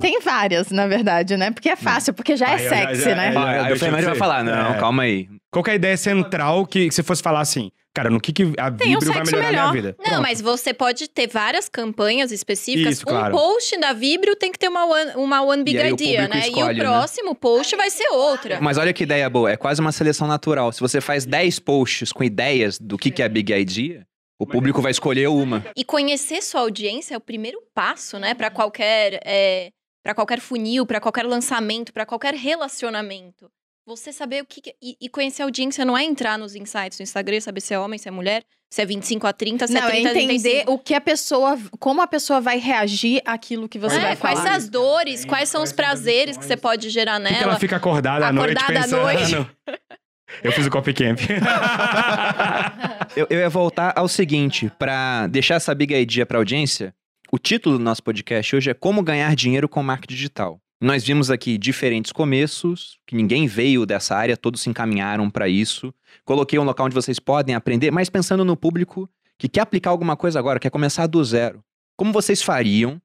[0.00, 1.50] Tem várias, na verdade, né?
[1.50, 3.32] Porque é fácil, porque já é eu já- sexy, já- né?
[3.32, 4.78] é, Ah, aí o deixa Fernando eu vai falar, não, É.
[4.78, 5.28] calma aí.
[5.50, 7.70] Qual que é a ideia central que, que você fosse falar assim?
[7.96, 9.70] Cara, no que, que a Tem um Vibrio vai melhorar a melhor.
[9.70, 9.96] minha vida?
[9.98, 10.22] Não, Pronto.
[10.22, 12.96] mas você pode ter várias campanhas específicas.
[12.96, 13.34] Isso, um claro.
[13.34, 16.40] post da Vibrio tem que ter uma One, uma one Big E aí Idea, né?
[16.40, 16.84] escolhe, e né?
[16.84, 18.60] o próximo post vai ser outra.
[18.60, 20.72] Mas olha que ideia boa, é quase uma seleção natural.
[20.72, 24.06] Se você faz 10 posts com ideias do que, que é a Big Idea,
[24.38, 25.64] o público vai escolher uma.
[25.74, 28.34] E conhecer sua audiência é o primeiro passo, né?
[28.34, 29.70] Pra qualquer, é,
[30.02, 33.50] para qualquer funil, pra qualquer lançamento, pra qualquer relacionamento.
[33.86, 34.60] Você saber o que.
[34.60, 37.72] que- e, e conhecer a audiência não é entrar nos insights do Instagram, saber se
[37.72, 40.08] é homem, se é mulher, se é 25 a 30, se Não, é é 30
[40.08, 40.26] a entender
[40.64, 40.72] 35.
[40.72, 44.38] o que a pessoa, como a pessoa vai reagir àquilo que você É, vai quais
[44.40, 44.50] falar.
[44.50, 47.44] são as dores, quais são os prazeres que você pode gerar Por que nela.
[47.52, 49.02] ela fica acordada à noite Acordada à pensando?
[49.02, 49.50] noite.
[50.42, 51.20] Eu fiz o copy camp.
[53.16, 56.92] Eu, eu ia voltar ao seguinte, pra deixar essa Big Idea pra audiência,
[57.30, 60.60] o título do nosso podcast hoje é Como Ganhar Dinheiro com Marketing Digital.
[60.80, 65.92] Nós vimos aqui diferentes começos, que ninguém veio dessa área, todos se encaminharam para isso.
[66.22, 69.08] Coloquei um local onde vocês podem aprender, mas pensando no público
[69.38, 71.62] que quer aplicar alguma coisa agora, quer começar do zero.
[71.96, 73.00] Como vocês fariam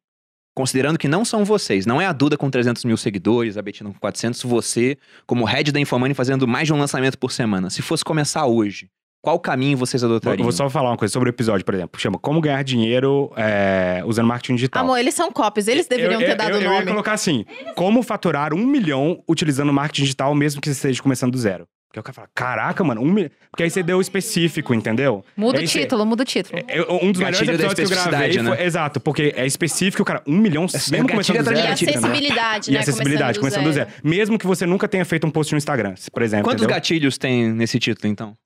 [0.54, 3.90] considerando que não são vocês, não é a Duda com 300 mil seguidores, a Betina
[3.90, 7.70] com 400, você, como head da Infomani, fazendo mais de um lançamento por semana.
[7.70, 8.90] Se fosse começar hoje,
[9.22, 10.44] qual caminho vocês adotariam?
[10.44, 12.00] vou só falar uma coisa sobre o episódio, por exemplo.
[12.02, 14.84] Chama Como Ganhar Dinheiro é, Usando Marketing Digital.
[14.84, 16.88] Amor, eles são copies, eles deveriam eu, ter eu- dado eu, o Eu ia nome.
[16.92, 17.46] colocar assim:
[17.76, 21.68] Como faturar um milhão utilizando marketing digital, mesmo que você esteja começando do zero.
[21.88, 23.30] Porque o cara fala, caraca, mano, um milhão.
[23.52, 25.26] Porque aí você deu específico, entendeu?
[25.36, 26.58] Muda Aí o você- título, muda o título.
[26.66, 28.66] É, um dos melhores Gatilho da episódios que eu gravei especificidade, foi, né?
[28.66, 31.74] Exato, porque é específico, cara, um milhão, É, mesmo gatilho começando do E zero.
[31.74, 31.74] entendeu?
[31.74, 32.80] acessibilidade, E né?
[32.80, 33.90] acessibilidade, começando do zero.
[34.02, 36.46] Mesmo que você nunca tenha feito um post no Instagram, por exemplo.
[36.46, 36.76] Quantos entendeu?
[36.78, 38.38] gatilhos tem nesse título, então?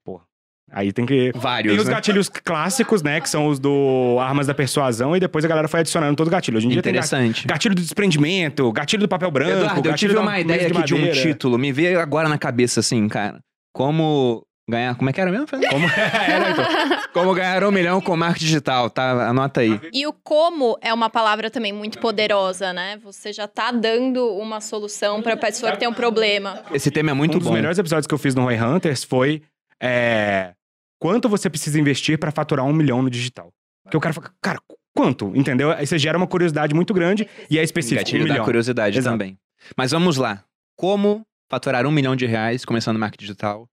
[0.72, 1.32] Aí tem que.
[1.36, 1.94] Vários, Tem os né?
[1.94, 3.22] gatilhos clássicos, né?
[3.22, 6.58] Que são os do Armas da Persuasão, e depois a galera foi adicionando todo gatilho.
[6.58, 7.48] Hoje em dia tem gatilho, Interessante.
[7.48, 10.94] gatilho do desprendimento, gatilho do papel branco, Eduardo, eu gatilho tive uma ideia aqui de
[10.94, 11.22] um madeira.
[11.22, 11.58] título.
[11.58, 13.40] Me veio agora na cabeça, assim, cara.
[13.74, 14.96] Como ganhar...
[14.96, 15.46] Como é que era mesmo?
[15.48, 15.86] Como...
[15.96, 16.66] é, né, então?
[17.14, 19.30] Como ganhar um milhão com marketing digital, tá?
[19.30, 19.80] Anota aí.
[19.94, 22.98] E o como é uma palavra também muito poderosa, né?
[23.04, 26.64] Você já tá dando uma solução pra pessoa que tem um problema.
[26.74, 27.54] Esse tema é muito um dos bom.
[27.54, 29.44] melhores episódios que eu fiz no Roy Hunters foi
[29.82, 30.54] é,
[31.00, 33.52] quanto você precisa investir pra faturar um milhão no digital.
[33.84, 34.60] Porque o cara fala, cara,
[34.96, 35.32] quanto?
[35.36, 35.72] Entendeu?
[35.72, 38.46] Aí você gera uma curiosidade muito grande e é específico, Gatilho um da milhão.
[38.46, 39.14] curiosidade Exato.
[39.14, 39.38] também.
[39.78, 40.44] Mas vamos lá.
[40.76, 43.70] Como faturar um milhão de reais começando marketing digital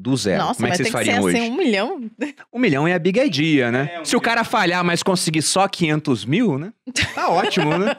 [0.00, 0.38] do zero?
[0.44, 1.36] Nossa, Como é mas que vocês tem que ser fariam hoje?
[1.38, 2.10] assim, um milhão?
[2.52, 3.90] Um milhão é a big idea, né?
[3.94, 4.20] É, um Se o milhão.
[4.20, 6.72] cara falhar, mas conseguir só 500 mil, né?
[7.14, 7.94] Tá ótimo, né?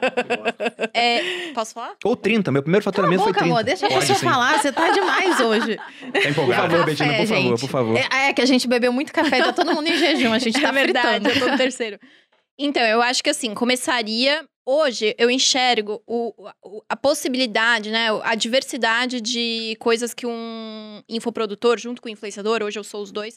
[0.92, 1.94] É, posso falar?
[2.04, 2.50] Ou 30.
[2.50, 3.54] Meu primeiro Cala a faturamento boca, foi 30.
[3.54, 4.24] amor, deixa a Pode, pessoa sim.
[4.24, 5.76] falar, você tá demais hoje.
[5.76, 6.62] Tá Por empolgado.
[6.62, 7.60] favor, Café, Betina, por favor, gente.
[7.60, 7.96] por favor.
[7.98, 10.38] É, é que a gente bebeu muito café e tá todo mundo em jejum, a
[10.38, 11.28] gente tá é verdade, fritando.
[11.30, 11.98] eu tô no terceiro.
[12.58, 14.44] Então, eu acho que assim, começaria.
[14.72, 18.06] Hoje eu enxergo o, o- a possibilidade, né?
[18.22, 23.10] A diversidade de coisas que um infoprodutor, junto com o influenciador, hoje eu sou os
[23.10, 23.34] dois,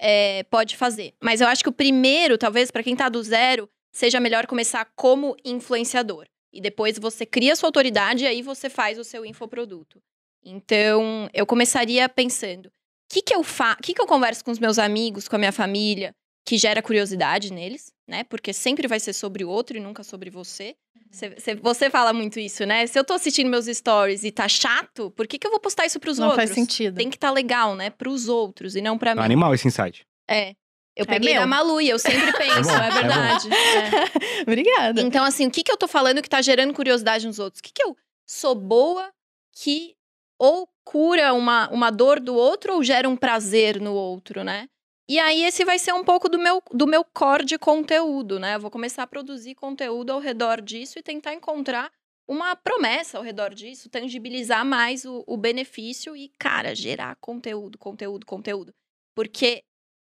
[0.00, 1.14] é, pode fazer.
[1.22, 4.84] Mas eu acho que o primeiro, talvez, pra quem tá do zero, seja melhor começar
[4.96, 6.26] como influenciador.
[6.52, 10.02] E depois você cria sua autoridade e aí você faz o seu infoproduto.
[10.44, 12.72] Então, eu começaria pensando: o
[13.08, 15.52] que, que eu fa que, que eu converso com os meus amigos, com a minha
[15.52, 16.12] família?
[16.44, 18.24] que gera curiosidade neles, né?
[18.24, 20.76] Porque sempre vai ser sobre o outro e nunca sobre você.
[21.10, 22.86] Cê- cê- você fala muito isso, né?
[22.86, 25.86] Se eu tô assistindo meus stories e tá chato, por que, que eu vou postar
[25.86, 26.44] isso pros Não outros?
[26.44, 26.96] faz sentido.
[26.96, 27.90] Tem que tá legal, né?
[27.90, 29.22] Pros outros e não pra É um mim.
[29.24, 30.06] animal esse insight.
[30.30, 30.50] É.
[30.94, 31.40] Eu É peguei meu.
[31.40, 32.94] da Malu e eu sempre penso, bom, é, é bom.
[32.96, 33.48] verdade.
[33.52, 34.42] É.
[34.44, 35.00] Obrigada.
[35.00, 37.60] Então, assim, o que, que eu tô falando que tá gerando curiosidade nos outros?
[37.60, 37.96] O que, que eu
[38.26, 39.10] sou boa
[39.54, 39.94] que
[40.38, 44.68] ou cura uma, uma dor do outro ou gera um prazer no outro, né?
[45.12, 48.54] E aí, esse vai ser um pouco do meu, do meu core de conteúdo, né?
[48.54, 51.92] Eu vou começar a produzir conteúdo ao redor disso e tentar encontrar
[52.26, 58.24] uma promessa ao redor disso, tangibilizar mais o, o benefício e, cara, gerar conteúdo, conteúdo,
[58.24, 58.72] conteúdo.
[59.14, 59.62] Porque,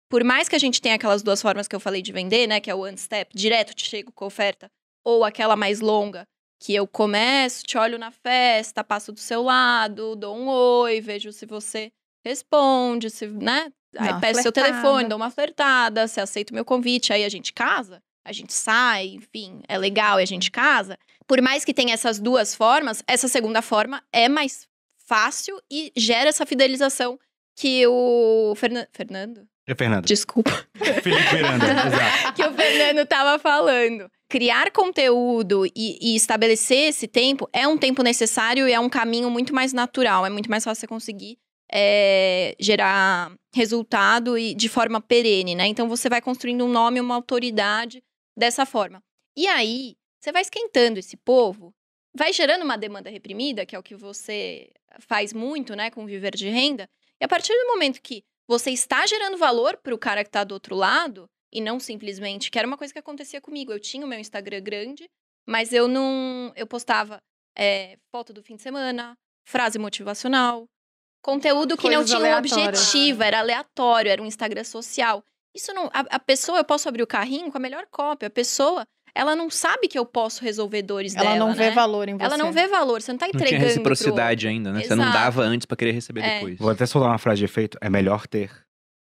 [0.10, 2.60] por mais que a gente tenha aquelas duas formas que eu falei de vender, né?
[2.60, 4.72] Que é o one step, direto te chego com oferta,
[5.04, 6.28] ou aquela mais longa,
[6.60, 11.32] que eu começo, te olho na festa, passo do seu lado, dou um oi, vejo
[11.32, 11.92] se você
[12.30, 13.72] responde, se, né?
[13.98, 17.30] Aí uma peço seu telefone, dou uma flertada, você aceita o meu convite, aí a
[17.30, 20.98] gente casa, a gente sai, enfim, é legal e a gente casa.
[21.26, 24.68] Por mais que tenha essas duas formas, essa segunda forma é mais
[25.08, 27.18] fácil e gera essa fidelização
[27.56, 30.06] que o Fernan- Fernando, É Fernando.
[30.06, 30.52] desculpa,
[31.02, 32.34] Felipe Miranda, exato.
[32.36, 34.10] que o Fernando tava falando.
[34.28, 39.30] Criar conteúdo e, e estabelecer esse tempo é um tempo necessário e é um caminho
[39.30, 40.26] muito mais natural.
[40.26, 41.38] É muito mais fácil você conseguir
[41.72, 45.68] é, gerar resultado e de forma perene, né?
[45.68, 48.04] Então você vai construindo um nome, uma autoridade
[48.38, 49.02] dessa forma.
[49.36, 51.74] E aí, você vai esquentando esse povo,
[52.16, 56.36] vai gerando uma demanda reprimida, que é o que você faz muito, né, com viver
[56.36, 56.90] de renda.
[57.20, 60.44] E a partir do momento que você está gerando valor para o cara que está
[60.44, 63.72] do outro lado, e não simplesmente, que era uma coisa que acontecia comigo.
[63.72, 65.10] Eu tinha o meu Instagram grande,
[65.48, 66.52] mas eu não.
[66.54, 67.22] Eu postava
[67.58, 70.68] é, foto do fim de semana, frase motivacional,
[71.26, 72.80] conteúdo que não Coisas tinha um aleatórias.
[72.92, 75.24] objetivo, era aleatório, era um Instagram social.
[75.56, 75.86] Isso não.
[75.88, 78.28] A, a pessoa, eu posso abrir o carrinho com a melhor cópia.
[78.28, 81.40] A pessoa, ela não sabe que eu posso resolver dores Ela dela.
[81.40, 81.72] não vê né?
[81.72, 82.26] valor em você.
[82.26, 83.50] Ela não vê valor, você não tá Não entregando.
[83.50, 84.84] tinha pro reciprocidade ainda, né?
[84.84, 85.18] Você não Exato.
[85.18, 86.36] dava antes pra querer receber É.
[86.36, 86.58] depois.
[86.60, 87.78] Vou até soltar uma frase de efeito.
[87.82, 88.52] É melhor ter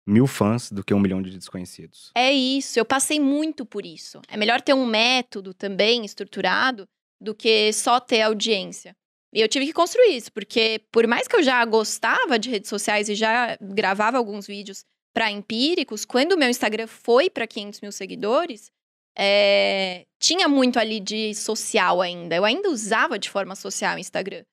[0.08, 2.12] mil fãs do que um milhão de desconhecidos.
[2.16, 4.20] É isso, eu passei muito por isso.
[4.28, 6.88] É melhor ter um método também estruturado
[7.22, 8.96] do que só ter audiência.
[9.34, 12.70] E eu tive que construir isso, porque por mais que eu já gostava de redes
[12.70, 17.82] sociais e já gravava alguns vídeos para empíricos, quando o meu Instagram foi para 500
[17.82, 18.72] mil seguidores,
[19.18, 22.36] é, tinha muito ali de social ainda.
[22.36, 24.44] Eu ainda usava de forma social o Instagram.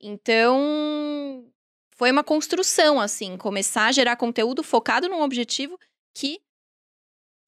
[0.00, 1.46] Então,
[1.96, 5.78] foi uma construção, assim, começar a gerar conteúdo focado num objetivo
[6.14, 6.40] que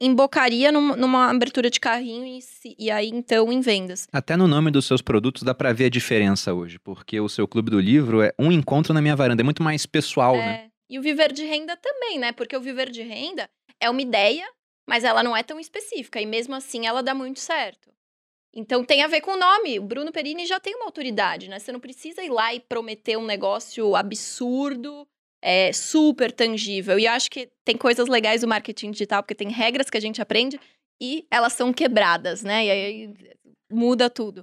[0.00, 2.40] embocaria num- numa abertura de carrinho e,
[2.78, 4.06] e aí então em vendas.
[4.12, 7.46] Até no nome dos seus produtos dá pra ver a diferença hoje, porque o seu
[7.48, 10.64] clube do livro é um encontro na minha varanda, é muito mais pessoal, né?
[10.64, 12.32] É, E o viver de renda também, né?
[12.32, 13.48] Porque o viver de renda
[13.80, 14.46] é uma ideia,
[14.88, 16.20] mas ela não é tão específica.
[16.20, 17.90] E mesmo assim ela dá muito certo.
[18.54, 19.78] Então tem a ver com o nome.
[19.78, 21.58] O Bruno Perini já tem uma autoridade, né?
[21.58, 25.06] Você não precisa ir lá e prometer um negócio absurdo,
[25.42, 26.98] é, super tangível.
[26.98, 30.00] E eu acho que tem coisas legais do marketing digital, porque tem regras que a
[30.00, 30.58] gente aprende
[31.00, 32.66] e elas são quebradas, né?
[32.66, 33.14] E aí
[33.70, 34.42] muda tudo.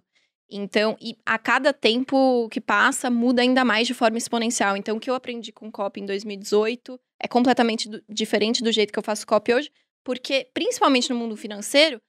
[0.49, 4.77] Então, e a cada tempo que passa, muda ainda mais de forma exponencial.
[4.77, 8.93] Então, o que eu aprendi com copy em 2018 é completamente do- diferente do jeito
[8.93, 9.71] que eu faço copy hoje,
[10.03, 11.99] porque, principalmente no mundo financeiro,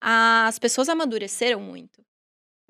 [0.00, 2.00] as pessoas amadureceram muito.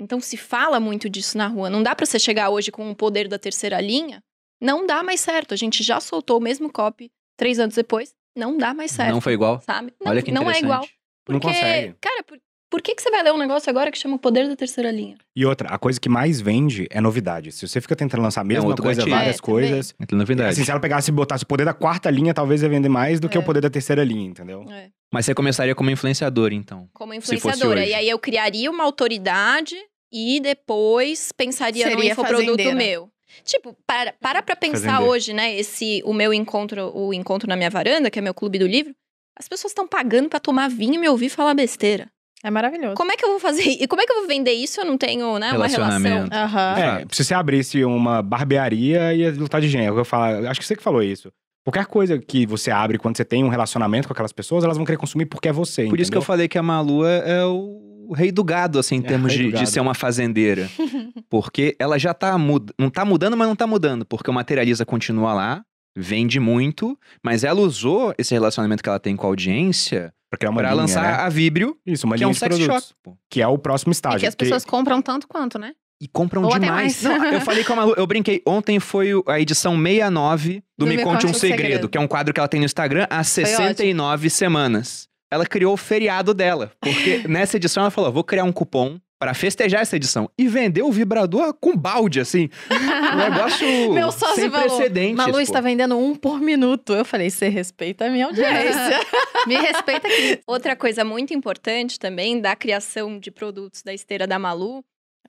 [0.00, 1.68] Então, se fala muito disso na rua.
[1.68, 4.22] Não dá pra você chegar hoje com o poder da terceira linha.
[4.60, 5.54] Não dá mais certo.
[5.54, 8.12] A gente já soltou o mesmo copy três anos depois.
[8.36, 9.12] Não dá mais certo.
[9.12, 9.60] Não foi igual?
[9.60, 9.92] Sabe?
[10.00, 10.82] Não, Olha que não é igual.
[11.28, 11.94] Não Porque, consegue.
[12.00, 12.38] cara, por,
[12.70, 14.90] por que, que você vai ler um negócio agora que chama o poder da terceira
[14.90, 15.16] linha?
[15.34, 17.50] E outra, a coisa que mais vende é novidade.
[17.52, 19.16] Se você fica tentando lançar a mesma outro coisa, gatilho.
[19.16, 19.94] várias É, coisas.
[19.98, 20.50] É novidade.
[20.50, 23.18] Assim, se ela pegasse e botasse o poder da quarta linha, talvez ia vender mais
[23.18, 23.40] do que É.
[23.40, 24.64] o poder da terceira linha, entendeu?
[24.70, 24.88] É.
[25.12, 26.88] Mas você começaria como influenciador, então.
[26.94, 27.84] como influenciadora.
[27.84, 29.74] E aí eu criaria uma autoridade
[30.12, 32.74] e depois pensaria no Seria infoproduto fazendeira.
[32.74, 33.09] meu.
[33.44, 35.54] Tipo, para, para pra pensar hoje, né?
[35.56, 38.94] Esse, o meu encontro, o encontro na minha varanda, que é meu clube do livro.
[39.38, 42.08] As pessoas estão pagando pra tomar vinho e me ouvir falar besteira.
[42.42, 42.94] É maravilhoso.
[42.94, 43.68] Como é que eu vou fazer?
[43.80, 44.74] E como é que eu vou vender isso?
[44.74, 45.84] se Eu não tenho, né, uma relação.
[45.84, 46.34] Relacionamento.
[46.34, 46.78] Aham.
[46.78, 49.98] É, se você abrisse uma barbearia, ia lutar de gênero.
[49.98, 51.30] Eu falo, acho que você que falou isso.
[51.64, 54.86] Qualquer coisa que você abre quando você tem um relacionamento com aquelas pessoas, elas vão
[54.86, 55.86] querer consumir porque é você.
[55.86, 56.26] Por isso que eu entendeu?
[56.26, 59.52] falei que a Malu é é o rei do gado, assim, em É, termos de,
[59.52, 60.68] de ser uma fazendeira.
[61.30, 62.74] porque ela já tá mudando.
[62.78, 64.04] Não tá mudando, mas não tá mudando.
[64.04, 65.62] Porque o Materializa continua lá,
[65.96, 71.02] vende muito, mas ela usou esse relacionamento que ela tem com a audiência linha, lançar
[71.02, 71.08] né?
[71.24, 72.84] a Vibrio, Isso, uma que é um de sex produtos.
[72.88, 72.94] shop.
[73.02, 73.16] pô.
[73.28, 74.20] Que é o próximo E estágio.
[74.20, 75.72] que as pessoas compram tanto quanto, né?
[76.00, 77.02] E compram Ou demais.
[77.02, 77.20] mais.
[77.20, 78.42] Não, eu falei com a Malu, eu brinquei.
[78.46, 82.40] Ontem foi a edição 69 do, Me Conte um segredo, que é um quadro que
[82.40, 85.08] ela tem no Instagram há 69 semanas.
[85.30, 89.34] Ela criou o feriado dela, porque nessa edição ela falou: vou criar um cupom pra
[89.34, 90.30] festejar essa edição.
[90.38, 92.48] E vendeu o vibrador com balde, assim.
[92.70, 95.16] Um negócio Meu sócio sem falou, precedentes.
[95.16, 95.40] Malu pô.
[95.40, 96.94] está vendendo um por minuto.
[96.94, 98.98] Eu falei, você respeita a minha audiência.
[99.46, 100.40] Me respeita aqui.
[100.46, 104.82] Outra coisa muito importante também da criação de produtos da esteira da Malu.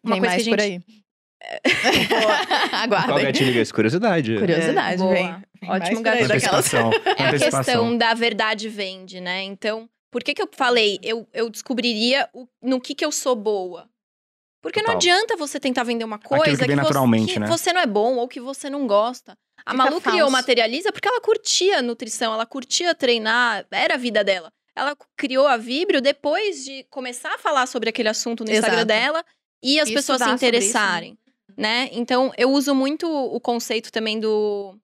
[0.04, 1.02] Uma Vem coisa mais que a por gente aí.
[2.08, 3.24] Qual Aguardem.
[3.26, 3.66] gatilho é?
[3.66, 4.38] Curiosidade.
[4.38, 5.14] Curiosidade, Boa.
[5.14, 5.28] vem.
[5.68, 6.28] Ótimo por gatilho.
[6.28, 6.74] daquelas.
[6.74, 9.44] É a questão da verdade vende, né?
[9.44, 13.36] Então, por que que eu falei, eu, eu descobriria o- no que que eu sou
[13.36, 13.90] boa?
[14.62, 14.98] Porque não Total.
[14.98, 17.48] adianta você tentar vender uma coisa que vem você- naturalmente, que né?
[17.48, 19.36] você não é bom ou que você não gosta.
[19.66, 20.32] A Fica Malu criou falso.
[20.32, 24.52] Materializa porque ela curtia nutrição, ela curtia treinar, era a vida dela.
[24.76, 28.88] Ela criou a Vibrio depois de começar a falar sobre aquele assunto no Instagram Exato.
[28.88, 29.26] dela
[29.62, 31.18] e as E pessoas se sobre isso, interessarem,
[31.58, 31.90] né?
[31.92, 34.78] Então, eu uso muito o conceito também do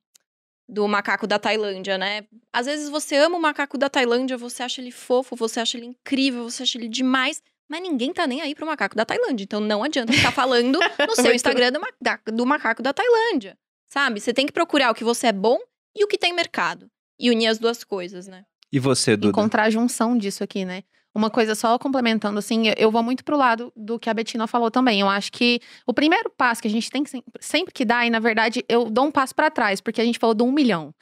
[0.70, 2.26] do macaco da Tailândia, né?
[2.52, 5.86] Às vezes você ama o macaco da Tailândia, você acha ele fofo, você acha ele
[5.86, 9.46] incrível, você acha ele demais, mas ninguém tá nem aí pro macaco da Tailândia.
[9.46, 13.58] Então não adianta ficar falando no seu Instagram do macaco, do macaco da Tailândia,
[13.88, 14.20] sabe?
[14.20, 15.58] Você tem que procurar o que você é bom
[15.96, 18.44] e o que tem mercado e unir as duas coisas, né?
[18.70, 19.30] E você, Duda?
[19.30, 20.84] encontrar a junção disso aqui, né?
[21.16, 24.70] Uma coisa só complementando, assim, eu- vou muito pro lado do que a Betina falou
[24.70, 25.00] também.
[25.02, 28.06] Eu acho que o primeiro passo que a gente tem que sempre, sempre que dar,
[28.06, 30.52] e na verdade eu dou um passo pra trás, porque a gente falou do um
[30.52, 30.94] milhão.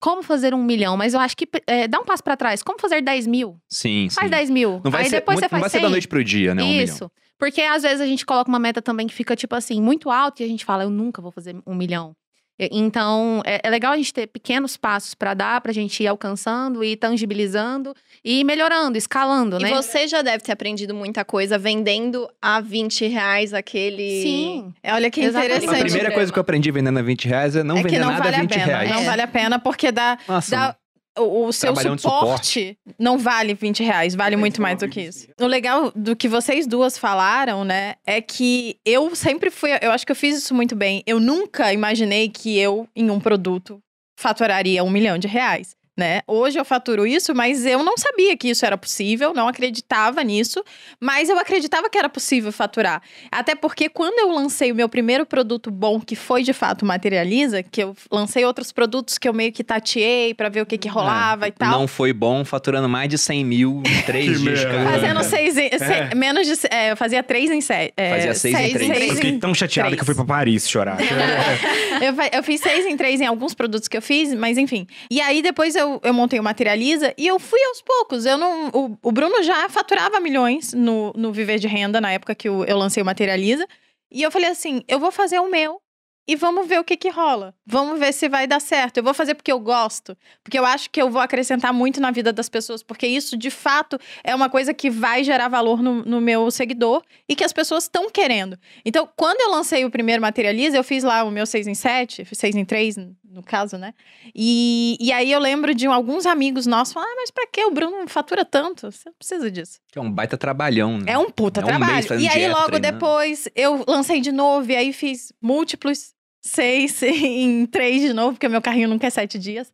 [0.00, 0.98] Como fazer um milhão?
[0.98, 2.62] Mas eu acho que é, dá um passo pra trás.
[2.62, 3.56] Como fazer 10 mil?
[3.70, 4.14] Sim, sim.
[4.14, 4.82] Faz 10 mil.
[4.84, 5.82] Não vai, Aí ser, depois muito- você faz não vai ser 100.
[5.82, 6.62] da noite pro dia, né?
[6.62, 6.84] Um milhão.
[6.84, 7.10] Isso.
[7.38, 10.42] Porque às vezes a gente coloca uma meta também que fica, tipo assim, muito alta
[10.42, 12.14] e a gente fala, eu nunca vou fazer um milhão.
[12.58, 16.06] E- Então, é, é legal a gente ter pequenos passos pra dar, pra gente ir
[16.06, 17.94] alcançando, ir tangibilizando
[18.24, 19.70] e melhorando, escalando, E né?
[19.70, 24.22] você já deve ter aprendido muita coisa vendendo a 20 reais aquele.
[24.22, 24.72] Sim.
[24.82, 25.52] É, Olha que Exatamente.
[25.52, 25.82] A interessante.
[25.90, 28.08] primeira coisa que eu aprendi vendendo a 20 reais é não é vender que não
[28.10, 28.64] nada vale a a 20 pena.
[28.66, 28.90] reais.
[28.90, 29.04] Não É.
[29.04, 30.76] vale a pena porque dá, Nossa, dá
[31.18, 35.28] o, o seu de suporte, não vale 20 reais, vale muito mais do que isso.
[35.40, 40.04] O legal do que vocês duas falaram, né, é que eu sempre fui, eu acho
[40.04, 41.02] que eu fiz isso muito bem.
[41.06, 43.80] Eu nunca imaginei que eu, em um produto,
[44.16, 45.76] faturaria um milhão de reais.
[45.96, 46.22] Né?
[46.26, 50.60] Hoje eu faturo isso, mas eu não sabia que isso era possível, não acreditava nisso,
[50.98, 53.00] mas eu acreditava que era possível faturar.
[53.30, 57.62] Até porque quando eu lancei o meu primeiro produto bom, que foi de fato materializa,
[57.62, 60.88] que eu lancei outros produtos que eu meio que tateei pra ver o que que
[60.88, 61.70] rolava É, e tal.
[61.70, 64.90] Não foi bom, faturando mais de 100 mil em três dias, cara.
[64.90, 66.12] Fazendo seis em, se- É.
[66.16, 66.54] menos de.
[66.72, 67.94] é, eu fazia três em sete.
[67.96, 69.08] é, Fazia seis em três.
[69.10, 70.98] Eu fiquei tão chateado que eu fui pra Paris chorar.
[72.02, 74.88] eu, eu fiz seis em três em alguns produtos que eu fiz, mas enfim.
[75.08, 78.26] E aí depois eu eu, eu montei o Materializa e eu fui aos poucos.
[78.26, 82.34] Eu não, o, o Bruno já faturava milhões no, no Viver de Renda, na época
[82.34, 83.66] que eu, eu lancei o Materializa.
[84.10, 85.80] E eu falei assim: eu vou fazer o meu
[86.26, 87.54] e vamos ver o que que rola.
[87.66, 88.96] Vamos ver se vai dar certo.
[88.96, 92.10] Eu vou fazer porque eu gosto, porque eu acho que eu vou acrescentar muito na
[92.10, 96.02] vida das pessoas, porque isso de fato é uma coisa que vai gerar valor no,
[96.02, 98.58] no meu seguidor e que as pessoas estão querendo.
[98.84, 102.26] Então, quando eu lancei o primeiro Materializa, eu fiz lá o meu 6 em 7,
[102.32, 102.96] 6 em 3,
[103.34, 103.92] no caso, né?
[104.34, 107.70] E, e aí eu lembro de alguns amigos nossos falar: ah, mas pra que o
[107.70, 108.90] Bruno fatura tanto?
[108.90, 109.78] Você não precisa disso.
[109.92, 111.12] Que é um baita trabalhão, né?
[111.12, 112.06] É um puta É um trabalho.
[112.20, 112.92] e aí, logo treinando.
[112.94, 118.48] depois, eu lancei de novo, e aí fiz múltiplos seis em três de novo, porque
[118.48, 119.72] meu carrinho nunca é sete dias.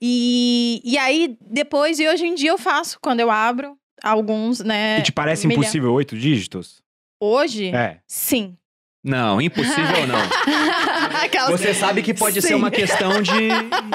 [0.00, 4.98] E, e aí, depois, e hoje em dia eu faço, quando eu abro, alguns, né?
[4.98, 6.82] E te parece milha- impossível oito dígitos?
[7.20, 8.00] Hoje, É.
[8.08, 8.56] sim.
[9.04, 10.22] Não, impossível não.
[11.50, 12.54] Você sabe que pode ser Sim.
[12.54, 13.32] uma questão de,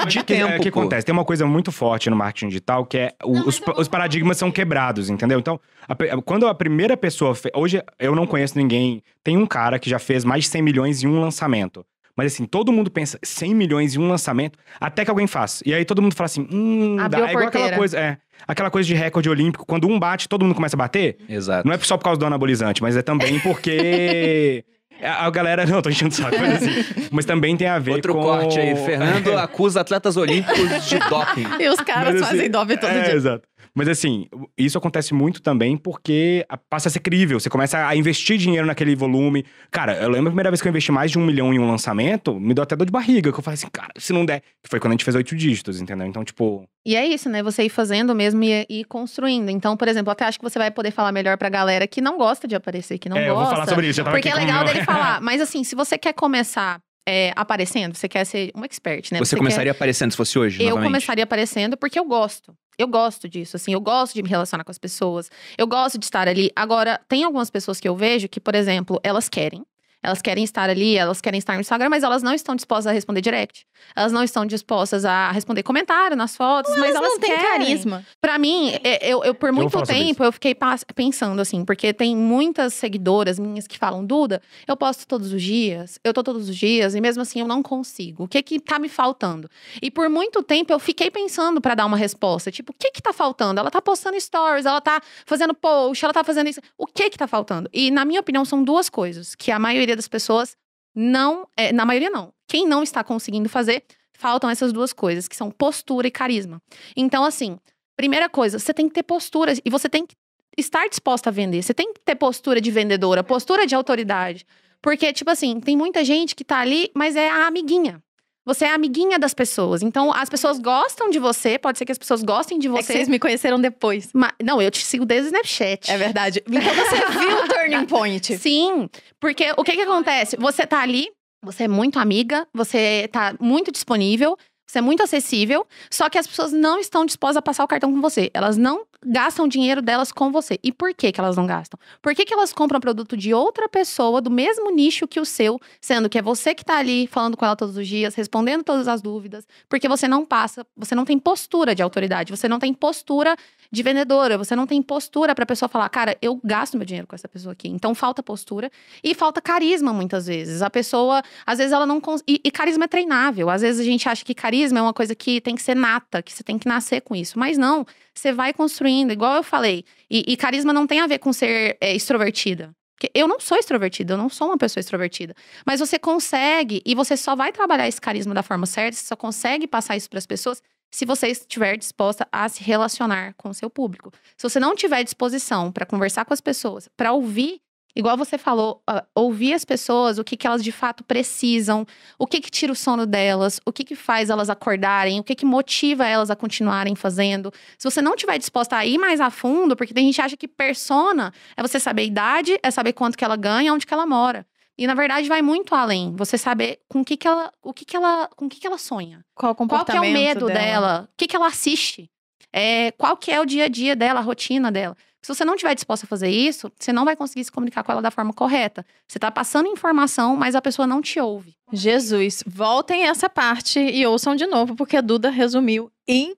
[0.06, 0.52] de O que, tempo.
[0.52, 0.80] é, que pô.
[0.80, 1.06] acontece?
[1.06, 4.50] Tem uma coisa muito forte no marketing digital que é o- os, os paradigmas são
[4.50, 5.38] quebrados, entendeu?
[5.38, 5.58] Então,
[5.88, 7.34] a quando a primeira pessoa.
[7.34, 9.02] fe- Hoje eu não conheço ninguém.
[9.24, 11.84] Tem um cara que já fez mais de 100 milhões em um lançamento.
[12.14, 15.62] Mas assim, todo mundo pensa 100 milhões em um lançamento, até que alguém faça.
[15.64, 17.04] E aí todo mundo fala assim: hum, dá.
[17.06, 18.18] Abriu É igual aquela coisa, é.
[18.46, 21.16] Aquela coisa de recorde olímpico, quando um bate, todo mundo começa a bater.
[21.28, 21.66] Exato.
[21.66, 24.64] Não é só por causa do anabolizante, mas é também porque.
[25.02, 25.64] A a galera.
[25.66, 26.84] Não, tô enchendo o saco, mas assim.
[27.10, 28.22] Mas também tem a ver Outro com.
[28.22, 28.74] corte aí.
[28.84, 31.46] Fernando acusa atletas olímpicos de doping.
[31.60, 33.14] E os caras Mas, assim, fazem dove todo é, dia.
[33.14, 33.48] Exato.
[33.78, 34.26] Mas assim,
[34.56, 37.38] isso acontece muito também porque passa a ser crível.
[37.38, 39.44] Você começa a investir dinheiro naquele volume.
[39.70, 41.68] Cara, eu lembro a primeira vez que eu investi mais de um milhão em um
[41.70, 43.32] lançamento, me deu até dor de barriga.
[43.32, 44.40] Que eu falei assim, cara, se não der.
[44.62, 46.06] Que foi quando a gente fez oito dígitos, entendeu?
[46.06, 46.64] Então, tipo.
[46.84, 47.42] E é isso, né?
[47.42, 49.48] Você ir fazendo mesmo e ir construindo.
[49.50, 52.00] Então, por exemplo, eu até acho que você vai poder falar melhor pra galera que
[52.00, 53.44] não gosta de aparecer, que não é, eu gosta.
[53.46, 53.98] vou falar sobre isso.
[53.98, 55.20] Já tava Porque é legal meu- dele falar.
[55.20, 59.18] Mas assim, se você quer começar é, aparecendo, você quer ser um expert, né?
[59.18, 60.88] Você quer- começaria aparecendo se fosse hoje, Eu novamente?
[60.90, 62.54] começaria aparecendo porque eu gosto.
[62.76, 65.30] Eu gosto disso, assim, eu gosto de me relacionar com as pessoas.
[65.56, 66.50] Eu gosto de estar ali.
[66.54, 69.64] Agora, tem algumas pessoas que eu vejo que, por exemplo, elas querem.
[70.02, 72.92] Elas querem estar ali, elas querem estar no Instagram, mas elas não estão dispostas a
[72.92, 73.66] responder direct.
[73.96, 77.66] Elas não estão dispostas a responder comentário nas fotos, mas elas não têm querem.
[77.66, 78.06] carisma.
[78.20, 80.56] Pra mim, é, eu, eu por muito sobre tempo, eu fiquei
[80.94, 85.98] pensando assim, porque tem muitas seguidoras minhas que falam, Duda, eu posto todos os dias,
[86.04, 88.24] eu tô todos os dias, e mesmo assim eu não consigo.
[88.24, 89.50] O que que tá me faltando?
[89.82, 93.02] E por muito tempo eu fiquei pensando pra dar uma resposta, tipo, o que que
[93.02, 93.58] tá faltando?
[93.60, 96.60] Ela tá postando stories, ela tá fazendo post, ela tá fazendo isso.
[96.76, 97.68] O que que tá faltando?
[97.72, 100.56] E na minha opinião são duas coisas que a maioria das pessoas
[100.94, 102.32] não, é, na maioria não.
[102.46, 106.60] Quem não está conseguindo fazer, faltam essas duas coisas, que são postura e carisma.
[106.96, 107.58] Então assim,
[107.98, 110.14] Primeira coisa, você tem que ter postura e você tem que
[110.56, 111.60] estar disposta a vender.
[111.64, 114.46] Você tem que ter postura de vendedora, postura de autoridade.
[114.80, 118.00] Porque, tipo assim, tem muita gente que tá ali, mas é a amiguinha.
[118.48, 119.82] Você é amiguinha das pessoas.
[119.82, 122.94] Então, as pessoas gostam de você, pode ser que as pessoas gostem de É você.
[122.94, 124.08] vocês me conheceram depois.
[124.14, 125.90] ma- Não, eu te sigo desde o Snapchat.
[125.90, 126.42] É verdade.
[126.48, 128.38] Então você viu o turning point.
[128.38, 128.88] Sim,
[129.20, 130.34] porque o que que acontece?
[130.38, 131.08] Você tá ali,
[131.44, 134.34] você é muito amiga, você tá muito disponível,
[134.66, 137.92] você é muito acessível, só que as pessoas não estão dispostas a passar o cartão
[137.92, 138.30] com você.
[138.32, 140.58] Elas não gastam o dinheiro delas com você.
[140.62, 141.78] E por que que elas não gastam?
[142.02, 145.60] Por que que elas compram produto de outra pessoa do mesmo nicho que o seu,
[145.80, 148.88] sendo que é você que tá ali falando com ela todos os dias, respondendo todas
[148.88, 152.74] as dúvidas, porque você não passa, você não tem postura de autoridade, você não tem
[152.74, 153.36] postura
[153.70, 157.14] de vendedora, você não tem postura pra pessoa falar, cara, eu gasto meu dinheiro com
[157.14, 157.68] essa pessoa aqui.
[157.68, 158.70] Então falta postura
[159.04, 160.62] e falta carisma muitas vezes.
[160.62, 162.22] A pessoa, às vezes ela não cons...
[162.26, 163.50] e, e carisma é treinável.
[163.50, 166.22] Às vezes a gente acha que carisma é uma coisa que tem que ser nata,
[166.22, 167.38] que você tem que nascer com isso.
[167.38, 169.84] Mas não, você vai construindo, igual eu falei.
[170.10, 172.74] E, e carisma não tem a ver com ser é, extrovertida.
[172.98, 175.32] Porque eu não sou extrovertida, eu não sou uma pessoa extrovertida.
[175.64, 179.14] Mas você consegue, e você só vai trabalhar esse carisma da forma certa, você só
[179.14, 183.54] consegue passar isso para as pessoas se você estiver disposta a se relacionar com o
[183.54, 184.12] seu público.
[184.36, 187.60] Se você não tiver disposição para conversar com as pessoas, para ouvir,
[187.94, 191.86] igual você falou, ah, ouvir as pessoas, o que, que elas de fato precisam,
[192.18, 195.34] o que, que tira o sono delas, o que, que faz elas acordarem, o que,
[195.34, 197.52] que motiva elas a continuarem fazendo.
[197.76, 200.36] Se você não estiver disposta a ir mais a fundo, porque tem gente que acha
[200.36, 203.92] que persona é você saber a idade, é saber quanto que ela ganha, onde que
[203.92, 204.46] ela mora.
[204.78, 206.14] E na verdade vai muito além.
[206.16, 209.24] Você saber com que que ela, o que que ela, com que que ela sonha.
[209.34, 210.58] Qual o Qual comportamento que é o medo dela?
[210.60, 211.08] dela?
[211.12, 212.08] O que, que ela assiste?
[212.52, 214.96] É, qual que é o dia a dia dela, a rotina dela?
[215.20, 217.90] Se você não estiver disposta a fazer isso, você não vai conseguir se comunicar com
[217.90, 218.86] ela da forma correta.
[219.06, 221.56] Você está passando informação, mas a pessoa não te ouve.
[221.72, 226.34] Jesus, voltem essa parte e ouçam de novo, porque a Duda resumiu em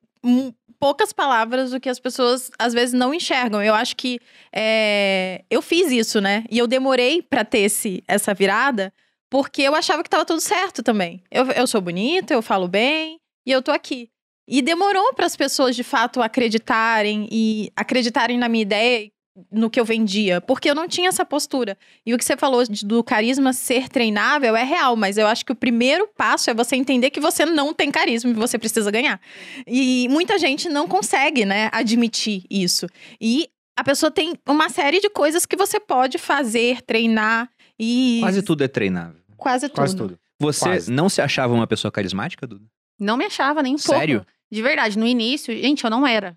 [0.81, 3.63] poucas palavras o que as pessoas às vezes não enxergam.
[3.63, 4.19] Eu acho que
[4.53, 6.45] é, eu fiz isso, né?
[6.51, 8.93] E eu demorei pra ter esse, essa virada,
[9.29, 11.23] porque eu achava que tava tudo certo também.
[11.31, 14.11] Eu, eu sou bonita, eu falo bem e eu tô aqui.
[14.49, 19.09] E demorou para as pessoas de fato acreditarem e acreditarem na minha ideia,
[19.51, 21.77] no que eu vendia, porque eu não tinha essa postura.
[22.05, 25.45] E o que você falou de- do carisma ser treinável é real, mas eu acho
[25.45, 28.91] que o primeiro passo é você entender que você não tem carisma e você precisa
[28.91, 29.21] ganhar.
[29.67, 32.87] E muita gente não consegue, né, admitir isso.
[33.21, 37.49] E a pessoa tem uma série de coisas que você pode fazer, treinar
[37.79, 39.21] e Quase tudo é treinável.
[39.37, 39.77] quase tudo.
[39.77, 40.19] Quase tudo.
[40.39, 40.91] Você Quase.
[40.91, 42.65] não se achava uma pessoa carismática, Duda?
[42.99, 44.19] Não me achava nem um Sério?
[44.21, 44.33] pouco.
[44.53, 46.37] De verdade, no início, gente, eu não era.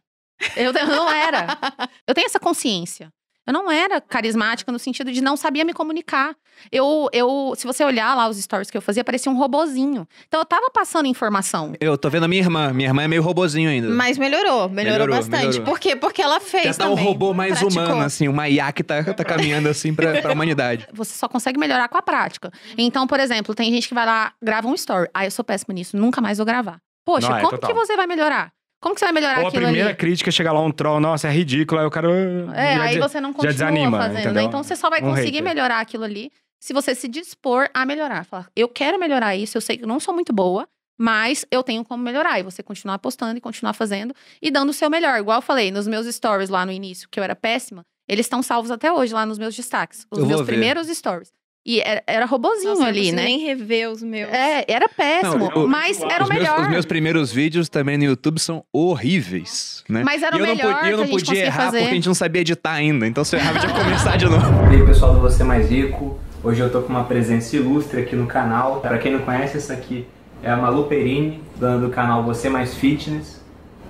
[0.55, 1.47] Eu, eu não era.
[2.07, 3.09] Eu tenho essa consciência.
[3.45, 6.33] Eu não era carismática no sentido de não sabia me comunicar.
[6.71, 10.07] Eu, eu, se você olhar lá os stories que eu fazia, parecia um robozinho.
[10.29, 11.73] Então eu tava passando informação.
[11.81, 12.71] Eu tô vendo a minha irmã.
[12.71, 13.89] Minha irmã é meio robozinho ainda.
[13.89, 15.43] Mas melhorou, melhorou, Melhorou, bastante.
[15.45, 15.65] melhorou.
[15.65, 15.93] Por quê?
[15.93, 17.83] Porque ela fez Já tá um robô mais praticou.
[17.83, 20.87] humano, assim, uma IA que tá, tá caminhando assim pra, pra humanidade.
[20.93, 22.49] Você só consegue melhorar com a prática.
[22.77, 25.09] Então, por exemplo, tem gente que vai lá, grava um story.
[25.13, 26.79] Ah, eu sou péssima nisso, nunca mais vou gravar.
[27.05, 27.69] Poxa, Não, é, como total.
[27.69, 28.53] que você vai melhorar?
[28.83, 29.97] Como que você vai melhorar Ou a aquilo primeira ali?
[29.97, 32.09] crítica chega lá um troll, nossa, é ridículo, aí o cara.
[32.53, 34.43] É, já aí você não continua desanima, fazendo, né?
[34.43, 35.43] Então você só vai Um conseguir hater.
[35.43, 36.29] melhorar aquilo ali
[36.59, 38.25] se você se dispor a melhorar.
[38.25, 40.67] Falar, eu quero melhorar isso, eu sei que eu não sou muito boa,
[40.99, 42.39] mas eu tenho como melhorar.
[42.41, 45.17] E você continuar postando e continuar fazendo e dando o seu melhor.
[45.17, 48.43] Igual eu falei, nos meus stories lá no início, que eu era péssima, eles estão
[48.43, 50.05] salvos até hoje lá nos meus destaques.
[50.11, 51.31] Os Eu meus primeiros stories.
[51.65, 53.23] E era, era robozinho Nossa, eu não ali, né?
[53.23, 54.29] nem rever os meus.
[54.29, 56.59] É, era péssimo, Não, eu- mas era o os, meus, melhor.
[56.61, 60.01] os meus primeiros vídeos também no YouTube são horríveis, né?
[60.03, 61.77] Mas era e o eu não, melhor podia, eu não podia errar fazer.
[61.79, 63.07] porque a gente não sabia editar ainda.
[63.07, 64.45] Então se eu errava, tinha que começar de novo.
[64.73, 68.15] E aí pessoal do Você Mais Rico, hoje eu tô com uma presença ilustre aqui
[68.15, 68.81] no canal.
[68.81, 70.05] Pra quem não conhece, essa aqui
[70.43, 73.41] é a Malu Perini, dona do canal Você Mais Fitness.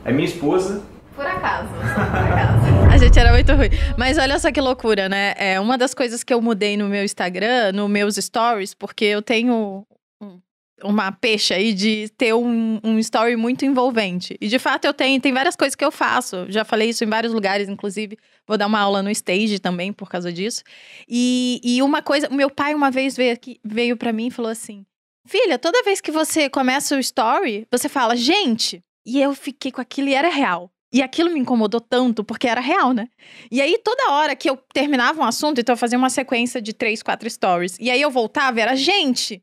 [0.05, 0.83] É minha esposa.
[1.15, 2.91] Por acaso, por acaso.
[2.91, 3.69] A gente era muito ruim.
[3.97, 5.33] Mas olha só que loucura, né?
[5.37, 9.21] É uma das coisas que eu mudei no meu Instagram, nos meus stories, porque eu
[9.21, 9.85] tenho
[10.21, 10.39] um-
[10.83, 14.37] uma peixe aí de ter um, um story muito envolvente.
[14.41, 16.45] E de fato eu tenho, tem várias coisas que eu faço.
[16.49, 18.17] Já falei isso em vários lugares, inclusive.
[18.47, 20.63] Vou dar uma aula no stage também por causa disso.
[21.07, 24.31] E, e uma coisa, o meu pai uma vez veio aqui, veio para mim e
[24.31, 24.85] falou assim:
[25.27, 28.83] Filha, toda vez que você começa o story, você fala, gente.
[29.05, 30.69] E eu fiquei com aquilo e era real.
[30.93, 33.07] E aquilo me incomodou tanto, porque era real, né?
[33.49, 36.71] E aí, toda hora que eu terminava um assunto, então eu fazia uma sequência de
[36.71, 37.75] três, quatro stories.
[37.79, 39.41] E aí eu voltava, era gente.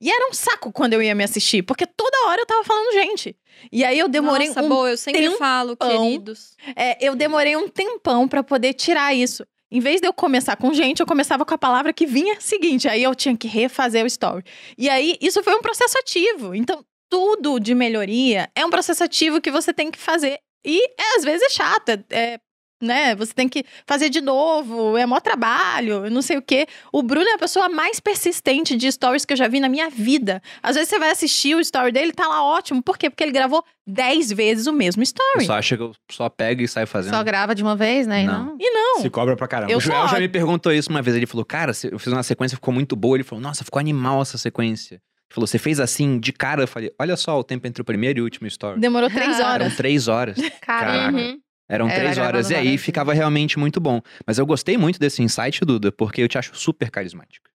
[0.00, 2.92] E era um saco quando eu ia me assistir, porque toda hora eu tava falando
[2.92, 3.36] gente.
[3.70, 5.38] E aí eu demorei Nossa, um boa, eu sempre tempão.
[5.38, 6.56] falo, queridos.
[6.74, 9.44] é, eu demorei um tempão pra poder tirar isso.
[9.70, 12.88] Em vez de eu começar com gente, eu começava com a palavra que vinha seguinte.
[12.88, 14.44] Aí eu tinha que refazer o story.
[14.76, 16.54] E aí, isso foi um processo ativo.
[16.54, 20.38] Então, tudo de melhoria é um processo ativo que você tem que fazer.
[20.64, 22.40] E é, às vezes é chato, é, é,
[22.82, 23.14] né?
[23.14, 26.66] Você tem que fazer de novo, é mó trabalho, não sei o quê.
[26.92, 29.88] O Bruno é a pessoa mais persistente de stories que eu já vi na minha
[29.88, 30.42] vida.
[30.62, 32.82] Às vezes você vai assistir o story dele, tá lá ótimo.
[32.82, 33.08] Por quê?
[33.08, 35.38] Porque ele gravou 10 vezes o mesmo story.
[35.38, 37.14] pessoal acha que eu só pego e saio fazendo.
[37.14, 38.22] Só grava de uma vez, né?
[38.22, 38.46] E Não.
[38.46, 38.56] não.
[38.58, 39.00] E não.
[39.00, 39.72] Se cobra pra caramba.
[39.72, 41.16] Eu o Joel sou já me perguntou isso uma vez.
[41.16, 43.16] Ele falou, cara, eu fiz uma sequência, ficou muito boa.
[43.16, 45.00] Ele falou, nossa, ficou animal essa sequência.
[45.32, 46.62] Falou, você fez assim, de cara?
[46.62, 48.78] Eu falei, olha só o tempo entre o primeiro e o último story.
[48.80, 49.66] Demorou três horas.
[49.66, 50.36] Eram três horas.
[50.60, 51.16] Caraca.
[51.16, 51.38] Uhum.
[51.68, 52.50] Eram Era três horas.
[52.50, 54.00] E aí ficava realmente muito bom.
[54.26, 57.50] Mas eu gostei muito desse insight, Duda, porque eu te acho super carismática.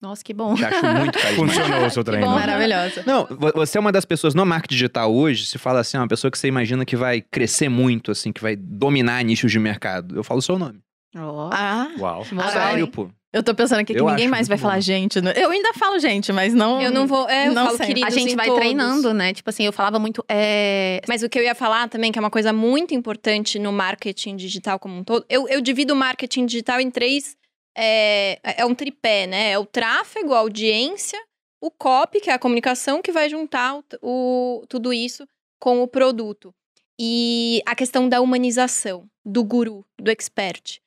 [0.00, 0.54] Nossa, que bom.
[0.54, 1.34] Te acho muito carismática.
[1.34, 2.24] Funcionou o seu treino.
[2.26, 2.32] bom.
[2.34, 2.38] né?
[2.46, 3.02] Maravilhosa.
[3.04, 6.08] Não, vo- você é uma das pessoas no marketing digital hoje, se fala assim, uma
[6.08, 10.16] pessoa que você imagina que vai crescer muito, assim, que vai dominar nichos de mercado.
[10.16, 10.78] Eu falo o seu nome.
[11.16, 11.50] Ó.
[11.52, 12.24] Ah, Uau.
[12.32, 13.10] Moral, Sério, pô.
[13.32, 14.80] Eu tô pensando aqui que Eu ninguém mais vai muito falar bom.
[14.80, 15.20] gente.
[15.20, 15.32] né?
[15.36, 16.80] Eu ainda falo gente, mas não.
[16.80, 17.28] Eu não vou.
[17.28, 18.60] É, eu Não falo queridos A gente vai todos.
[18.60, 19.32] treinando, né?
[19.34, 20.24] Tipo assim, eu falava muito.
[20.28, 21.00] É...
[21.08, 24.36] Mas o que eu ia falar também, que é uma coisa muito importante no marketing
[24.36, 27.36] digital como um todo, eu, eu divido o marketing digital em três.
[27.76, 29.52] É, é um tripé, né?
[29.52, 31.18] É o tráfego, a audiência,
[31.60, 35.26] o copy, que é a comunicação, que vai juntar o, o- tudo isso
[35.60, 36.52] com o produto.
[36.98, 40.80] E a questão da humanização, do guru, do expert.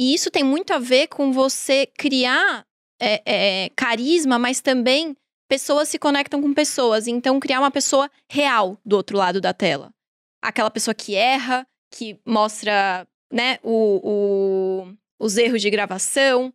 [0.00, 2.64] E isso tem muito a ver com você criar
[2.98, 3.22] é,
[3.66, 5.14] é, carisma, mas também
[5.46, 7.06] pessoas se conectam com pessoas.
[7.06, 9.92] Então, criar uma pessoa real do outro lado da tela.
[10.42, 14.00] Aquela pessoa que erra, que mostra né, o,
[14.88, 16.50] o- os erros de gravação.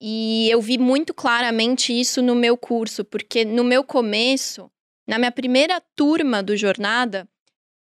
[0.00, 4.68] E eu vi muito claramente isso no meu curso, porque no meu começo,
[5.06, 7.28] na minha primeira turma do Jornada,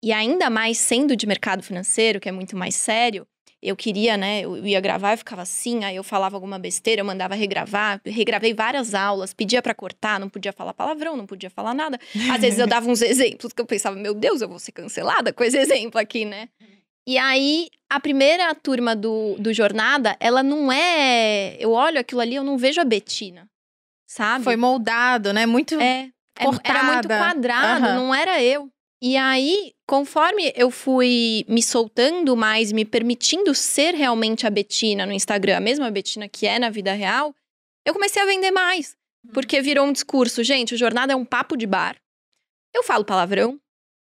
[0.04, 3.26] e ainda mais sendo de mercado financeiro, que é muito mais sério,
[3.62, 4.42] eu queria, né?
[4.42, 8.54] Eu ia gravar e ficava assim, aí eu falava alguma besteira, eu mandava regravar, regravei
[8.54, 12.00] várias aulas, pedia pra cortar, não podia falar palavrão, não podia falar nada.
[12.32, 15.34] Às vezes eu dava uns exemplos que eu pensava, meu Deus, eu vou ser cancelada
[15.34, 16.50] com esse exemplo aqui, né?
[17.08, 21.56] E aí, a primeira turma do, do Jornada, ela não é.
[21.58, 23.48] Eu olho aquilo ali, eu não vejo a Betina.
[24.10, 24.44] Sabe?
[24.44, 25.46] Foi moldado, né?
[25.46, 25.80] Muito.
[25.80, 26.10] É.
[26.38, 27.18] é- Era muito cortada.
[27.18, 27.96] quadrado, Aham.
[27.96, 28.70] não era eu.
[29.02, 35.14] E aí, conforme eu fui me soltando mais, me permitindo ser realmente a Betina no
[35.14, 37.36] Instagram, a mesma Betina que é na vida real,
[37.86, 38.98] eu comecei a vender mais.
[39.34, 41.95] Porque virou um discurso, gente, o jornada é um papo de bar.
[42.74, 43.60] Eu falo palavrão.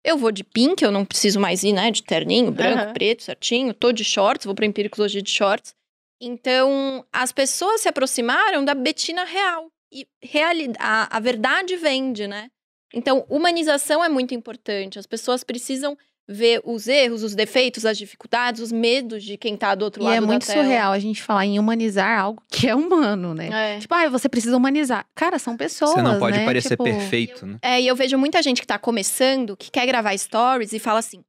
[0.03, 1.91] Eu vou de pink, eu não preciso mais ir, né?
[1.91, 2.93] De terninho, branco, Aham.
[2.93, 3.73] preto, certinho.
[3.73, 5.75] Tô de shorts, vou pra Empíricos hoje de shorts.
[6.19, 9.71] Então, as pessoas se aproximaram da Betina real.
[9.91, 12.49] E reali a, a verdade vende, né?
[12.93, 14.99] Então, humanização é muito importante.
[14.99, 15.97] As pessoas precisam
[16.27, 20.05] ver os erros, os defeitos, as dificuldades, os medos de quem tá do outro E
[20.05, 20.63] lado é da muito tela.
[20.63, 23.75] surreal a gente falar em humanizar algo que é humano, né?
[23.75, 23.79] É.
[23.79, 25.05] Tipo, ah, você precisa humanizar.
[25.15, 26.45] Cara, são pessoas, Você não pode né?
[26.45, 27.57] parecer Tipo, perfeito, né?
[27.61, 30.99] É, e eu vejo muita gente que tá começando, que quer gravar stories e fala
[30.99, 31.21] assim: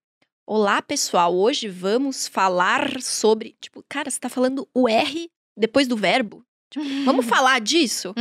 [0.47, 3.57] Olá, pessoal, hoje vamos falar sobre.
[3.61, 6.45] Tipo, cara, você tá falando o R depois do verbo?
[6.73, 8.15] Tipo, vamos falar disso?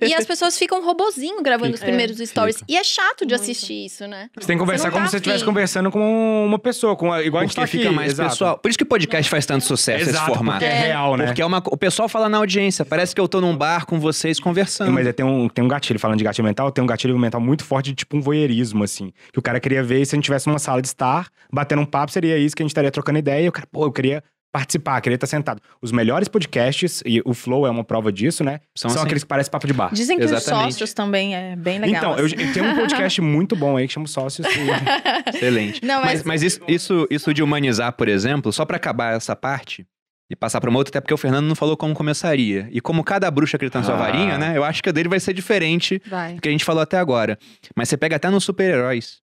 [0.00, 1.86] e as pessoas ficam robozinho gravando os Fica.
[1.90, 2.62] primeiros stories.
[2.68, 3.42] E é chato de Muito.
[3.42, 4.30] assistir isso, né?
[4.38, 7.12] Você tem que conversar não como tá se você estivesse conversando com uma pessoa, com
[7.12, 7.78] a- igual a gente Porque tá aqui.
[7.78, 8.30] fica mais exato.
[8.30, 8.58] pessoal.
[8.58, 10.60] Por isso que o podcast faz tanto sucesso, esse Exato, formato.
[10.60, 11.26] porque é real, né?
[11.26, 12.84] Porque é uma, o pessoal fala na audiência.
[12.84, 14.92] Parece que eu tô num bar com vocês conversando.
[14.92, 17.40] Mas é, tem, um, tem um gatilho, falando de gatilho mental, tem um gatilho mental
[17.40, 19.12] muito forte de tipo um voyeurismo, assim.
[19.32, 21.86] Que o cara queria ver, se a gente tivesse numa sala de estar, batendo um
[21.86, 23.44] papo, seria isso que a gente estaria trocando ideia.
[23.44, 24.22] E o cara, pô, eu queria
[24.52, 25.60] participar, queria estar sentado.
[25.80, 28.60] Os melhores podcasts, e o Flow é uma prova disso, né?
[28.76, 29.06] São São, assim.
[29.06, 29.90] aqueles que parecem papo de bar.
[29.92, 30.68] Dizem que Exatamente.
[30.68, 32.12] os sócios também é bem legal.
[32.12, 32.34] Então, eu, assim.
[32.38, 34.46] eu tenho um podcast muito bom aí que chama Sócios.
[34.46, 35.84] e- Excelente.
[35.84, 39.34] Não, mas mas- mas isso, isso, isso de humanizar, por exemplo, só pra acabar essa
[39.34, 39.86] parte
[40.30, 42.68] e passar pra uma outra, até porque o Fernando não falou como começaria.
[42.70, 43.98] E como cada bruxa acredita na sua Ah.
[43.98, 44.52] varinha, né?
[44.56, 46.34] Eu acho que a dele vai ser diferente Vai.
[46.34, 47.38] do que a gente falou até agora.
[47.76, 49.20] Mas você pega até nos super-heróis.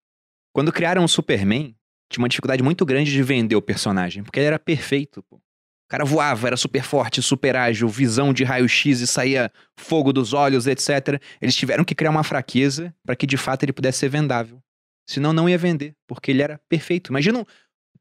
[0.54, 1.76] Quando criaram o Superman,
[2.10, 5.36] tinha uma dificuldade muito grande de vender o personagem, porque ele era perfeito, pô.
[5.38, 10.34] O cara voava, era super forte, super ágil, visão de raio-x e saía fogo dos
[10.34, 11.20] olhos, etc.
[11.42, 14.62] Eles tiveram que criar uma fraqueza para que de fato ele pudesse ser vendável.
[15.10, 17.10] Senão não ia vender, porque ele era perfeito.
[17.12, 17.46] Imagina um-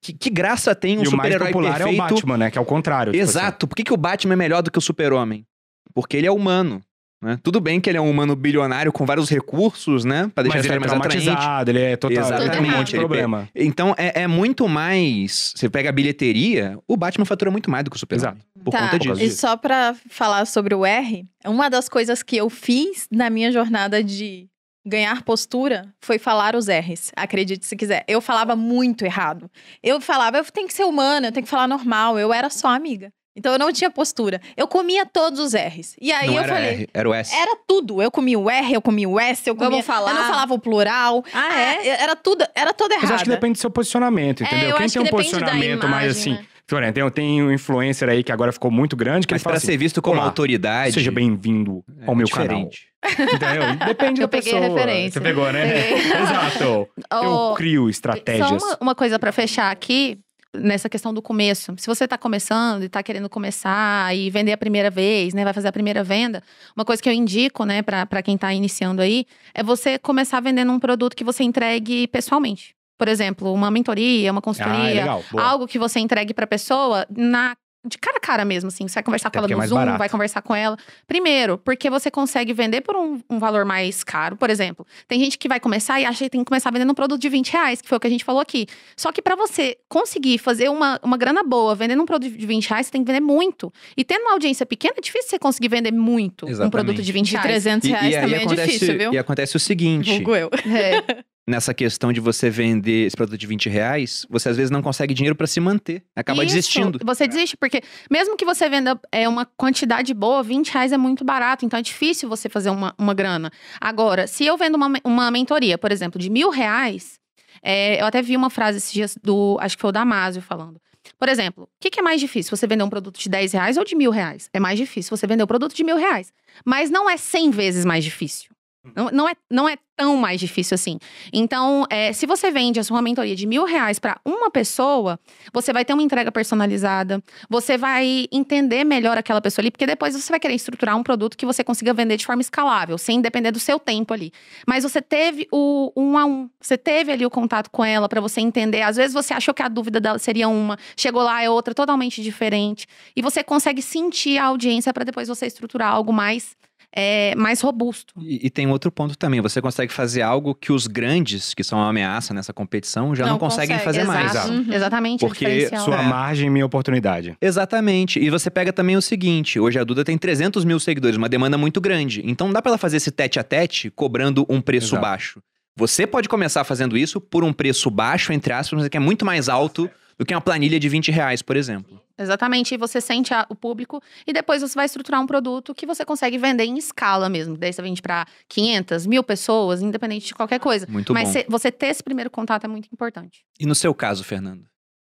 [0.03, 1.99] que, que graça tem um o mais super-herói popular perfeito.
[2.01, 2.51] é o Batman, né?
[2.51, 3.11] Que é o contrário.
[3.13, 3.31] tipo assim.
[3.39, 3.67] Exato.
[3.67, 5.47] Por que, que o Batman é melhor do que o super-homem?
[5.95, 6.83] Porque ele é humano.
[7.21, 7.37] Né?
[7.43, 10.31] Tudo bem que ele é um humano bilionário com vários recursos, né?
[10.33, 11.25] Pra deixar a Mas ele história é mais atraente.
[11.25, 12.17] traumatizado, ele é total.
[12.17, 12.77] Ele tem um Exatamente.
[12.77, 13.49] monte de Ele problema.
[13.55, 15.53] Então é, é muito mais.
[15.57, 18.35] Você pega a bilheteria, o Batman fatura muito mais do que o Super-Homem.
[18.37, 18.65] Exato.
[18.65, 19.21] Por Tá, conta disso.
[19.23, 23.51] E só pra falar sobre o R, uma das coisas que eu fiz na minha
[23.51, 24.47] jornada de
[24.87, 27.11] ganhar postura foi falar os R's.
[27.17, 28.05] Acredite se quiser.
[28.07, 29.51] Eu falava muito errado.
[29.83, 32.17] Eu falava, eu tenho que ser humana, eu tenho que falar normal.
[32.19, 33.13] Eu era só amiga.
[33.39, 34.41] Então eu não tinha postura.
[34.57, 35.95] Eu comia todos os R's.
[36.01, 36.71] E aí Não eu era falei.
[36.71, 37.35] R, era o S.
[37.35, 38.03] Era tudo.
[38.03, 39.71] Eu comia o R, eu comia o S, eu comia.
[39.71, 40.11] Vamos falar.
[40.11, 41.25] Eu não falava o plural.
[41.33, 41.87] Ah, é?
[41.89, 43.03] Era tudo, era toda errada.
[43.07, 44.71] Mas eu acho que depende do seu posicionamento, É, entendeu?
[44.71, 46.33] eu Quem acho tem um que da posicionamento mais imagem, assim.
[46.43, 46.45] né?
[46.71, 49.55] Florian, tem, tem um influencer aí que agora ficou muito grande, que Mas ele fala
[49.55, 50.93] para assim, ser visto como "Olá, autoridade.
[50.93, 52.69] Seja bem-vindo é ao meu canal.
[52.69, 52.89] diferente.
[53.11, 53.63] Entendeu?
[53.89, 55.13] Depende Eu da peguei a referência.
[55.13, 55.67] Você pegou, né?
[55.67, 55.95] Peguei.
[56.13, 56.89] Exato.
[57.11, 58.61] Eu Ô, crio estratégias.
[58.63, 60.19] Só uma, uma coisa pra fechar aqui,
[60.57, 61.75] nessa questão do começo.
[61.77, 65.53] Se você tá começando e tá querendo começar e vender a primeira vez, né, vai
[65.53, 66.43] fazer a primeira venda,
[66.77, 70.73] uma coisa que eu indico, né, pra quem tá iniciando aí, é você começar vendendo
[70.73, 72.75] um produto que você entregue pessoalmente.
[72.97, 75.25] Por exemplo, uma mentoria, uma Ah, é consultoria, legal.
[75.31, 75.43] Boa.
[75.45, 78.87] algo que você entregue pra pessoa na de cara a cara mesmo, assim.
[78.89, 79.99] Você vai conversar Até com ela é no mais Zoom, barato.
[79.99, 80.77] vai conversar com ela.
[81.07, 84.37] Primeiro, porque você consegue vender por um, um valor mais caro.
[84.37, 86.95] Por exemplo, tem gente que vai começar e acha que tem que começar vendendo um
[86.95, 88.67] produto de 20 reais, que foi o que a gente falou aqui.
[88.97, 92.69] Só que pra você conseguir fazer uma, uma grana boa vendendo um produto de 20
[92.69, 93.73] reais, você tem que vender muito.
[93.97, 96.73] E tendo uma audiência pequena, é difícil você conseguir vender muito um Exatamente.
[96.73, 97.47] produto de 20 De reais.
[97.47, 99.13] 300 E, reais e aí também acontece, é difícil, viu?
[99.13, 100.51] e acontece o seguinte: Vulgo eu.
[100.67, 101.25] É.
[101.49, 105.15] nessa questão de você vender esse produto de 20 reais, você às vezes não consegue
[105.15, 106.05] dinheiro pra se manter.
[106.15, 107.01] Acaba Isso, desistindo.
[107.03, 107.81] Você desiste, porque
[108.11, 111.83] mesmo que você venda é, uma quantidade boa, 20 reais é muito barato, então é
[111.83, 113.51] difícil você fazer uma, uma grana.
[113.81, 117.19] Agora, se eu vendo uma, uma mentoria, por exemplo, de mil reais,
[117.63, 120.79] é, eu até vi uma frase esses dias do, acho que foi o Damásio falando.
[121.19, 122.55] Por exemplo, o que, que é mais difícil?
[122.55, 124.51] Você vender um produto de 10 reais ou de mil reais?
[124.53, 126.31] É mais difícil você vender um produto de mil reais.
[126.65, 128.51] Mas não é 100 vezes mais difícil.
[128.95, 130.99] Não, não, é, não é tão mais difícil assim.
[131.33, 135.19] Então, é, se você vende a sua mentoria de mil reais para uma pessoa,
[135.53, 140.15] você vai ter uma entrega personalizada, você vai entender melhor aquela pessoa ali, porque depois
[140.15, 143.51] você vai querer estruturar um produto que você consiga vender de forma escalável, sem depender
[143.51, 144.33] do seu tempo ali.
[144.67, 148.21] Mas você teve o um a um, você teve ali o contato com ela para
[148.21, 148.83] você entender.
[148.83, 152.23] Às vezes você achou que a dúvida dela seria uma, chegou lá é outra totalmente
[152.23, 152.87] diferente,
[153.17, 156.57] e você consegue sentir a audiência para depois você estruturar algo mais
[156.95, 158.15] é, mais robusto.
[158.21, 159.41] E, e tem outro ponto também.
[159.41, 163.33] Você consegue fazer algo que os grandes, que são uma ameaça nessa competição, já não,
[163.33, 164.31] Não conseguem consegue, fazer mais.
[164.31, 164.73] Exato, Uhum.
[164.73, 165.25] exatamente.
[165.25, 165.69] é Porque.
[165.79, 166.03] Sua É.
[166.03, 167.37] margem, minha oportunidade.
[167.41, 168.19] Exatamente.
[168.19, 171.59] E você pega também o seguinte: hoje a Duda tem 300 mil seguidores, uma demanda
[171.59, 172.23] muito grande.
[172.25, 175.03] Então não dá pra ela fazer esse tete a tete cobrando um preço Exato.
[175.03, 175.43] baixo.
[175.77, 179.25] Você pode começar fazendo isso por um preço baixo, entre aspas, mas que é muito
[179.25, 179.89] mais alto
[180.19, 182.01] do que uma planilha de 20 reais, por exemplo.
[182.19, 185.87] Exatamente, e você sente a- o público e depois você vai estruturar um produto que
[185.87, 187.57] você consegue vender em escala mesmo.
[187.57, 190.87] Daí você vende para 500, mil pessoas, independente de qualquer coisa.
[190.91, 191.33] Muito Mas bom.
[191.35, 193.45] cê- você ter esse primeiro contato é muito importante.
[193.61, 194.65] E no seu caso, Fernando?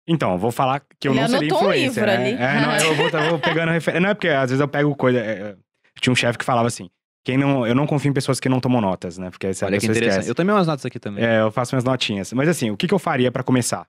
[0.06, 2.14] Então, eu vou falar que eu Ele não seria um influencer, livro né?
[2.16, 2.32] ali.
[2.35, 4.01] É, não, eu vou, eu vou pegando referência.
[4.01, 5.18] Não é porque às vezes eu pego coisa...
[5.18, 5.56] é, é,
[6.01, 6.89] tinha um chefe que falava assim,
[7.24, 9.30] quem não, eu não confio em pessoas que não tomam notas, né?
[9.30, 10.10] Porque essa Olha que interessante.
[10.12, 10.30] esquece.
[10.30, 11.24] Eu também umas notas aqui também.
[11.24, 12.32] É, eu faço minhas notinhas.
[12.35, 13.86] Mas assim, o que, que eu faria pra começar?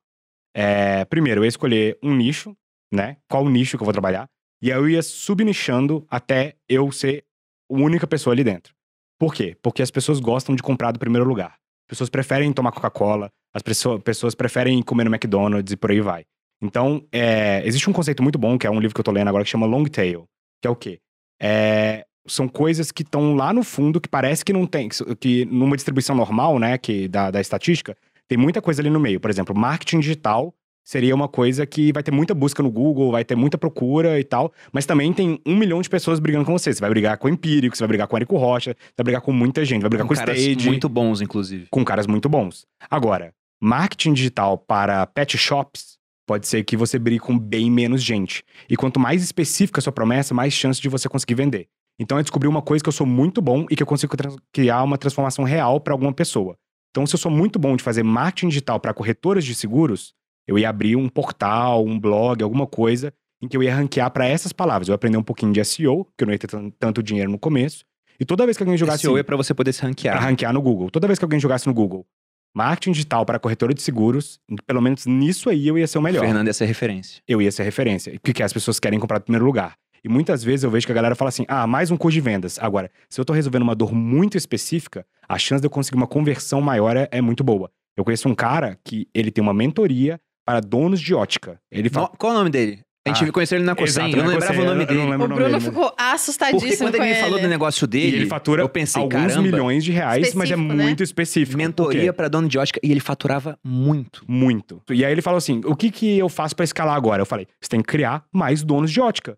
[0.61, 2.53] É, primeiro, eu ia escolher um nicho,
[2.91, 3.15] né?
[3.30, 4.27] Qual nicho que eu vou trabalhar.
[4.61, 7.23] E aí eu ia subnichando até eu ser
[7.72, 8.73] a única pessoa ali dentro.
[9.18, 9.56] Por quê?
[9.61, 11.52] Porque as pessoas gostam de comprar do primeiro lugar.
[11.52, 16.26] As pessoas preferem tomar Coca-Cola, as pessoas, preferem comer no McDonald's e por aí vai.
[16.61, 19.30] Então, é, existe um conceito muito bom, que é um livro que eu tô lendo
[19.30, 20.26] agora, que chama Long Tail.
[20.61, 20.99] Que é o quê?
[21.41, 25.45] É, são coisas que estão lá no fundo, que parece que não tem, que, que
[25.45, 27.95] numa distribuição normal, né, que da, da estatística,
[28.30, 29.19] tem muita coisa ali no meio.
[29.19, 30.53] Por exemplo, marketing digital
[30.85, 34.23] seria uma coisa que vai ter muita busca no Google, vai ter muita procura e
[34.23, 36.72] tal, mas também tem um milhão de pessoas brigando com você.
[36.72, 39.03] Você vai brigar com o Empírico, você vai brigar com o Érico Rocha, você vai
[39.03, 41.68] brigar com muita gente, vai brigar com, com caras Stage, muito bons, inclusive.
[41.69, 42.65] com caras muito bons.
[42.89, 45.97] Agora, marketing digital para pet shops
[46.27, 48.43] pode ser que você brigue com bem menos gente.
[48.69, 51.68] E quanto mais específica a sua promessa, mais chance de você conseguir vender.
[51.99, 54.15] Então eu descobri uma coisa que eu sou muito bom e que eu consigo
[54.53, 56.56] criar uma transformação real para alguma pessoa.
[56.91, 60.14] Então, se eu sou muito bom de fazer marketing digital para corretoras de seguros,
[60.48, 64.26] eu ia abrir um portal, um blog, alguma coisa em que eu ia ranquear para
[64.28, 64.88] essas palavras.
[64.88, 67.32] Eu ia aprender um pouquinho de SEO, porque eu não ia ter tan- tanto dinheiro
[67.32, 67.86] no começo.
[68.20, 70.18] E toda vez que alguém jogasse SEO é pra você poder se ranquear.
[70.18, 70.90] para ranquear no Google.
[70.90, 72.06] Toda vez que alguém jogasse no Google
[72.53, 76.26] marketing digital para corretora de seguros, pelo menos nisso aí eu ia ser o melhor.
[76.26, 77.22] Fernando, essa é a referência.
[77.28, 79.74] Eu ia ser referência, porque as pessoas querem comprar em primeiro lugar.
[80.03, 82.22] E muitas vezes eu vejo que a galera fala assim: ah, mais um curso de
[82.22, 82.57] vendas.
[82.60, 86.07] Agora, se eu tô resolvendo uma dor muito específica, a chance de eu conseguir uma
[86.07, 87.69] conversão maior é, é muito boa.
[87.95, 91.60] Eu conheço um cara que ele tem uma mentoria para donos de ótica.
[91.72, 92.07] Ele fala.
[92.18, 92.80] Qual é o nome dele?
[93.07, 94.97] A gente Ah, conheceu ele na exato, eu não lembrava o nome eu não- eu
[94.97, 95.10] não dele.
[95.11, 97.88] lembro O o Bruno dele, ficou assustadíssimo Porque quando ele me falou do negócio E
[97.88, 100.61] dele, ele fatura eu pensei, alguns caramba, milhões de reais, mas é né?
[100.84, 101.57] muito específico.
[101.57, 104.23] Mentoria pra dono de ótica e ele faturava muito.
[104.27, 104.81] Muito.
[104.91, 107.22] E aí ele falou assim: o que que eu faço pra escalar agora?
[107.22, 109.38] Eu falei: você tem que criar mais donos de ótica.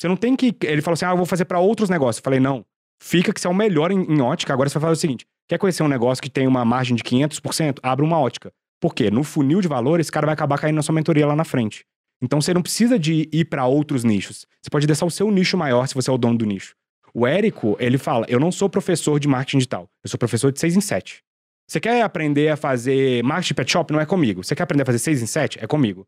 [0.00, 0.54] Você não tem que.
[0.62, 2.18] Ele falou assim: ah, eu vou fazer pra outros negócios.
[2.18, 2.64] Eu falei: não.
[3.02, 4.52] Fica que você é o melhor em, em ótica.
[4.52, 7.02] Agora você vai fazer o seguinte: quer conhecer um negócio que tem uma margem de
[7.02, 7.78] 500%?
[7.82, 8.52] Abre uma ótica.
[8.80, 9.10] Por quê?
[9.10, 11.84] No funil de valor, esse cara vai acabar caindo na sua mentoria lá na frente.
[12.22, 14.46] Então você não precisa de ir pra outros nichos.
[14.62, 16.74] Você pode deixar o seu nicho maior se você é o dono do nicho.
[17.12, 19.88] O Érico, ele fala: eu não sou professor de marketing digital.
[20.04, 21.22] Eu sou professor de 6 em 7.
[21.68, 23.92] Você quer aprender a fazer marketing pet shop?
[23.92, 24.44] Não é comigo.
[24.44, 25.58] Você quer aprender a fazer 6 em 7?
[25.62, 26.06] É comigo.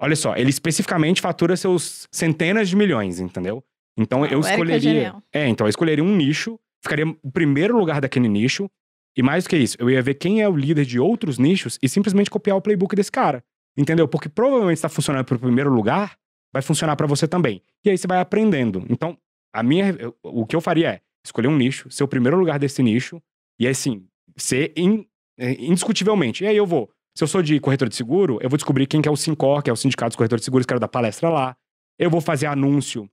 [0.00, 3.62] Olha só, ele especificamente fatura seus centenas de milhões, entendeu?
[3.96, 4.80] Então Ah, eu é escolheria.
[4.80, 5.22] genial.
[5.32, 8.68] É, então eu escolheria um nicho, ficaria o primeiro lugar daquele nicho,
[9.16, 11.78] e mais do que isso, eu ia ver quem é o líder de outros nichos
[11.82, 13.44] e simplesmente copiar o playbook desse cara.
[13.76, 14.06] Entendeu?
[14.06, 16.16] Porque provavelmente está funcionando pro primeiro lugar,
[16.52, 17.62] vai funcionar para você também.
[17.84, 18.84] E aí você vai aprendendo.
[18.90, 19.16] Então,
[19.54, 22.58] a minha, eu- o que eu faria é escolher um nicho, ser o primeiro lugar
[22.58, 23.20] desse nicho,
[23.58, 24.06] e assim,
[24.36, 25.06] ser in-
[25.38, 26.44] é, indiscutivelmente.
[26.44, 26.90] E aí eu vou.
[27.16, 29.62] Se eu sou de corretor de seguro, eu vou descobrir quem que é o Sincor,
[29.62, 31.56] que é o Sindicato dos Corretores de Seguros, quero dar palestra lá.
[31.98, 33.08] Eu vou fazer anúncio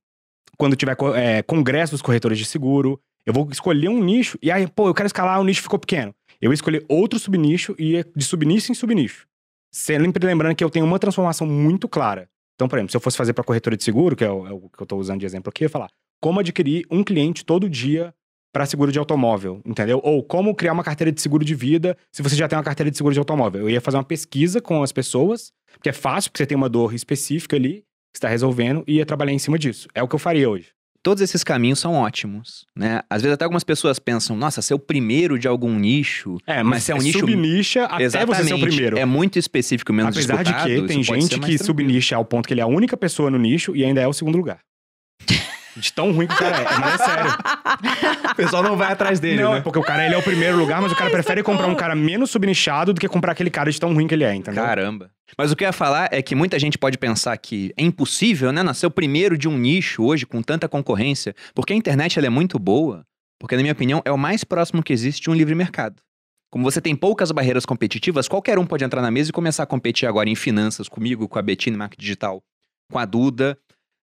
[0.58, 3.00] quando tiver é, congresso dos corretores de seguro.
[3.26, 6.14] Eu vou escolher um nicho, e aí, pô, eu quero escalar, o nicho ficou pequeno.
[6.42, 9.28] Eu ia escolher outro subnicho e ia de subnicho em subnicho.
[9.72, 12.30] Sempre lembrando que eu tenho uma transformação muito clara.
[12.56, 14.52] Então, por exemplo, se eu fosse fazer para corretora de seguro, que é o, é
[14.52, 15.90] o que eu estou usando de exemplo aqui, eu ia falar
[16.22, 18.14] como adquirir um cliente todo dia
[18.52, 20.02] para seguro de automóvel, entendeu?
[20.04, 22.90] Ou como criar uma carteira de seguro de vida se você já tem uma carteira
[22.90, 23.62] de seguro de automóvel.
[23.62, 26.70] Eu ia fazer uma pesquisa com as pessoas, porque é fácil, porque você tem uma
[26.70, 29.88] dor específica ali que está resolvendo e ia trabalhar em cima disso.
[29.94, 30.72] É o que eu faria hoje.
[31.02, 33.02] Todos esses caminhos são ótimos, né?
[33.10, 36.38] Às vezes até algumas pessoas pensam, nossa, ser o primeiro de algum nicho.
[36.46, 38.98] É, Mas se é um nicho- subnicha até você ser o primeiro.
[38.98, 42.54] É muito específico, menos Apesar de disputado, que tem gente que subnicha ao ponto que
[42.54, 44.60] ele é a única pessoa no nicho e ainda é o segundo lugar.
[45.78, 46.64] De tão ruim que o cara é.
[46.80, 47.32] Mas é sério.
[48.32, 49.62] O pessoal não vai atrás dele, não, né?
[49.62, 51.96] porque o cara ele é o primeiro lugar, mas o cara prefere comprar um cara
[51.96, 54.64] menos subnichado do que comprar aquele cara de tão ruim que ele é, entendeu?
[54.64, 55.10] Caramba.
[55.38, 58.52] Mas o que eu ia falar é que muita gente pode pensar que é impossível,
[58.52, 58.64] né?
[58.64, 62.30] Nascer o primeiro de um nicho hoje com tanta concorrência, porque a internet ela é
[62.30, 63.06] muito boa,
[63.40, 66.02] porque na minha opinião é o mais próximo que existe de um livre mercado.
[66.52, 69.68] Como você tem poucas barreiras competitivas, qualquer um pode entrar na mesa e começar a
[69.68, 72.44] competir agora em finanças comigo, com a Betina marketing digital,
[72.92, 73.58] com a Duda,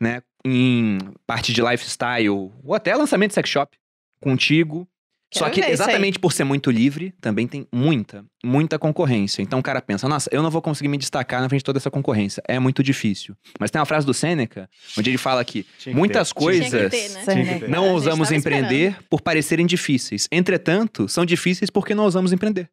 [0.01, 0.23] né?
[0.45, 3.77] Em parte de lifestyle, ou até lançamento de sex shop,
[4.23, 4.89] contigo.
[5.33, 5.73] Só Quero que isso aí.
[5.73, 9.43] exatamente por ser muito livre, também tem muita, muita concorrência.
[9.43, 11.79] Então o cara pensa, nossa, eu não vou conseguir me destacar na frente de toda
[11.79, 12.43] essa concorrência.
[12.49, 13.37] É muito difícil.
[13.59, 16.35] Mas tem uma frase do Sêneca, onde ele fala que Tinha que muitas ter.
[16.35, 17.59] coisas Tinha que ter, né?
[17.61, 20.27] Que não ousamos empreender por parecerem difíceis.
[20.33, 22.69] Entretanto, são difíceis porque não ousamos empreender.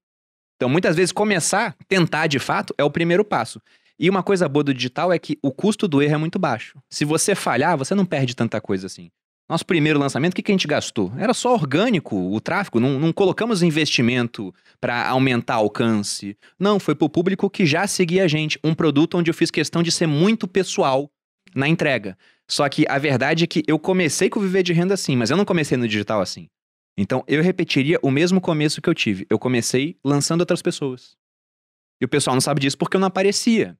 [0.56, 3.62] Então, muitas vezes, começar, tentar de fato, é o primeiro passo.
[4.00, 6.80] E uma coisa boa do digital é que o custo do erro é muito baixo.
[6.90, 9.10] Se você falhar, você não perde tanta coisa assim.
[9.50, 11.14] Nosso primeiro lançamento, o que, que a gente gastou?
[11.18, 16.38] Era só orgânico o tráfego, não, não colocamos investimento para aumentar alcance.
[16.60, 18.60] Não, foi para o público que já seguia a gente.
[18.62, 21.10] Um produto onde eu fiz questão de ser muito pessoal
[21.56, 22.18] na entrega.
[22.46, 25.30] Só que a verdade é que eu comecei com o Viver de Renda assim, mas
[25.30, 26.50] eu não comecei no digital assim.
[26.98, 29.26] Então eu repetiria o mesmo começo que eu tive.
[29.30, 31.16] Eu comecei lançando outras pessoas.
[32.02, 33.78] E o pessoal não sabe disso porque eu não aparecia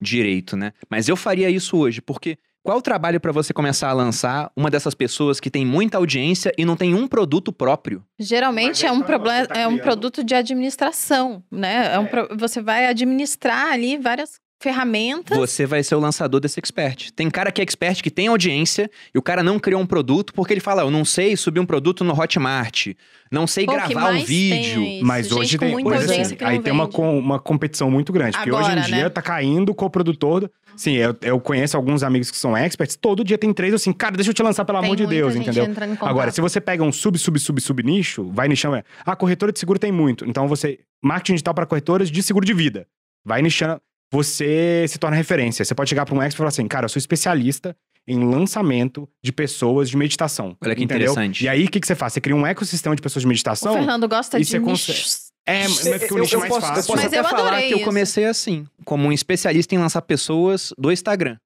[0.00, 0.72] direito, né?
[0.88, 4.70] Mas eu faria isso hoje, porque qual o trabalho para você começar a lançar uma
[4.70, 8.04] dessas pessoas que tem muita audiência e não tem um produto próprio?
[8.18, 11.94] Geralmente é um problema, é um produto de administração, né?
[11.94, 15.38] É um pro- você vai administrar ali várias ferramentas.
[15.38, 17.10] Você vai ser o lançador desse expert.
[17.12, 20.34] Tem cara que é expert que tem audiência e o cara não criou um produto
[20.34, 22.88] porque ele fala, eu não sei subir um produto no Hotmart,
[23.32, 24.82] não sei Pô, gravar um vídeo.
[24.82, 25.04] isso?
[25.06, 28.36] Mas Gente hoje tem, hoje, assim, aí tem uma, com- uma competição muito grande.
[28.36, 29.08] Porque hoje em Agora, dia né?
[29.08, 30.50] tá caindo com o produtor.
[30.80, 34.16] Sim, eu, eu conheço alguns amigos que são experts, todo dia tem três assim, cara,
[34.16, 35.96] deixa eu te lançar, pelo Tem amor de muita Deus, gente entendeu?
[36.00, 38.76] Agora, se você pega um sub, sub, sub, sub nicho, vai nichando.
[38.76, 40.24] é, Ah, corretora de seguro tem muito.
[40.24, 40.78] Então você.
[41.04, 42.86] Marketing digital para corretoras de seguro de vida.
[43.24, 43.78] Vai nichando.
[44.10, 45.64] Você se torna referência.
[45.64, 47.76] Você pode chegar para um expert e falar assim, cara, eu sou especialista
[48.08, 50.56] em lançamento de pessoas de meditação.
[50.62, 51.12] Olha que entendeu?
[51.12, 51.44] interessante.
[51.44, 52.14] E aí, o que, que você faz?
[52.14, 53.74] Você cria um ecossistema de pessoas de O meditação.
[53.74, 55.29] Fernando gosta e de você consegue- nichos.
[55.46, 56.86] É, mas é porque o nicho é mais posso, eu fácil.
[56.86, 60.72] posso Mas até eu falar que eu comecei assim, como um especialista em lançar pessoas
[60.78, 61.36] do Instagram.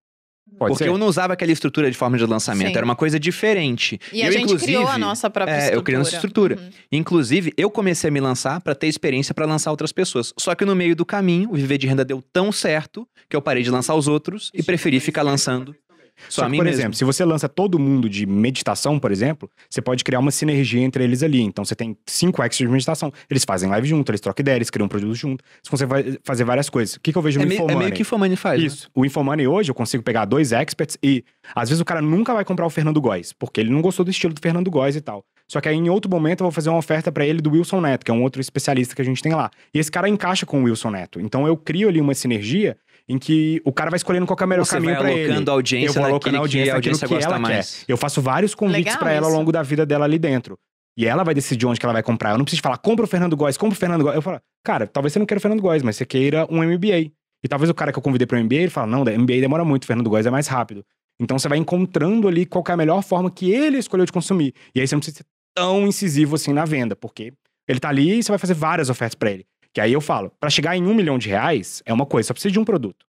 [0.58, 0.90] Pode porque ser.
[0.90, 2.76] eu não usava aquela estrutura de forma de lançamento, Sim.
[2.76, 3.98] era uma coisa diferente.
[4.12, 5.78] E eu, a gente inclusive, criou a nossa própria é, estrutura.
[5.78, 6.56] eu criei nossa estrutura.
[6.56, 6.70] Uhum.
[6.92, 10.32] Inclusive, eu comecei a me lançar para ter experiência para lançar outras pessoas.
[10.38, 13.42] Só que no meio do caminho, o Viver de Renda deu tão certo que eu
[13.42, 15.74] parei de lançar os outros e preferi ficar lançando
[16.28, 16.78] só, Só que, por mesmo.
[16.80, 20.80] exemplo, se você lança todo mundo de meditação, por exemplo, você pode criar uma sinergia
[20.82, 21.40] entre eles ali.
[21.42, 23.12] Então você tem cinco experts de meditação.
[23.28, 25.42] Eles fazem live junto, eles trocam ideias, eles criam um produto junto.
[25.62, 26.96] Você consegue fa- fazer várias coisas.
[26.96, 27.78] O que, que eu vejo é, no é Infomoney?
[27.78, 28.60] meio que o Fomani faz.
[28.60, 28.66] né?
[28.66, 28.88] Isso.
[28.94, 31.24] O Infomoney hoje eu consigo pegar dois experts e
[31.54, 34.10] às vezes o cara nunca vai comprar o Fernando Góes, porque ele não gostou do
[34.10, 35.24] estilo do Fernando Góes e tal.
[35.46, 37.80] Só que aí em outro momento eu vou fazer uma oferta pra ele do Wilson
[37.80, 39.50] Neto, que é um outro especialista que a gente tem lá.
[39.74, 41.20] E esse cara encaixa com o Wilson Neto.
[41.20, 42.76] Então eu crio ali uma sinergia
[43.09, 45.24] em que o cara vai escolhendo qual é o melhor Você caminho vai pra ele.
[45.26, 47.85] alocando a audiência eu vou alocando a audiência, que audiência que gosta ela mais.
[47.85, 47.93] quer.
[47.93, 50.59] Eu faço vários convites pra ela ao longo da vida dela ali dentro.
[50.97, 52.31] E ela vai decidir onde que ela vai comprar.
[52.31, 54.14] Eu não preciso falar, compra o Fernando Góes, compra o Fernando Góes.
[54.14, 57.10] Eu falo, cara, talvez você não queira o Fernando Góes, mas você queira um MBA.
[57.43, 59.82] E talvez o cara que eu convidei para MBA, ele fala, não, MBA demora muito,
[59.82, 60.85] o Fernando Góes é mais rápido.
[61.20, 64.12] Então você vai encontrando ali qual que é a melhor forma que ele escolheu de
[64.12, 64.55] consumir.
[64.74, 65.24] E aí você não precisa ser
[65.55, 67.32] tão incisivo assim na venda, porque
[67.68, 69.44] ele tá ali e você vai fazer várias ofertas para ele.
[69.74, 72.32] Que aí eu falo, para chegar em um milhão de reais é uma coisa, só
[72.34, 73.05] precisa de um produto.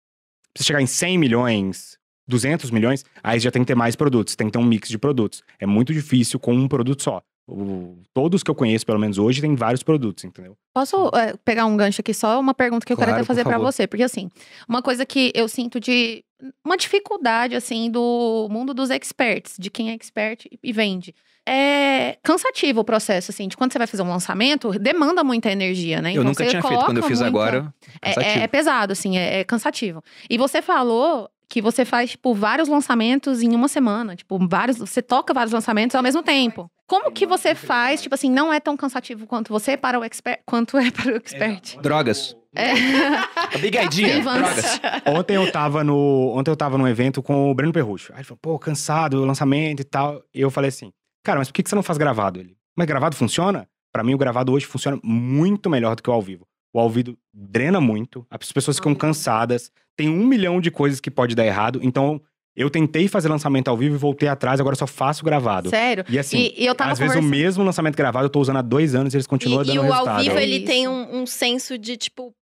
[0.52, 4.46] Precisa chegar em 100 milhões, 200 milhões, aí já tem que ter mais produtos, tem
[4.46, 5.42] que ter um mix de produtos.
[5.60, 7.22] É muito difícil com um produto só.
[7.46, 10.56] O- todos que eu conheço, pelo menos hoje, tem vários produtos, entendeu?
[10.74, 12.14] Posso é, pegar um gancho aqui?
[12.14, 13.70] Só uma pergunta que eu quero Claro, até fazer pra favor.
[13.70, 13.86] você.
[13.86, 14.30] Porque, assim,
[14.66, 16.24] uma coisa que eu sinto de.
[16.64, 21.14] Uma dificuldade, assim, do mundo dos experts, de quem é expert e vende.
[21.46, 26.00] É cansativo o processo, assim, de quando você vai fazer um lançamento, demanda muita energia,
[26.00, 26.12] né?
[26.14, 27.74] eu nunca você tinha feito, quando eu fiz muita- agora.
[28.00, 30.02] É, é- é pesado, assim, é, é cansativo.
[30.30, 34.16] E você falou que você faz, tipo, vários lançamentos em uma semana.
[34.16, 34.78] Tipo, vários.
[34.78, 36.68] Você toca vários lançamentos ao mesmo tempo.
[36.86, 40.40] Como que você faz, tipo assim, não é tão cansativo quanto você para o expert,
[40.46, 41.78] quanto é para o expert?
[41.80, 42.34] Drogas.
[42.56, 42.70] É.
[42.72, 44.38] A Big Idea, Ivans.
[44.38, 44.80] drogas.
[45.06, 46.32] Ontem eu tava no.
[46.36, 48.12] Ontem eu tava num evento com o Breno Perrucho.
[48.14, 50.22] Aí ele falou, pô, cansado, o lançamento e tal.
[50.34, 50.90] E eu falei assim,
[51.24, 52.38] cara, mas por que que você não faz gravado?
[52.38, 53.68] Ele, mas gravado funciona?
[53.92, 56.46] Pra mim, o gravado hoje funciona muito melhor do que o ao vivo.
[56.72, 61.10] O ao vivo drena muito, as pessoas ficam cansadas, tem um milhão de coisas que
[61.10, 61.78] pode dar errado.
[61.82, 62.20] Então,
[62.56, 65.70] eu tentei fazer lançamento ao vivo e voltei atrás, agora só faço gravado.
[65.70, 66.04] Sério?
[66.08, 68.56] E assim, E, e eu tava às vezes o mesmo lançamento gravado eu tô usando
[68.56, 70.08] há dois anos e eles continuam e, dando e o resultado.
[70.08, 70.66] ao vivo, ele isso.
[70.66, 72.32] tem um, um senso de, tipo,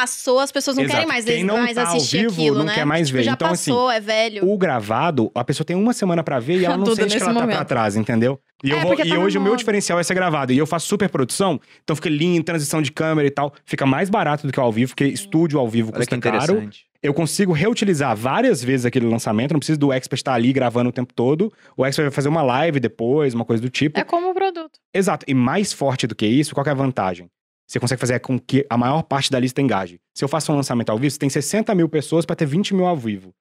[0.00, 0.96] passou, as pessoas não Exato.
[0.96, 2.74] querem mais, Quem não mais tá ao assistir vivo aquilo, não né?
[2.74, 3.24] quer mais Tipo, ver.
[3.24, 4.48] já Então, assim, passou, é velho.
[4.48, 7.22] O gravado, a pessoa tem uma semana pra ver e ela não Tudo sente que
[7.22, 7.56] ela tá momento.
[7.56, 8.38] pra trás, entendeu?
[8.62, 10.52] E, eu É, vou- porque e tá na hoje o meu diferencial é ser gravado.
[10.52, 13.52] E eu faço super produção, então fica lindo, transição de câmera e tal.
[13.64, 16.68] Fica mais barato do que o ao vivo, porque estúdio ao vivo Olha custa caro.
[17.02, 20.92] Eu consigo reutilizar várias vezes aquele lançamento, não preciso do expert estar ali gravando o
[20.92, 21.52] tempo todo.
[21.76, 23.98] O expert vai fazer uma live depois, uma coisa do tipo.
[23.98, 24.78] É como o produto.
[24.92, 25.24] Exato.
[25.28, 27.28] E mais forte do que isso, qual que é a vantagem?
[27.68, 30.00] Você consegue fazer com que a maior parte da lista engaje.
[30.14, 32.74] Se eu faço um lançamento ao vivo, você tem 60 mil pessoas para ter 20
[32.74, 33.34] mil ao vivo.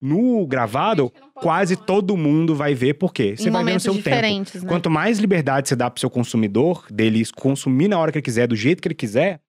[0.00, 3.34] No gravado, quase todo mundo vai ver, por quê?
[3.36, 4.10] Você em vai ver no seu tempo.
[4.62, 4.68] né?
[4.68, 8.46] Quanto mais liberdade você dá pro seu consumidor, dele consumir na hora que ele quiser,
[8.46, 9.40] do jeito que ele quiser,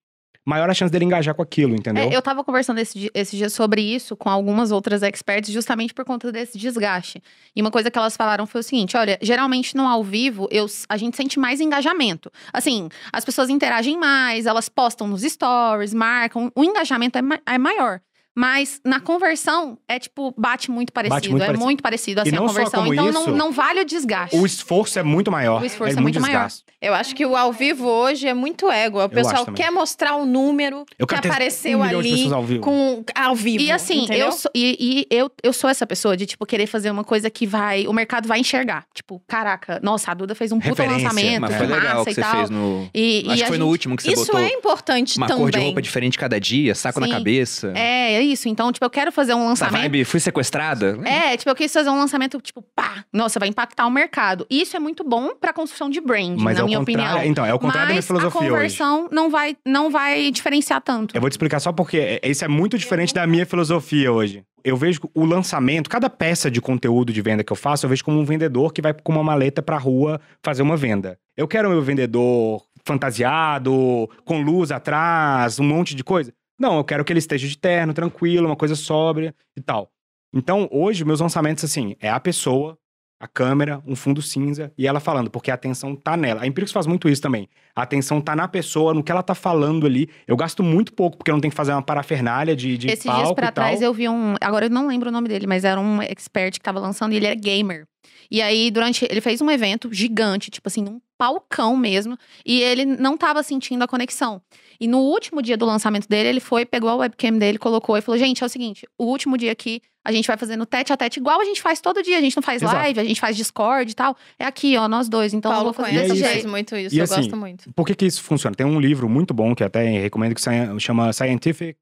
[0.46, 2.04] maior a chance dele engajar com aquilo, entendeu?
[2.04, 5.92] É, eu tava conversando esse, di- esse dia sobre isso com algumas outras experts, justamente
[5.92, 7.20] por conta desse desgaste.
[7.54, 10.64] E uma coisa que elas falaram foi o seguinte: olha, geralmente no ao vivo, eu,
[10.88, 12.30] a gente sente mais engajamento.
[12.52, 17.58] Assim, as pessoas interagem mais, elas postam nos stories, marcam, o engajamento é, ma- é
[17.58, 18.00] maior.
[18.38, 21.30] Mas na conversão, é tipo, bate muito parecido.
[21.30, 21.64] muito é parecido.
[21.64, 22.80] muito parecido assim não a só conversão.
[22.82, 24.36] como então isso, não, não vale o desgaste.
[24.36, 25.62] O esforço é muito maior.
[25.62, 26.32] O esforço é é muito maior.
[26.44, 26.64] desgaste.
[26.82, 29.02] Eu acho que o ao vivo hoje é muito ego.
[29.02, 32.60] O pessoal quer mostrar o número Eu que apareceu um ali ao vivo.
[32.60, 33.64] com ao vivo.
[33.64, 34.26] E assim, entendeu?
[34.26, 37.30] eu sou, e, e eu, eu sou essa pessoa de, tipo, querer fazer uma coisa
[37.30, 37.86] que vai.
[37.86, 38.84] O mercado vai enxergar.
[38.94, 42.10] Tipo, caraca, nossa, a Duda fez um puta Referência, lançamento, Mas foi legal massa que
[42.10, 42.36] e você tal.
[42.36, 42.90] fez no.
[42.94, 45.26] E, Acho e que foi no gente- último que você Isso botou é importante uma
[45.26, 45.42] também.
[45.42, 47.12] cor de roupa diferente cada dia, saco na Sim.
[47.14, 47.72] cabeça.
[47.74, 48.48] É, é isso.
[48.48, 49.80] Então, tipo, eu quero fazer um Essa lançamento.
[49.82, 50.98] vibe, fui sequestrada.
[51.04, 54.46] É, tipo, eu quis fazer um lançamento, tipo, pá, nossa, vai impactar o mercado.
[54.50, 57.22] E isso é muito bom pra construção de brand, Mas na é minha opinião.
[57.24, 58.50] Então, é o contrário da minha Mas filosofia a hoje.
[58.52, 61.14] conversão não vai, não vai diferenciar tanto.
[61.16, 64.42] Eu vou te explicar só porque isso é muito diferente da minha filosofia hoje.
[64.64, 68.04] Eu vejo o lançamento, cada peça de conteúdo de venda que eu faço, eu vejo
[68.04, 71.16] como um vendedor que vai com uma maleta pra rua fazer uma venda.
[71.36, 76.32] Eu quero o meu vendedor fantasiado, com luz atrás, um monte de coisa.
[76.58, 79.90] Não, eu quero que ele esteja de terno, tranquilo, uma coisa sóbria e tal.
[80.32, 82.78] Então, hoje, meus lançamentos, assim, é a pessoa,
[83.18, 86.42] a câmera, um fundo cinza e ela falando, porque a atenção tá nela.
[86.42, 87.48] A Empíricos faz muito isso também.
[87.74, 90.08] A atenção tá na pessoa, no que ela tá falando ali.
[90.26, 93.04] Eu gasto muito pouco, porque eu não tenho que fazer uma parafernália de, de Esses
[93.04, 94.34] palco dias pra trás eu vi um.
[94.40, 97.16] Agora eu não lembro o nome dele, mas era um expert que tava lançando e
[97.16, 97.86] ele era gamer.
[98.30, 99.06] E aí, durante.
[99.10, 102.18] Ele fez um evento gigante, tipo assim, um palcão mesmo.
[102.44, 104.42] E ele não tava sentindo a conexão.
[104.80, 108.00] E no último dia do lançamento dele, ele foi, pegou a webcam dele, colocou e
[108.00, 109.80] falou: gente, é o seguinte, o último dia aqui.
[110.04, 112.16] A gente vai fazendo tete a tete, igual a gente faz todo dia.
[112.16, 112.76] A gente não faz Exato.
[112.76, 114.16] live, a gente faz Discord e tal.
[114.38, 115.34] É aqui, ó, nós dois.
[115.34, 116.48] Então eu Paulo vou fazer conhece desse faz jeito.
[116.48, 117.72] muito isso, E eu assim, gosto muito.
[117.72, 118.54] Por que, que isso funciona?
[118.54, 120.40] Tem um livro muito bom que até recomendo que
[120.78, 121.76] chama Scientific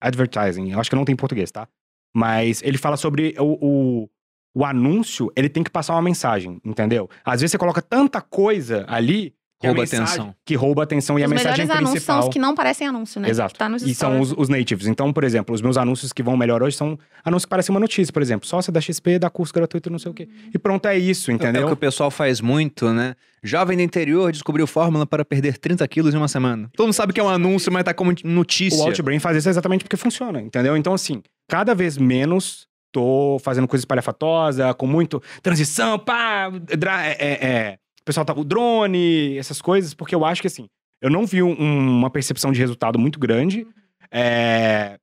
[0.00, 0.70] Advertising.
[0.70, 1.66] Eu acho que não tem em português, tá?
[2.14, 4.10] Mas ele fala sobre o, o,
[4.54, 7.10] o anúncio, ele tem que passar uma mensagem, entendeu?
[7.24, 9.34] Às vezes você coloca tanta coisa ali
[9.66, 10.34] Rouba a mensagem- atenção.
[10.44, 12.28] Que rouba a atenção e a Os mensagem melhores anúncios são principal.
[12.28, 13.28] os que não parecem anúncio, né?
[13.30, 13.52] Exato.
[13.54, 14.86] Que tá nos E são os, os natives.
[14.86, 17.80] Então, por exemplo, os meus anúncios que vão melhor hoje são anúncios que parecem uma
[17.80, 18.46] notícia, por exemplo.
[18.48, 20.28] Sócia da XP, dá curso gratuito, não sei o quê.
[20.54, 21.66] E pronto, é isso, É o entendeu?
[21.66, 23.14] que o pessoal faz muito, né?
[23.42, 26.68] Jovem do interior descobriu fórmula para perder 30 quilos em uma semana.
[26.76, 28.78] Todo mundo sabe que é um anúncio, mas tá como notícia.
[28.82, 30.76] O Outbrain faz isso exatamente porque funciona, entendeu?
[30.76, 37.16] Então, assim, cada vez menos tô fazendo coisa espalhafatosa, com muito transição, pá, dra- é,
[37.18, 40.66] é, é, pessoal tá o drone, essas coisas, porque eu acho que, assim,
[41.02, 41.54] eu não vi um-
[41.98, 43.66] uma percepção de resultado muito grande.
[44.12, 44.98] é,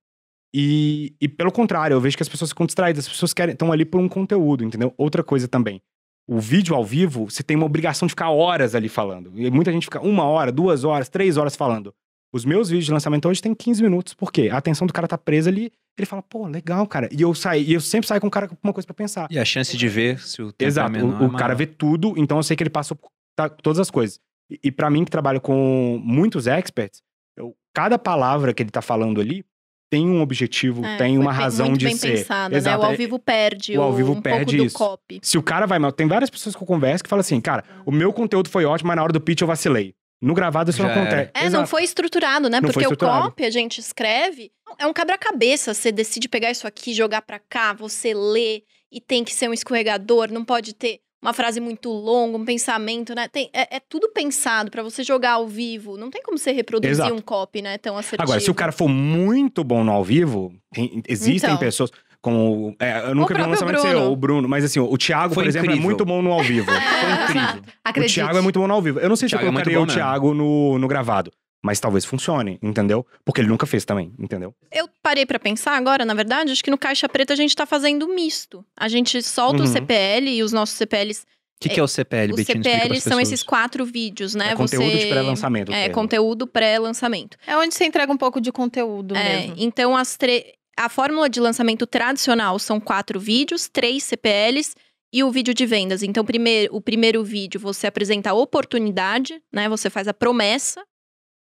[0.55, 3.71] e, e pelo contrário, eu vejo que as pessoas ficam distraídas, as pessoas querem estão
[3.71, 4.93] ali por um conteúdo, entendeu?
[4.97, 5.81] Outra coisa também.
[6.27, 9.31] O vídeo ao vivo, você tem uma obrigação de ficar horas ali falando.
[9.35, 11.93] E muita gente fica uma hora, duas horas, três horas falando.
[12.33, 14.13] Os meus vídeos de lançamento hoje têm 15 minutos.
[14.15, 14.49] Por quê?
[14.51, 15.71] A atenção do cara tá presa ali.
[15.97, 17.07] Ele fala, pô, legal, cara.
[17.11, 19.27] E eu saí, e eu sempre saio com o cara com uma coisa pra pensar.
[19.29, 20.89] E a chance de ver se o tempo Exato.
[20.89, 21.21] é menor.
[21.21, 23.77] o é o cara vê tudo, então eu sei que ele passou por tá- todas
[23.79, 24.19] as coisas.
[24.49, 27.03] E, e para mim, que trabalho com muitos experts,
[27.37, 29.45] eu- cada palavra que ele tá falando ali
[29.91, 32.17] tem um objetivo, É, tem uma razão muito de bem ser.
[32.17, 32.77] pensado, Exato.
[32.79, 32.83] né?
[32.83, 34.75] O ao É- vivo perde o ao vivo um perde pouco isso.
[34.75, 35.19] do copy.
[35.21, 37.63] Se o cara vai mal, tem várias pessoas que eu converso que falam assim, cara,
[37.85, 39.93] o meu conteúdo foi ótimo, mas na hora do pitch eu vacilei.
[40.23, 41.01] No gravado isso não Já era.
[41.03, 41.31] acontece.
[41.33, 41.67] É, não Exato.
[41.67, 42.61] foi estruturado, né?
[42.61, 43.23] Não Porque o estruturado.
[43.25, 45.73] copy a gente escreve, é um quebra-cabeça.
[45.73, 49.53] Você decide pegar isso aqui, jogar pra cá, você lê e tem que ser um
[49.53, 53.27] escorregador, não pode ter uma frase muito longa, um pensamento, né?
[53.29, 55.97] Tem, é, é tudo pensado pra você jogar ao vivo.
[55.97, 57.13] Não tem como você reproduzir Exato.
[57.13, 57.77] um copy, né?
[57.77, 58.23] Tão assertivo.
[58.23, 61.57] Agora, se o cara for muito bom no ao vivo, tem- existem Então.
[61.57, 61.91] pessoas
[62.23, 62.75] como.
[62.79, 64.11] é, eu nunca vi um lançamento seu, Bruno.
[64.11, 65.83] o Bruno, mas assim, o Thiago, Foi por exemplo, é incrível.
[65.89, 66.65] muito bom no ao vivo.
[66.71, 67.63] Foi É, incrível.
[67.95, 68.07] O.
[68.07, 68.99] Thiago é muito bom no ao vivo.
[68.99, 69.87] Eu não sei se eu Thiago é colocaria bom o.
[69.87, 71.31] Thiago no, no gravado.
[71.65, 73.05] Mas talvez funcione, entendeu?
[73.23, 74.53] Porque ele nunca fez também, entendeu?
[74.69, 77.65] Eu parei pra pensar agora, na verdade, acho que no Caixa Preta a gente tá
[77.65, 78.65] fazendo misto.
[78.77, 79.71] A gente solta o Uhum.
[79.71, 81.21] CPL e os nossos CPLs.
[81.21, 81.25] O
[81.61, 82.61] que, que é o CPL, Os Betina?
[82.63, 84.51] CPLs pras são esses quatro vídeos, né?
[84.51, 84.97] É conteúdo Você...
[84.97, 85.69] de pré-lançamento.
[85.69, 85.95] o É, termo.
[85.95, 87.37] conteúdo pré-lançamento.
[87.47, 89.55] É onde você entrega um pouco de conteúdo É, mesmo.
[89.57, 90.43] então as tre...
[90.77, 94.75] a fórmula de lançamento tradicional são quatro vídeos, três CPLs
[95.13, 96.01] e o vídeo de vendas.
[96.01, 99.69] Então, primeiro, o primeiro vídeo você apresenta a oportunidade, né?
[99.69, 100.83] Você faz a promessa.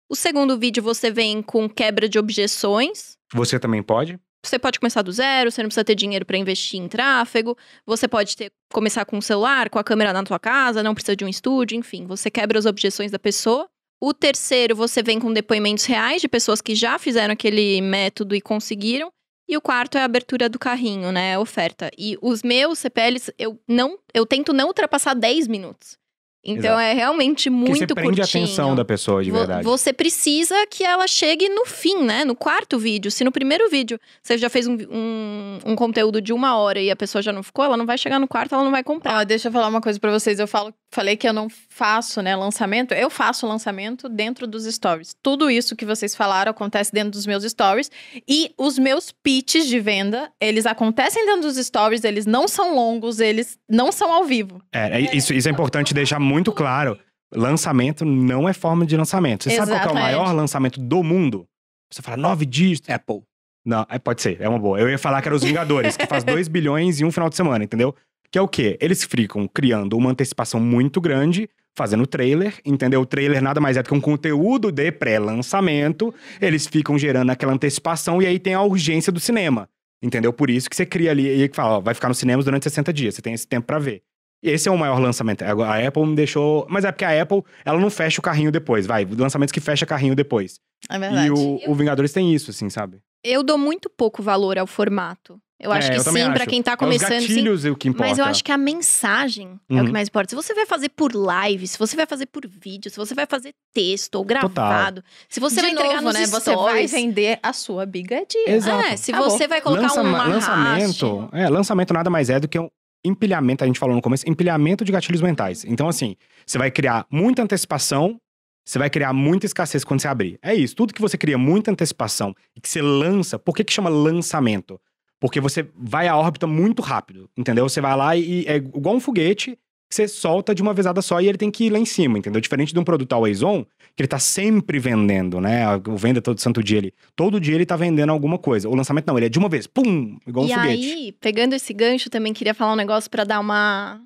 [0.09, 3.17] O segundo vídeo você vem com quebra de objeções.
[3.33, 4.19] Você também pode?
[4.45, 7.57] Você pode começar do zero, você não precisa ter dinheiro para investir em tráfego.
[7.85, 11.15] Você pode ter, começar com um celular, com a câmera na tua casa, não precisa
[11.15, 13.69] de um estúdio, enfim, você quebra as objeções da pessoa.
[14.01, 18.41] O terceiro, você vem com depoimentos reais de pessoas que já fizeram aquele método e
[18.41, 19.12] conseguiram.
[19.47, 21.35] E o quarto é a abertura do carrinho, né?
[21.35, 21.89] A oferta.
[21.97, 25.97] E os meus CPLs, eu não, eu tento não ultrapassar 10 minutos.
[26.45, 28.43] Então é realmente Porque muito você prende a curtinho.
[28.43, 29.63] atenção da pessoa, de verdade.
[29.63, 32.25] Você precisa que ela chegue no fim, né?
[32.25, 33.09] No quarto vídeo.
[33.09, 36.91] Se no primeiro vídeo você já fez um, um, um conteúdo de uma hora e
[36.91, 39.21] a pessoa já não ficou, ela não vai chegar no quarto, ela não vai comprar.
[39.21, 40.37] Ó, deixa eu falar uma coisa pra vocês.
[40.37, 42.93] Eu falo, falei que eu não faço, né, lançamento.
[42.93, 45.15] Eu faço lançamento dentro dos stories.
[45.21, 47.89] Tudo isso que vocês falaram acontece dentro dos meus stories.
[48.27, 53.19] E os meus pitches de venda, eles acontecem dentro dos stories, eles não são longos,
[53.19, 54.61] eles não são ao vivo.
[54.71, 56.97] É, é- isso, isso é importante deixar muito claro.
[57.35, 59.43] Lançamento não é forma de lançamento.
[59.43, 60.03] Você sabe qual é o Exatamente.
[60.03, 61.47] maior lançamento do mundo?
[61.91, 62.89] Você fala nove dígitos.
[62.89, 63.21] Apple.
[63.65, 64.77] Não, é, pode ser, é uma boa.
[64.79, 67.35] Eu ia falar que era os Vingadores, que faz 2 bilhões em um final de
[67.35, 67.95] semana, entendeu?
[68.33, 68.79] Que é o quê?
[68.81, 71.47] Eles ficam criando uma antecipação muito grande,
[71.77, 73.01] fazendo trailer, entendeu?
[73.01, 76.11] O trailer nada mais é do que um conteúdo de pré-lançamento.
[76.41, 79.69] Eles ficam gerando aquela antecipação e aí tem a urgência do cinema,
[80.01, 80.33] entendeu?
[80.33, 82.91] Por isso que você cria ali e fala, ó, vai ficar nos cinemas durante 60
[82.91, 84.01] dias, você tem esse tempo pra ver.
[84.41, 85.43] Esse é o maior lançamento.
[85.43, 86.65] Agora, A Apple me deixou.
[86.67, 89.05] Mas é porque a Apple, ela não fecha o carrinho depois, vai.
[89.05, 90.59] Lançamentos que fecha carrinho depois.
[90.89, 91.27] É verdade.
[91.27, 92.97] E o, o Vingadores tem isso, assim, sabe?
[93.23, 95.39] Eu dou muito pouco valor ao formato.
[95.63, 96.47] Eu acho É, que eu sim, pra acho.
[96.47, 97.27] quem tá É os começando, sim.
[97.27, 98.09] gatilhos é o que importa.
[98.09, 99.85] Mas eu acho que a mensagem é o Uhum.
[99.85, 100.29] que mais importa.
[100.29, 103.25] Se você vai fazer por live, se você vai fazer por vídeo, se você vai
[103.25, 104.49] fazer texto ou Total.
[104.49, 106.25] gravado, se você De vai entregar novo, nos né?
[106.27, 108.49] stories, Você vai vender a sua bigadinha.
[108.49, 108.83] Exato.
[108.87, 109.29] É, se Acabou.
[109.29, 112.69] você vai colocar Lança- uma lançamento, é, lançamento nada mais é do que um
[113.05, 115.65] empilhamento, a gente falou no começo, empilhamento de gatilhos mentais.
[115.65, 116.15] Então, assim,
[116.45, 118.17] você vai criar muita antecipação,
[118.65, 120.39] você vai criar muita escassez quando você abrir.
[120.41, 123.73] É isso, tudo que você cria muita antecipação e que você lança, por que que
[123.73, 124.79] chama lançamento?
[125.23, 127.69] Porque você vai à órbita muito rápido, entendeu?
[127.69, 129.57] Você vai lá e é igual um foguete
[129.89, 132.17] que você solta de uma vezada só e ele tem que ir lá em cima,
[132.17, 132.41] entendeu?
[132.41, 133.63] Diferente de um produto always on,
[133.95, 135.63] que ele tá sempre vendendo, né?
[135.87, 136.93] O venda todo santo dia ele.
[137.15, 138.67] Todo dia ele tá vendendo alguma coisa.
[138.67, 140.91] O lançamento não, ele é de uma vez, pum, igual um e foguete.
[140.91, 144.01] aí, pegando esse gancho, também queria falar um negócio pra dar uma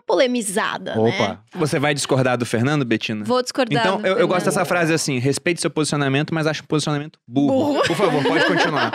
[0.00, 1.10] uma polemizada, né?
[1.10, 1.40] Opa.
[1.54, 3.24] Você vai discordar do Fernando, Betina?
[3.24, 3.84] Vou discordar.
[3.84, 7.18] Então, do eu, eu gosto dessa frase assim: respeite seu posicionamento, mas acho um posicionamento
[7.28, 7.74] burro.
[7.74, 7.82] Burro.
[7.86, 8.90] Por favor, pode continuar.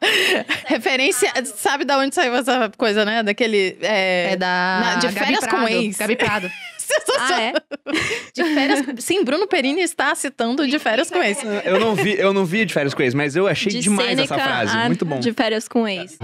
[0.66, 1.30] Referência.
[1.44, 3.22] Sabe da onde saiu essa coisa, né?
[3.22, 3.76] Daquele.
[3.82, 4.46] É, É da.
[4.82, 5.96] Na- de Gabi férias com Prado, ex.
[5.98, 6.50] Gabi Prado.
[7.20, 7.52] Ah, é?
[8.34, 8.84] De férias.
[8.98, 11.46] Sim, Bruno Perini está citando de férias com esse.
[11.64, 14.08] Eu não vi, eu não vi de férias com ex, mas eu achei De demais
[14.08, 14.76] Sêneca essa frase.
[14.76, 15.20] a Muito bom.
[15.20, 16.18] De férias com ex.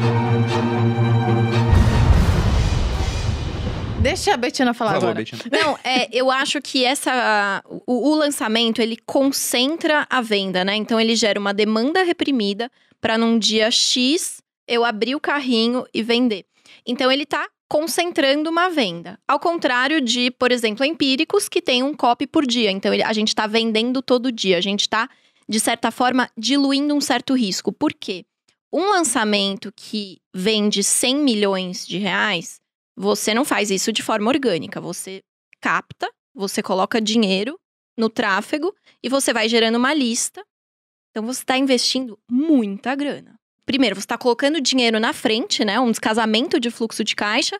[4.03, 5.19] Deixa a Betina Por falar favor, agora.
[5.19, 5.43] Betina.
[5.51, 10.77] Não, é, eu acho que essa o, o lançamento ele concentra a venda, né?
[10.77, 12.71] Então ele gera uma demanda reprimida
[13.01, 16.45] para num dia X eu abrir o carrinho e vender.
[16.87, 19.19] Então ele tá concentrando uma venda.
[19.27, 22.71] Ao contrário de, por exemplo, empíricos que tem um copy por dia.
[22.71, 25.09] Então ele- a gente tá vendendo todo dia, a gente tá
[25.49, 27.73] de certa forma diluindo um certo risco.
[27.73, 28.25] Por quê?
[28.73, 32.61] Um lançamento que vende 100 milhões de reais,
[32.97, 34.81] você não faz isso de forma orgânica.
[34.81, 35.23] Você
[35.61, 37.59] capta, você coloca dinheiro
[37.97, 40.45] no tráfego e você vai gerando uma lista.
[41.11, 43.39] Então você está investindo muita grana.
[43.65, 45.79] Primeiro, você está colocando dinheiro na frente, né?
[45.81, 47.59] Um descasamento de fluxo de caixa.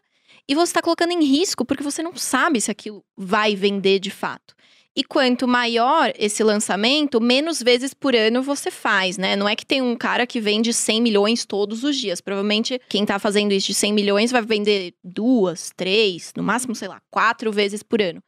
[0.49, 4.11] E você está colocando em risco porque você não sabe se aquilo vai vender de
[4.11, 4.55] fato.
[4.97, 9.37] E quanto maior esse lançamento, menos vezes por ano você faz, né?
[9.37, 12.23] Não é que tem um cara que vende 100 milhões todos os dias.
[12.23, 16.89] Provavelmente quem tá fazendo isso de 100 milhões vai vender duas, três, no máximo, sei
[16.89, 18.23] lá, quatro vezes por ano.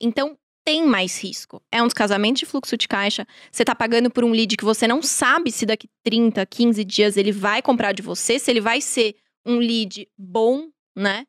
[0.00, 0.34] Então,
[0.64, 1.62] tem mais risco.
[1.70, 3.26] É um descasamento de fluxo de caixa.
[3.52, 7.16] Você tá pagando por um lead que você não sabe se daqui 30, 15 dias
[7.18, 9.14] ele vai comprar de você, se ele vai ser
[9.44, 11.26] um lead bom, né?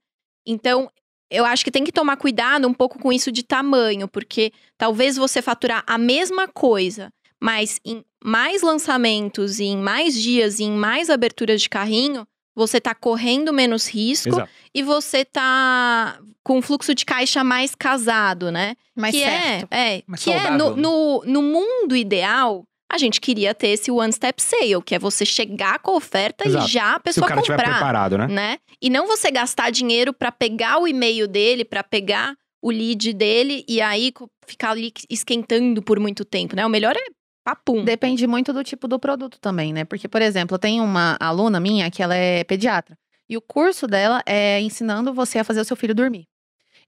[0.48, 0.90] Então,
[1.36, 5.18] eu acho que tem que tomar cuidado um pouco com isso de tamanho, porque talvez
[5.18, 10.72] você faturar a mesma coisa, mas em mais lançamentos, e em mais dias, e em
[10.72, 14.50] mais aberturas de carrinho, você tá correndo menos risco Exato.
[14.74, 18.76] e você tá com um fluxo de caixa mais casado, né?
[18.96, 19.68] Mais que certo.
[19.72, 20.82] é, é Mais que é saudável, no, né?
[20.82, 22.66] no, no mundo ideal,
[22.96, 26.48] a gente queria ter esse one step sale, que é você chegar com a oferta
[26.48, 26.66] Exato.
[26.66, 28.28] e já a Se o pessoa cara comprar preparado, né?
[28.28, 28.58] né?
[28.82, 33.64] E não você gastar dinheiro pra pegar o e-mail dele, pra pegar o lead dele
[33.68, 34.12] e aí
[34.48, 36.66] ficar ali esquentando por muito tempo, né?
[36.66, 37.04] O melhor é
[37.44, 37.84] papum.
[37.84, 39.86] Depende muito do tipo do produto também, né?
[39.86, 42.98] Porque, por exemplo, eu tenho uma aluna minha que ela é pediatra.
[43.30, 46.26] E o curso dela é ensinando você a fazer o seu filho dormir.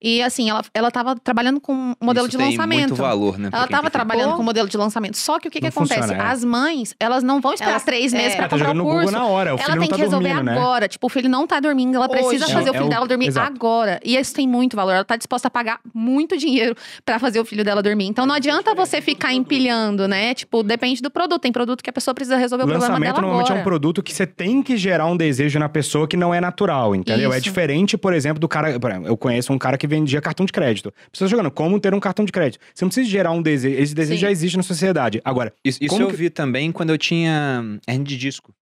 [0.02, 2.90] E assim, ela, ela tava trabalhando com um modelo Isso de tem lançamento.
[2.90, 3.50] muito valor, né?
[3.52, 5.18] Ela tava trabalhando com modelo de lançamento.
[5.18, 6.02] Só que o que, que acontece?
[6.02, 6.28] funciona, é.
[6.32, 8.36] As mães, elas não vão esperar Elas- três meses é.
[8.36, 9.12] pra Ela tá comprar jogando o curso.
[9.12, 10.58] Na hora, o filho ela não tem tá que resolver dormindo, né?
[10.60, 10.88] agora.
[10.88, 12.54] Tipo, o filho não tá dormindo, ela precisa Hoje.
[12.54, 13.52] fazer É o filho é o- dela dormir exato.
[13.52, 14.00] agora.
[14.06, 14.92] E isso tem muito valor.
[14.94, 18.06] Ela tá disposta a pagar muito dinheiro pra fazer o filho dela dormir.
[18.06, 20.36] Então não adianta você ficar empilhando, né?
[20.36, 21.42] Tipo, depende do produto.
[21.42, 23.60] Tem produto que a pessoa precisa resolver o problema Lançamento dela normalmente agora.
[23.60, 26.40] é um produto que você tem que gerar um desejo na pessoa que não é
[26.40, 27.34] natural, entendeu?
[27.34, 27.44] É Isso.
[27.44, 28.78] diferente, por exemplo, do cara.
[29.04, 30.94] Eu conheço um cara que que vendia cartão de crédito.
[31.12, 32.60] Pessoas jogando como ter um cartão de crédito.
[32.74, 33.82] Você não precisa gerar um desejo.
[33.82, 34.22] Esse desejo Sim.
[34.22, 35.22] já existe na sociedade.
[35.24, 38.54] Agora, Isso, isso Como eu que- vi também quando eu tinha hernia de disco.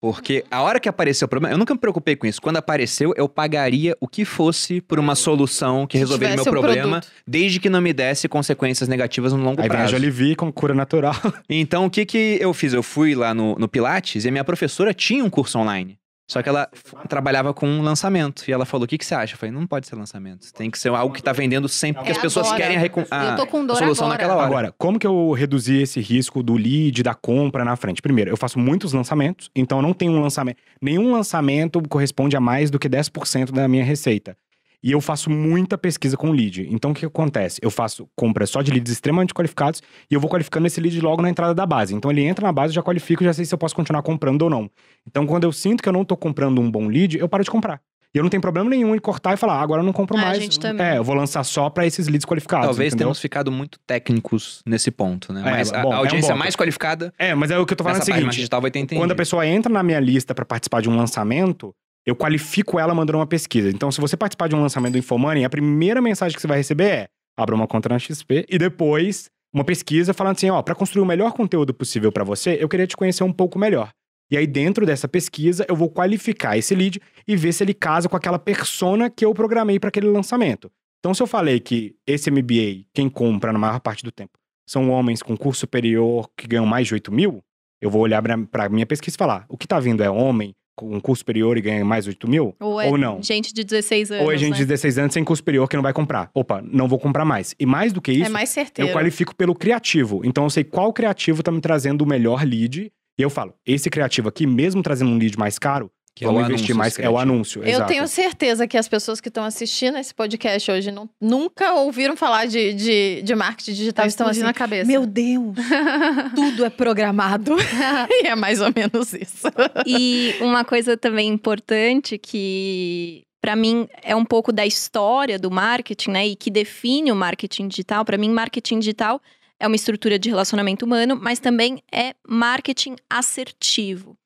[0.00, 2.38] Porque a hora que apareceu o problema, eu nunca me preocupei com isso.
[2.42, 7.00] Quando apareceu, eu pagaria o que fosse por uma solução que resolveria meu um problema,
[7.00, 7.10] produto.
[7.26, 9.92] desde que não me desse consequências negativas no longo aí vem a prazo.
[9.96, 11.14] Jollibee com cura natural.
[11.48, 12.74] Então, o que que eu fiz?
[12.74, 15.96] Eu fui lá no, no Pilates e a minha professora tinha um curso online.
[16.26, 16.68] Só que ela
[17.08, 18.44] trabalhava com um lançamento.
[18.48, 19.34] E ela falou: o que, que você acha?
[19.34, 20.50] Eu falei: não pode ser lançamento.
[20.54, 22.62] Tem que ser algo que tá vendendo sempre, porque É as pessoas agora.
[22.62, 22.80] querem a,
[23.10, 24.18] a- Eu tô com a dor solução agora.
[24.18, 24.46] naquela hora.
[24.46, 28.00] Agora, como que eu reduzi esse risco do lead, da compra na frente?
[28.00, 30.56] Primeiro, eu faço muitos lançamentos, então eu não tenho um lançamento.
[30.80, 34.36] Nenhum lançamento corresponde a mais do que 10% da minha receita.
[34.84, 36.68] E eu faço muita pesquisa com lead.
[36.70, 37.58] Então, o que acontece?
[37.62, 39.80] Eu faço compra só de leads extremamente qualificados
[40.10, 41.94] e eu vou qualificando esse lead logo na entrada da base.
[41.94, 44.42] Então, ele entra na base, eu já qualifico, já sei se eu posso continuar comprando
[44.42, 44.70] ou não.
[45.08, 47.50] Então, quando eu sinto que eu não tô comprando um bom lead, eu paro de
[47.50, 47.80] comprar.
[48.14, 50.16] E eu não tenho problema nenhum em cortar e falar, ah, agora eu não compro
[50.16, 50.38] Ah, a mais.
[50.38, 50.86] gente também.
[50.86, 52.66] É, eu vou lançar só pra esses leads qualificados.
[52.66, 52.98] Talvez entendeu?
[53.06, 55.40] tenhamos ficado muito técnicos nesse ponto, né?
[55.40, 57.72] É, Mas a, bom, a é um audiência mais qualificada É, mas é o que
[57.72, 59.00] eu tô falando é o seguinte: digital vai ter entendido.
[59.02, 61.74] quando a pessoa entra na minha lista pra participar de um lançamento,
[62.06, 63.70] eu qualifico ela mandando uma pesquisa.
[63.70, 66.58] Então, se você participar de um lançamento do Infomoney, a primeira mensagem que você vai
[66.58, 70.74] receber é: abra uma conta na XP e depois uma pesquisa falando assim: ó, pra
[70.74, 73.90] construir o melhor conteúdo possível pra você, eu queria te conhecer um pouco melhor.
[74.30, 78.08] E aí, dentro dessa pesquisa, eu vou qualificar esse lead e ver se ele casa
[78.08, 80.70] com aquela persona que eu programei pra aquele lançamento.
[80.98, 84.32] Então, se eu falei que esse MBA, quem compra na maior parte do tempo,
[84.66, 87.42] são homens com curso superior que ganham mais de 8 mil,
[87.82, 91.00] eu vou olhar pra minha pesquisa e falar: o que tá vindo é homem um
[91.00, 92.54] curso superior e ganha mais de 8 mil?
[92.60, 93.22] Ou, é Ou não.
[93.22, 94.24] gente de 16 anos.
[94.24, 94.58] Ou é gente né?
[94.58, 96.30] de 16 anos sem curso superior que não vai comprar?
[96.34, 97.54] Opa, não vou comprar mais.
[97.58, 98.90] E mais do que isso, é mais certeiro.
[98.90, 100.22] eu qualifico pelo criativo.
[100.24, 102.92] Então eu sei qual criativo tá me trazendo o melhor lead.
[103.16, 106.42] E eu falo, esse criativo aqui, mesmo trazendo um lead mais caro, Que é vamos
[106.42, 106.98] o investir anúncio mais.
[106.98, 107.62] É o anúncio.
[107.62, 107.88] Eu exato.
[107.88, 112.46] tenho certeza que as pessoas que estão assistindo esse podcast hoje não- nunca ouviram falar
[112.46, 114.04] de, de, de marketing digital.
[114.04, 114.86] Tá estão assim, na cabeça.
[114.86, 115.56] meu Deus,
[116.36, 117.56] tudo é programado.
[118.22, 119.48] e é mais ou menos isso.
[119.84, 126.10] E uma coisa também importante que para mim é um pouco da história do marketing,
[126.12, 128.04] né, e que define o marketing digital.
[128.04, 129.20] Para mim, marketing digital
[129.60, 134.16] é uma estrutura de relacionamento humano, mas também é marketing assertivo.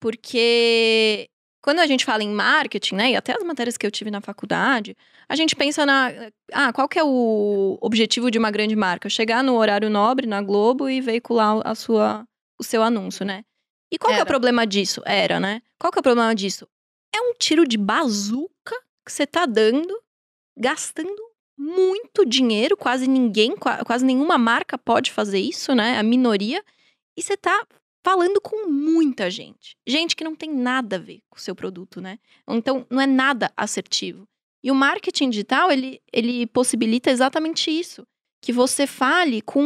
[0.00, 1.28] Porque
[1.64, 4.20] quando a gente fala em marketing, né, e até as matérias que eu tive na
[4.20, 4.94] faculdade,
[5.26, 6.12] a gente pensa na,
[6.52, 9.08] ah, qual que é o objetivo de uma grande marca?
[9.08, 12.26] Chegar no horário nobre na Globo e veicular a sua
[12.60, 13.44] o seu anúncio, né?
[13.90, 14.26] E qual que é o Era.
[14.26, 15.00] problema disso?
[15.06, 15.62] Era, né?
[15.78, 16.68] Qual que é o problema disso?
[17.16, 19.98] É um tiro de bazuca que você tá dando,
[20.54, 21.16] gastando
[21.56, 25.98] muito dinheiro, quase ninguém, qua- quase nenhuma marca pode fazer isso, né?
[25.98, 26.62] A minoria.
[27.16, 27.66] E você tá
[28.04, 29.76] falando com muita gente.
[29.86, 32.18] Gente que não tem nada a ver com o seu produto, né?
[32.46, 34.28] Então, não é nada assertivo.
[34.62, 38.06] E o marketing digital, ele, ele possibilita exatamente isso.
[38.42, 39.62] Que você fale com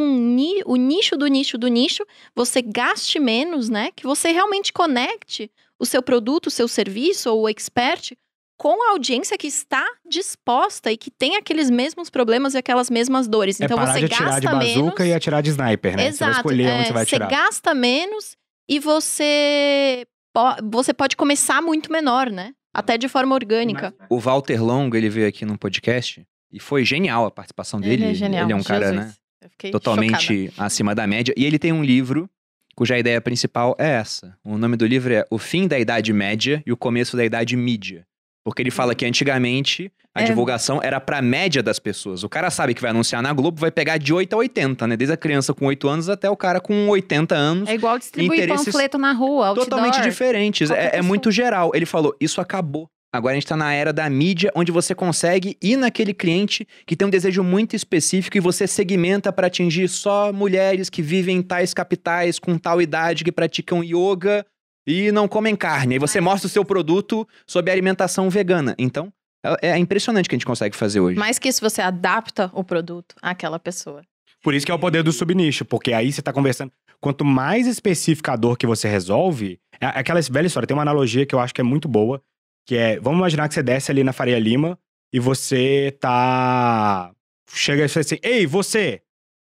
[0.64, 3.90] o nicho do nicho do nicho, você gaste menos, né?
[3.90, 8.16] Que você realmente conecte o seu produto, o seu serviço ou o expert
[8.58, 13.28] com a audiência que está disposta e que tem aqueles mesmos problemas e aquelas mesmas
[13.28, 13.60] dores.
[13.60, 15.12] É Então parar você de atirar gasta de bazuca menos.
[15.12, 16.02] e atirar de sniper, né?
[16.12, 16.36] você vai Exato.
[16.38, 17.30] escolher é, onde você vai você atirar.
[17.30, 18.36] gasta menos
[18.68, 22.52] e você, po- você pode começar muito menor, né?
[22.74, 23.94] Até de forma orgânica.
[24.10, 28.02] O Walter Longo, ele veio aqui no podcast e foi genial a participação dele.
[28.04, 28.44] Ele é genial.
[28.44, 29.06] Ele é um cara, Jesus.
[29.06, 29.14] né?
[29.42, 31.32] Eu fiquei totalmente acima da média.
[31.36, 32.28] E ele tem um livro
[32.76, 34.36] cuja ideia principal é essa.
[34.44, 37.56] O nome do livro é O Fim da Idade Média e o Começo da Idade
[37.56, 38.06] Mídia.
[38.44, 40.24] Porque ele fala que antigamente a É.
[40.24, 42.24] divulgação era pra média das pessoas.
[42.24, 44.96] O cara sabe que vai anunciar na Globo, vai pegar de 8 a 80, né?
[44.96, 47.68] Desde a criança com 8 anos até o cara com 80 anos.
[47.68, 49.66] É igual distribuir panfleto na rua, outdoor.
[49.68, 50.70] totalmente diferentes.
[50.70, 51.70] É, é muito geral.
[51.74, 52.88] Ele falou: isso acabou.
[53.10, 56.94] Agora a gente tá na era da mídia, onde você consegue ir naquele cliente que
[56.94, 61.42] tem um desejo muito específico e você segmenta para atingir só mulheres que vivem em
[61.42, 64.44] tais capitais, com tal idade, que praticam yoga
[64.88, 65.96] e não comem carne.
[65.96, 68.74] Aí você mostra o seu produto sob alimentação vegana.
[68.78, 69.12] Então,
[69.44, 71.18] é, é impressionante o que a gente consegue fazer hoje.
[71.18, 74.02] Mais que isso, você adapta o produto àquela pessoa.
[74.42, 76.72] Por isso que é o poder do subnicho, porque aí você tá conversando.
[77.00, 80.66] Quanto mais específica a dor que você resolve, é aquela velha história.
[80.66, 82.22] Tem uma analogia que eu acho que é muito boa,
[82.66, 84.78] que é, vamos imaginar que você desce ali na Faria Lima
[85.12, 87.12] e você tá
[87.52, 89.02] chega e fala assim: "Ei, você".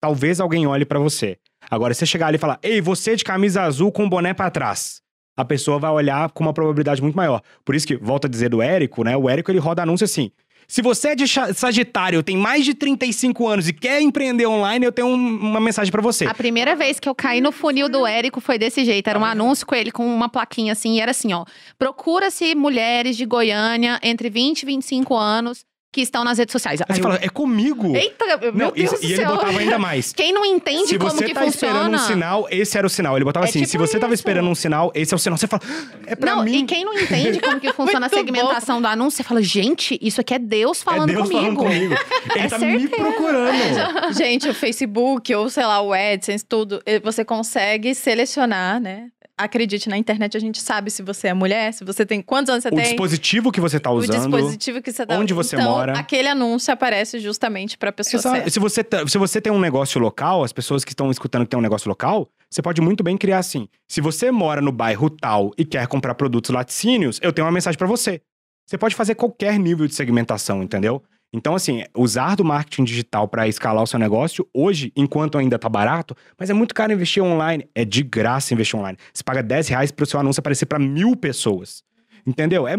[0.02, 1.38] Talvez alguém olhe pra você.
[1.70, 5.01] Agora você chegar ali e falar: "Ei, você de camisa azul com boné pra trás".
[5.42, 7.42] A pessoa vai olhar com uma probabilidade muito maior.
[7.66, 9.16] Por isso que volta a dizer do Érico, né?
[9.18, 10.32] O Érico ele roda anúncio assim:
[10.68, 14.92] se você é de Sagitário, tem mais de 35 anos e quer empreender online, eu
[14.92, 16.26] tenho um- uma mensagem pra você.
[16.26, 19.10] A primeira vez que eu caí no funil do Érico foi desse jeito.
[19.10, 20.96] Era um anúncio com ele, com uma plaquinha assim.
[20.96, 21.44] E era assim, ó.
[21.78, 26.80] Procura-se mulheres de Goiânia entre 20 e 25 anos que estão nas redes sociais.
[26.82, 27.94] Aí você eu- fala, é comigo.
[27.96, 30.14] Eita, meu Não, Deus e, do e ele botava ainda mais.
[30.16, 31.98] Quem não entende Se como você que tá esperando funciona...
[31.98, 33.18] um sinal, esse era o sinal.
[33.18, 34.22] Ele botava É assim: tipo se você tava isso.
[34.22, 35.38] esperando um sinal, esse é o sinal.
[35.38, 36.60] Você fala, "Ah, é pra não, mim.
[36.60, 40.22] e quem não entende como que funciona a segmentação do anúncio, você fala, gente, isso
[40.22, 41.42] aqui é Deus falando é Deus comigo.
[41.42, 41.96] falando comigo.
[42.36, 42.96] Ele É tá me certeza.
[42.96, 44.14] procurando.
[44.14, 49.08] Gente, o Facebook ou sei lá, o AdSense, tudo, eh, você consegue selecionar, né?
[49.44, 52.64] Acredite, na internet a gente sabe se você é mulher, se você tem quantos anos
[52.64, 52.84] você o tem.
[52.84, 54.18] dispositivo que você tá o usando.
[54.18, 55.94] dispositivo que você tá onde você então, mora.
[55.98, 58.36] Aquele anúncio aparece justamente pra pessoa Exato.
[58.36, 58.50] certa.
[58.52, 61.50] Se você, tá- se você tem um negócio local, as pessoas que estão escutando que
[61.50, 63.68] tem um negócio local, você pode muito bem criar assim.
[63.90, 67.78] Se você mora no bairro tal e quer comprar produtos laticínios, eu tenho uma mensagem
[67.78, 68.22] pra você.
[68.68, 71.02] Você pode fazer qualquer nível de segmentação, entendeu?
[71.34, 75.70] Então, assim, usar do marketing digital para escalar o seu negócio, hoje, enquanto ainda tá
[75.70, 77.68] barato, mas é muito caro investir online.
[77.74, 78.98] É de graça investir online.
[79.14, 81.84] Você paga 10 reais pro seu anúncio aparecer para mil pessoas.
[82.28, 82.68] Entendeu?
[82.68, 82.76] É,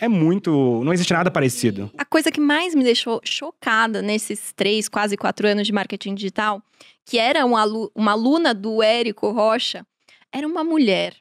[0.00, 0.82] é muito.
[0.84, 1.90] Não existe nada parecido.
[1.96, 6.60] A coisa que mais me deixou chocada nesses três, quase quatro anos de marketing digital,
[7.06, 9.86] que era uma, alu- uma aluna do Érico Rocha,
[10.30, 11.14] era uma mulher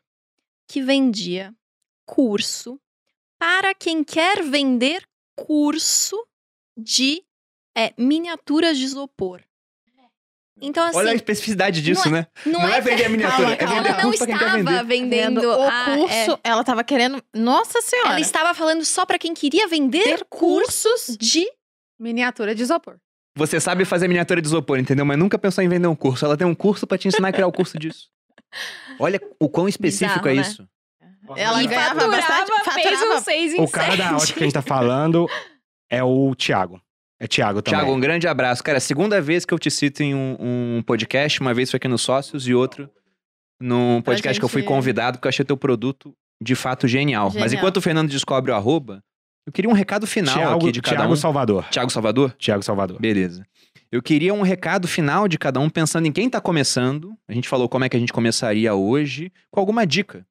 [0.68, 1.54] que vendia
[2.06, 2.78] curso
[3.40, 5.04] para quem quer vender
[5.36, 6.18] curso
[6.82, 7.22] de
[7.78, 9.42] é, miniaturas de isopor.
[10.64, 12.28] Então, assim, Olha a especificidade disso, não né?
[12.46, 14.38] não, não é é vender a miniatura, calma, é vender ela não curso pra quem
[14.38, 17.24] quer estava vendendo o a- curso, é, ela tava querendo.
[17.34, 18.10] Nossa senhora!
[18.10, 21.48] ela estava falando só para quem queria vender ter cursos de
[22.00, 22.98] Miniatura de isopor.
[23.38, 25.06] Você sabe fazer miniatura de isopor, entendeu?
[25.06, 26.26] Mas nunca pensou em vender um curso.
[26.26, 28.10] Ela tem um curso pra te ensinar a criar o curso disso.
[29.00, 30.42] Olha o quão específico Bizarro, é né?
[30.42, 30.68] isso.
[31.38, 32.74] Ela e ganhava faturava, bastante.
[32.74, 33.20] fez Faturava.
[33.20, 34.14] um seis em O cara da sete.
[34.16, 35.28] ótica que a gente tá falando
[35.92, 36.82] é o Thiago.
[37.20, 37.80] É Thiago também.
[37.80, 38.64] Tiago, um grande abraço.
[38.64, 41.40] Cara, segunda vez que eu te cito em um, um podcast.
[41.40, 42.90] Uma vez foi aqui no Sócios e outro
[43.60, 47.26] num podcast que eu fui gente- convidado porque eu achei teu produto de fato genial.
[47.26, 47.54] Mas Genial.
[47.60, 49.04] enquanto o Fernando descobre o arroba,
[49.46, 51.16] eu queria um recado final Thiago, aqui de cada Thiago um.
[51.16, 51.66] Salvador.
[51.70, 52.32] Tiago Salvador?
[52.40, 53.00] Thiago Salvador.
[53.00, 53.46] Beleza.
[53.92, 57.14] Eu queria um recado final de cada um, pensando em quem tá começando.
[57.28, 60.26] A gente falou como é que a gente começaria hoje, com alguma dica.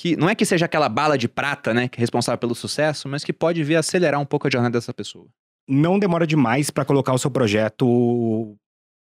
[0.00, 3.06] Que não é que seja aquela bala de prata, né, que é responsável pelo sucesso,
[3.06, 5.26] mas que pode vir acelerar um pouco a jornada dessa pessoa.
[5.68, 8.56] não demora demais pra colocar o seu projeto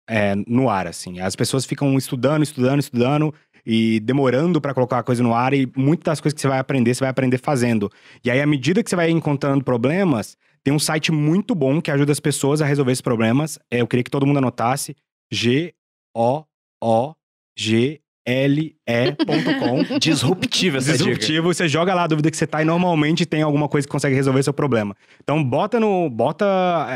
[0.10, 1.22] é, no ar, assim.
[1.22, 3.34] As pessoas ficam estudando, estudando, estudando
[3.66, 6.60] e demorando pra colocar a coisa no ar e muitas das coisas que você vai
[6.60, 7.90] aprender, você vai aprender fazendo.
[8.22, 10.36] E aí, à medida que você vai encontrando problemas,
[10.66, 13.58] tem um site muito bom que ajuda as pessoas a resolver esses problemas.
[13.72, 14.98] É, eu queria que todo mundo anotasse
[18.28, 19.98] G-O-O-G-L-E.com.
[20.00, 21.04] Disruptiva essa dica.
[21.06, 23.92] Disruptivo, você joga lá a dúvida que você tá e normalmente tem alguma coisa que
[23.92, 24.96] consegue resolver seu problema.
[25.24, 26.46] Então bota no, bota,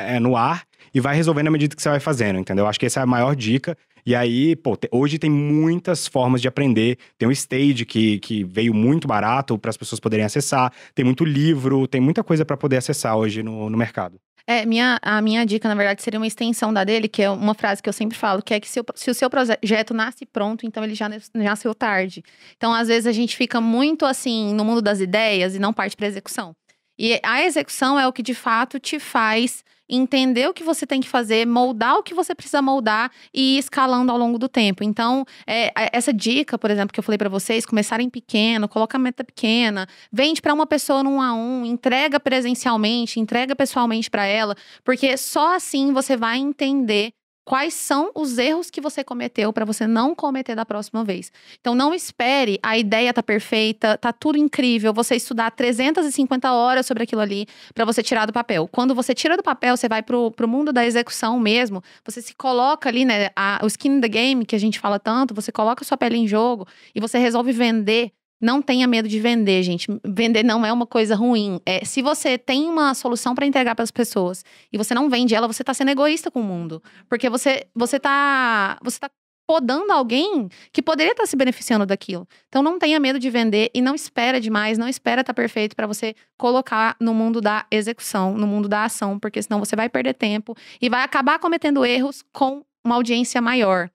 [0.07, 0.63] é, no ar
[0.93, 2.67] e vai resolvendo à medida que você vai fazendo, entendeu?
[2.67, 3.77] Acho que essa é a maior dica.
[4.05, 6.97] E aí, pô, te- hoje tem muitas formas de aprender.
[7.17, 10.73] Tem o Stage, que, que veio muito barato para as pessoas poderem acessar.
[10.93, 14.19] Tem muito livro, tem muita coisa para poder acessar hoje no, no mercado.
[14.45, 17.53] É, minha, a minha dica, na verdade, seria uma extensão da dele, que é uma
[17.53, 20.25] frase que eu sempre falo, que é que se o, se o seu projeto nasce
[20.25, 22.21] pronto, então ele já nas- nasceu tarde.
[22.57, 25.95] Então, às vezes, a gente fica muito, assim, no mundo das ideias e não parte
[25.95, 26.53] para execução.
[26.99, 31.01] E a execução é o que, de fato, te faz entender o que você tem
[31.01, 34.84] que fazer, moldar o que você precisa moldar e ir escalando ao longo do tempo.
[34.84, 38.99] Então, é, essa dica, por exemplo, que eu falei para vocês, começarem pequeno, coloca a
[38.99, 44.26] meta pequena, vende para uma pessoa no um a um, entrega presencialmente, entrega pessoalmente para
[44.26, 47.14] ela, porque só assim você vai entender
[47.45, 51.31] quais são os erros que você cometeu para você não cometer da próxima vez.
[51.59, 57.03] Então não espere, a ideia tá perfeita, tá tudo incrível, você estudar 350 horas sobre
[57.03, 58.67] aquilo ali para você tirar do papel.
[58.71, 62.33] Quando você tira do papel, você vai pro, pro mundo da execução mesmo, você se
[62.35, 65.51] coloca ali, né, a- o skin in the game que a gente fala tanto, você
[65.51, 66.65] coloca sua pele em jogo
[66.95, 68.11] e você resolve vender
[68.43, 69.87] não tenha medo de vender, gente.
[70.03, 71.61] Vender não é uma coisa ruim.
[71.65, 75.33] É, se você tem uma solução para entregar para as pessoas e você não vende
[75.33, 76.83] ela, você tá sendo egoísta com o mundo.
[77.07, 78.77] Porque você, você tá.
[78.83, 79.09] Você tá
[79.45, 82.27] podando alguém que poderia estar se beneficiando daquilo.
[82.49, 85.85] Então não tenha medo de vender e não espera demais, não espera estar perfeito para
[85.85, 90.13] você colocar no mundo da execução, no mundo da ação, porque senão você vai perder
[90.13, 93.89] tempo e vai acabar cometendo erros com uma audiência maior.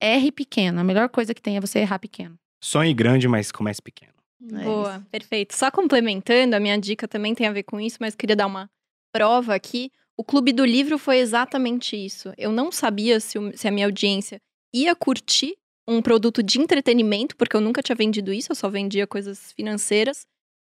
[0.00, 0.80] Erre pequeno.
[0.80, 2.38] A melhor coisa que tem é você errar pequeno.
[2.60, 4.12] Sonhe grande, mas comece pequeno.
[4.52, 5.54] É Boa, perfeito.
[5.56, 8.70] Só complementando, a minha dica também tem a ver com isso, mas queria dar uma
[9.12, 9.90] prova aqui.
[10.16, 12.32] O Clube do Livro foi exatamente isso.
[12.36, 14.40] Eu não sabia se, o- se a minha audiência
[14.74, 15.56] ia curtir
[15.86, 20.26] um produto de entretenimento, porque eu nunca tinha vendido isso, eu só vendia coisas financeiras.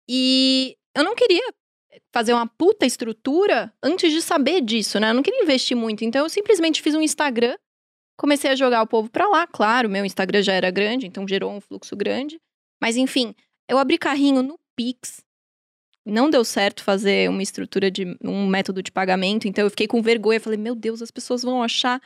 [0.07, 1.53] E eu não queria
[2.13, 5.09] fazer uma puta estrutura antes de saber disso, né?
[5.09, 6.03] Eu não queria investir muito.
[6.03, 7.55] Então eu simplesmente fiz um Instagram,
[8.19, 9.47] comecei a jogar o povo pra lá.
[9.47, 12.37] Claro, meu Instagram já era grande, então gerou um fluxo grande.
[12.81, 13.33] Mas enfim,
[13.67, 15.21] eu abri carrinho no Pix.
[16.05, 20.01] não deu certo fazer uma estrutura de um método de pagamento, então eu fiquei com
[20.01, 22.01] vergonha, falei, meu Deus, as pessoas vão achar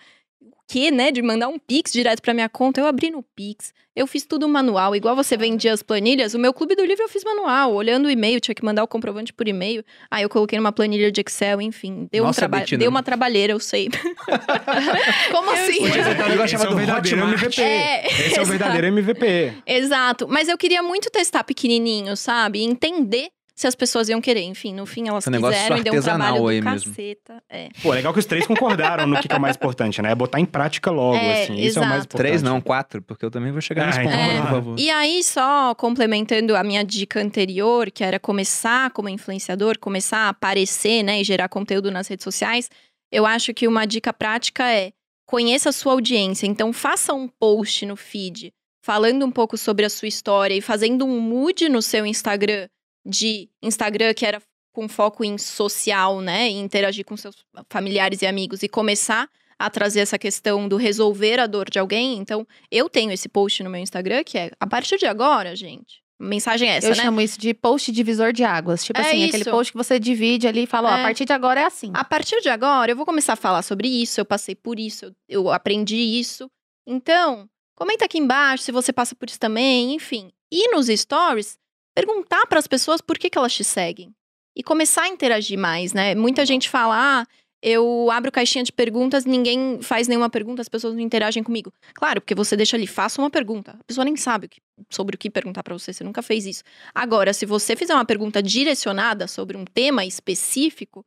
[0.51, 2.81] o quê, né, de mandar um Pix direto pra minha conta.
[2.81, 6.51] Eu abri no Pix, eu fiz tudo manual, igual você vendia as planilhas, o meu
[6.53, 9.47] clube do livro eu fiz manual, olhando o e-mail, tinha que mandar o comprovante por
[9.47, 9.83] e-mail.
[10.09, 12.79] Aí eu coloquei numa planilha de Excel, enfim, deu um Nossa, trabalho, Betina.
[12.79, 13.89] deu uma trabalheira, eu sei.
[15.31, 15.77] Como assim?
[15.79, 17.19] Podia ser um negócio Esse é chamado o verdadeiro.
[17.23, 17.61] MVP.
[17.61, 18.45] É, Esse é o exato.
[18.49, 19.53] verdadeiro MVP.
[19.67, 22.63] Exato, mas eu queria muito testar pequenininho, sabe?
[22.63, 24.41] Entender se as pessoas iam querer.
[24.41, 26.91] Enfim, no fim elas Esse negócio quiseram e deu um artesanal trabalho do aí mesmo.
[26.91, 27.43] caceta.
[27.49, 27.69] É.
[27.81, 30.11] Pô, legal que os três concordaram no que, que é o mais importante, né?
[30.11, 31.55] É botar em prática logo, É, assim.
[31.55, 32.27] Isso é o mais importante.
[32.27, 34.79] Três não, quatro, porque eu também vou chegar Ah, nesse ponto, vamos por favor.
[34.79, 40.29] E aí, só complementando a minha dica anterior, que era começar como influenciador, começar a
[40.29, 42.69] aparecer, né, e gerar conteúdo nas redes sociais,
[43.11, 44.91] eu acho que uma dica prática é
[45.27, 46.47] conheça a sua audiência.
[46.47, 48.51] Então, faça um post no feed
[48.83, 52.67] falando um pouco sobre a sua história e fazendo um mood no seu Instagram
[53.05, 57.35] de Instagram que era com foco em social, né, e interagir com seus
[57.69, 62.17] familiares e amigos e começar a trazer essa questão do resolver a dor de alguém.
[62.17, 66.01] Então, eu tenho esse post no meu Instagram que é a partir de agora, gente.
[66.19, 67.03] Mensagem é essa, eu né?
[67.03, 68.83] chamo isso de post divisor de águas.
[68.83, 69.51] Tipo É assim, aquele isso.
[69.51, 71.01] post que você divide ali e fala, ó, É.
[71.01, 71.91] a partir de agora é assim.
[71.93, 75.05] A partir de agora, eu vou começar a falar sobre isso, eu passei por isso,
[75.05, 76.49] eu, eu aprendi isso.
[76.87, 80.31] Então, comenta aqui embaixo se você passa por isso também, enfim.
[80.51, 81.57] E nos stories,
[81.93, 84.13] perguntar para as pessoas por que, que elas te seguem.
[84.55, 86.13] E começar a interagir mais, né?
[86.13, 87.25] Muita gente fala, ah,
[87.61, 91.73] eu abro caixinha de perguntas, ninguém faz nenhuma pergunta, as pessoas não interagem comigo.
[91.93, 93.71] Claro, porque você deixa ali, faça uma pergunta.
[93.79, 94.49] A pessoa nem sabe
[94.89, 96.63] sobre o que perguntar para você, você nunca fez isso.
[96.93, 101.05] Agora, se você fizer uma pergunta direcionada sobre um tema específico,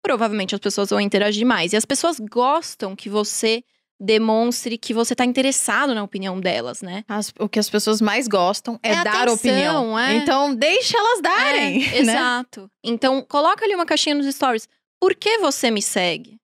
[0.00, 1.72] provavelmente as pessoas vão interagir mais.
[1.72, 3.64] E as pessoas gostam que você
[4.00, 7.02] demonstre que você tá interessado na opinião delas, né?
[7.08, 9.98] As- o que as pessoas mais gostam é, É dar atenção, opinião.
[9.98, 10.14] é.
[10.16, 11.86] Então, deixa elas darem.
[11.88, 12.12] É, né?
[12.12, 12.70] Exato.
[12.84, 14.68] Então, coloca ali uma caixinha nos stories.
[15.00, 16.36] Por que você me segue?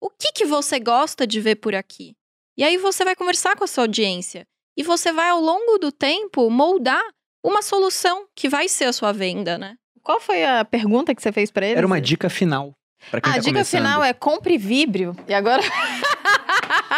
[0.00, 2.14] O que que você gosta de ver por aqui?
[2.56, 4.46] E aí você vai conversar com a sua audiência.
[4.76, 7.02] E você vai, ao longo do tempo, moldar
[7.44, 9.74] uma solução que vai ser a sua venda, né?
[10.02, 11.78] Qual foi a pergunta que você fez pra eles?
[11.78, 12.72] Era uma dica final.
[13.10, 13.80] Pra quem A tá dica começando.
[13.82, 15.16] final é compre víbrio.
[15.28, 15.62] E agora.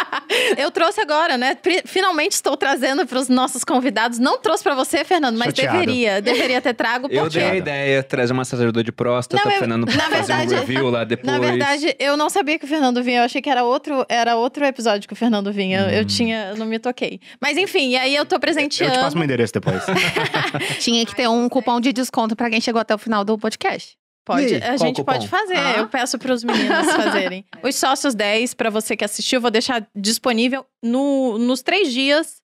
[0.57, 1.57] eu trouxe agora, né?
[1.85, 4.19] Finalmente estou trazendo para os nossos convidados.
[4.19, 5.79] Não trouxe para você, Fernando, mas Chateado.
[5.79, 6.21] deveria.
[6.21, 7.07] Deveria ter trago.
[7.09, 7.39] Eu porque...
[7.39, 10.53] dei a ideia, trazer um massageador de próstata, Não, eu- o Fernando na fazer verdade-
[10.55, 11.31] um review lá depois.
[11.31, 13.19] Na verdade, eu não sabia que o Fernando vinha.
[13.19, 15.81] Eu achei que era outro, era outro episódio que o Fernando vinha.
[15.81, 16.05] Eu- Eu Hum.
[16.05, 17.19] tinha, eu não me toquei.
[17.41, 18.93] Mas enfim, e aí eu tô Eu presenteando.
[18.93, 19.83] te passo meu endereço depois.
[20.79, 23.95] Tinha que ter um cupom de desconto pra quem chegou até o final do podcast.
[24.27, 25.13] Pode, aí, a qual gente cupom?
[25.13, 25.55] pode fazer.
[25.57, 25.77] Ah.
[25.77, 27.45] Eu peço para os meninos fazerem.
[27.63, 32.41] Os sócios 10, para você que assistiu, eu vou deixar disponível no, nos três dias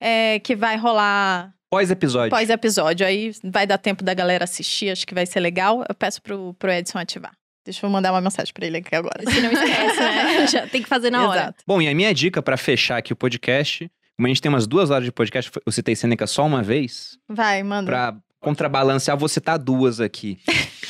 [0.00, 2.30] é, que vai rolar Pós-episódio.
[2.30, 3.04] pós-episódio.
[3.04, 5.84] Aí vai dar tempo da galera assistir, acho que vai ser legal.
[5.88, 7.32] Eu peço pro, pro Edson ativar.
[7.64, 9.28] Deixa eu mandar uma mensagem para ele aqui agora.
[9.28, 10.46] Se não esquece, né?
[10.46, 11.40] Já tem que fazer na hora.
[11.40, 11.64] Exato.
[11.66, 14.66] Bom, e a minha dica pra fechar aqui o podcast, como a gente tem umas
[14.66, 17.86] duas horas de podcast, eu citei Seneca só uma vez, Vai, manda.
[17.90, 20.38] pra contrabalancear, vou citar duas aqui.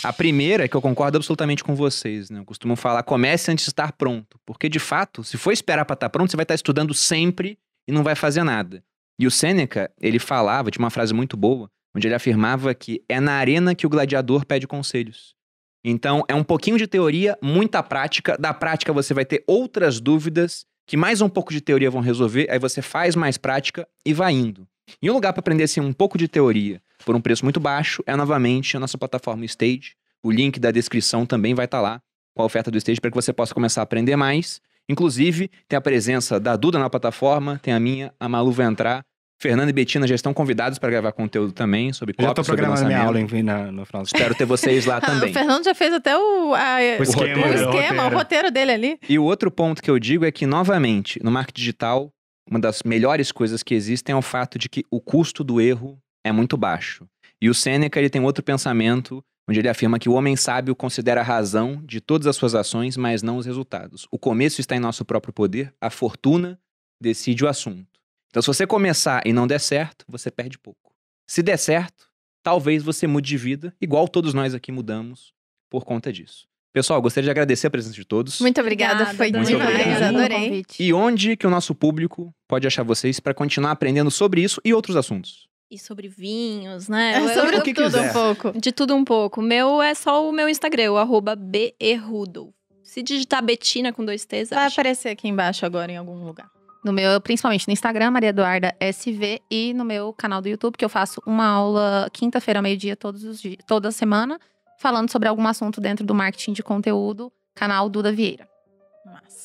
[0.03, 2.41] A primeira é que eu concordo absolutamente com vocês, né?
[2.41, 4.39] Eu costumo falar, comece antes de estar pronto.
[4.45, 7.59] Porque, de fato, se for esperar pra estar pronto, você vai estar estudando sempre
[7.89, 8.85] e não vai fazer nada.
[9.19, 13.21] E o Sêneca, ele falava, tinha uma frase muito boa, onde ele afirmava que é
[13.21, 15.35] na arena que o gladiador pede conselhos.
[15.83, 18.37] Então, é um pouquinho de teoria, muita prática.
[18.37, 22.47] Da prática, você vai ter outras dúvidas que mais um pouco de teoria vão resolver.
[22.51, 24.67] Aí você faz mais prática e vai indo.
[25.01, 28.03] E um lugar para aprender assim, um pouco de teoria por um preço muito baixo
[28.07, 29.95] é novamente a nossa plataforma Stage.
[30.23, 32.01] O link da descrição também vai estar lá
[32.35, 34.61] com a oferta do Stage para que você possa começar a aprender mais.
[34.89, 39.03] Inclusive, tem a presença da Duda na plataforma, tem a minha, a Malu vai entrar.
[39.41, 42.63] Fernando e Betina já estão convidados para gravar conteúdo também sobre Eu copy, tô sobre
[42.63, 45.31] programando minha aula em- na- no final Espero ter vocês lá Ah, também.
[45.31, 48.17] o Fernando já fez até o, a- O esquema, o, né, o esquema, o roteiro.
[48.17, 48.99] roteiro dele ali.
[49.09, 52.11] E o outro ponto que eu digo é que, novamente, no marketing digital,
[52.49, 55.99] uma das melhores coisas que existem é o fato de que o custo do erro
[56.25, 57.07] é muito baixo.
[57.41, 61.21] E o Seneca ele tem outro pensamento, onde ele afirma que o homem sábio considera
[61.21, 64.07] a razão de todas as suas ações, mas não os resultados.
[64.11, 66.59] O começo está em nosso próprio poder, a fortuna
[67.01, 68.01] decide o assunto.
[68.31, 70.93] Então, se você começar e não der certo, você perde pouco.
[71.29, 72.09] Se der certo,
[72.43, 75.33] talvez você mude de vida, igual todos nós aqui mudamos
[75.71, 76.47] por conta disso.
[76.73, 78.41] Pessoal, gostaria de agradecer a presença de todos.
[78.41, 79.47] Muito obrigada, Obrigada, foi Dani.
[79.47, 80.03] demais, obrigado.
[80.17, 80.49] adorei.
[80.49, 80.83] convite.
[80.83, 84.75] E onde que o nosso público pode achar vocês para continuar aprendendo sobre isso e
[84.75, 85.49] outros assuntos?
[85.75, 87.15] E sobre vinhos, né?
[87.17, 88.11] É Eu- sobre eu- que tudo quiser.
[88.11, 88.53] um pouco.
[88.61, 89.41] De tudo um pouco.
[89.41, 92.53] O meu é só o meu Instagram, o arroba berrudolf.
[92.83, 94.81] Se digitar Betina com dois T's, Vai acha.
[94.81, 96.49] aparecer aqui embaixo agora em algum lugar.
[96.85, 100.85] No meu, principalmente no Instagram, Maria Eduarda SV, e no meu canal do YouTube, que
[100.85, 104.39] eu faço uma aula quinta-feira, meio-dia, todos os dias, toda semana,
[104.79, 108.47] falando sobre algum assunto dentro do marketing de conteúdo, canal Duda Vieira.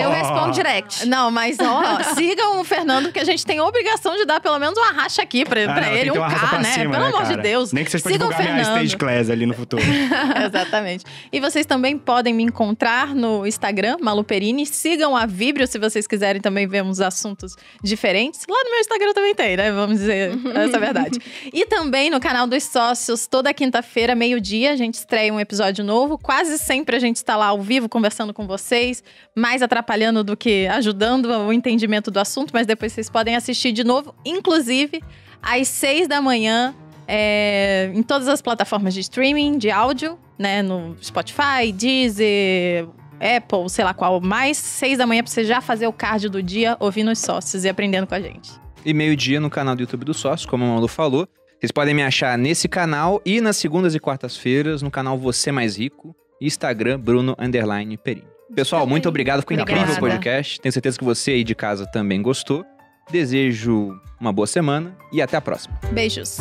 [0.00, 1.06] Eu respondo direct.
[1.06, 4.58] Não, mas ó, sigam o Fernando, que a gente tem a obrigação de dar pelo
[4.58, 6.64] menos uma racha aqui pra, Ah, pra ele, um K, né?
[6.64, 7.36] cima, Pelo né, amor de?
[7.38, 7.72] Deus.
[7.72, 8.76] Nem que pra Sigam o divulgar minha Fernando.
[8.84, 9.82] stage class ali no futuro.
[10.46, 11.04] Exatamente.
[11.32, 14.66] E vocês também podem me encontrar no Instagram, Maluperini.
[14.66, 17.56] Sigam a Vibrio se vocês quiserem também ver uns assuntos
[17.94, 18.44] diferentes.
[18.48, 19.70] Lá no meu Instagram também tem, né?
[19.72, 21.18] Vamos dizer essa é a verdade.
[21.52, 26.18] E também no canal dos sócios, toda quinta-feira, meio-dia, a gente estreia um episódio novo.
[26.18, 29.02] Quase sempre a gente está lá ao vivo conversando com vocês,
[29.34, 33.84] mais atrapalhando do que ajudando o entendimento do assunto, mas depois vocês podem assistir de
[33.84, 35.02] novo, inclusive
[35.42, 36.74] às seis da manhã
[37.06, 40.62] é, em todas as plataformas de streaming, de áudio, né?
[40.62, 42.88] No Spotify, Deezer,
[43.20, 44.56] Apple, sei lá qual mais.
[44.56, 47.68] Seis da manhã pra você já fazer o cardio do dia, ouvindo os sócios e
[47.68, 48.52] aprendendo com a gente.
[48.84, 51.26] E meio-dia no canal do YouTube do Sócio, como a Malu falou.
[51.58, 55.78] Vocês podem me achar nesse canal e nas segundas e quartas-feiras no canal Você Mais
[55.78, 58.26] Rico Instagram Bruno Underline Perini.
[58.54, 59.40] Pessoal, muito obrigado.
[59.40, 60.60] Ficou incrível o podcast.
[60.60, 62.64] Tenho certeza que você aí de casa também gostou.
[63.10, 65.78] Desejo uma boa semana e até a próxima.
[65.92, 66.38] Beijos.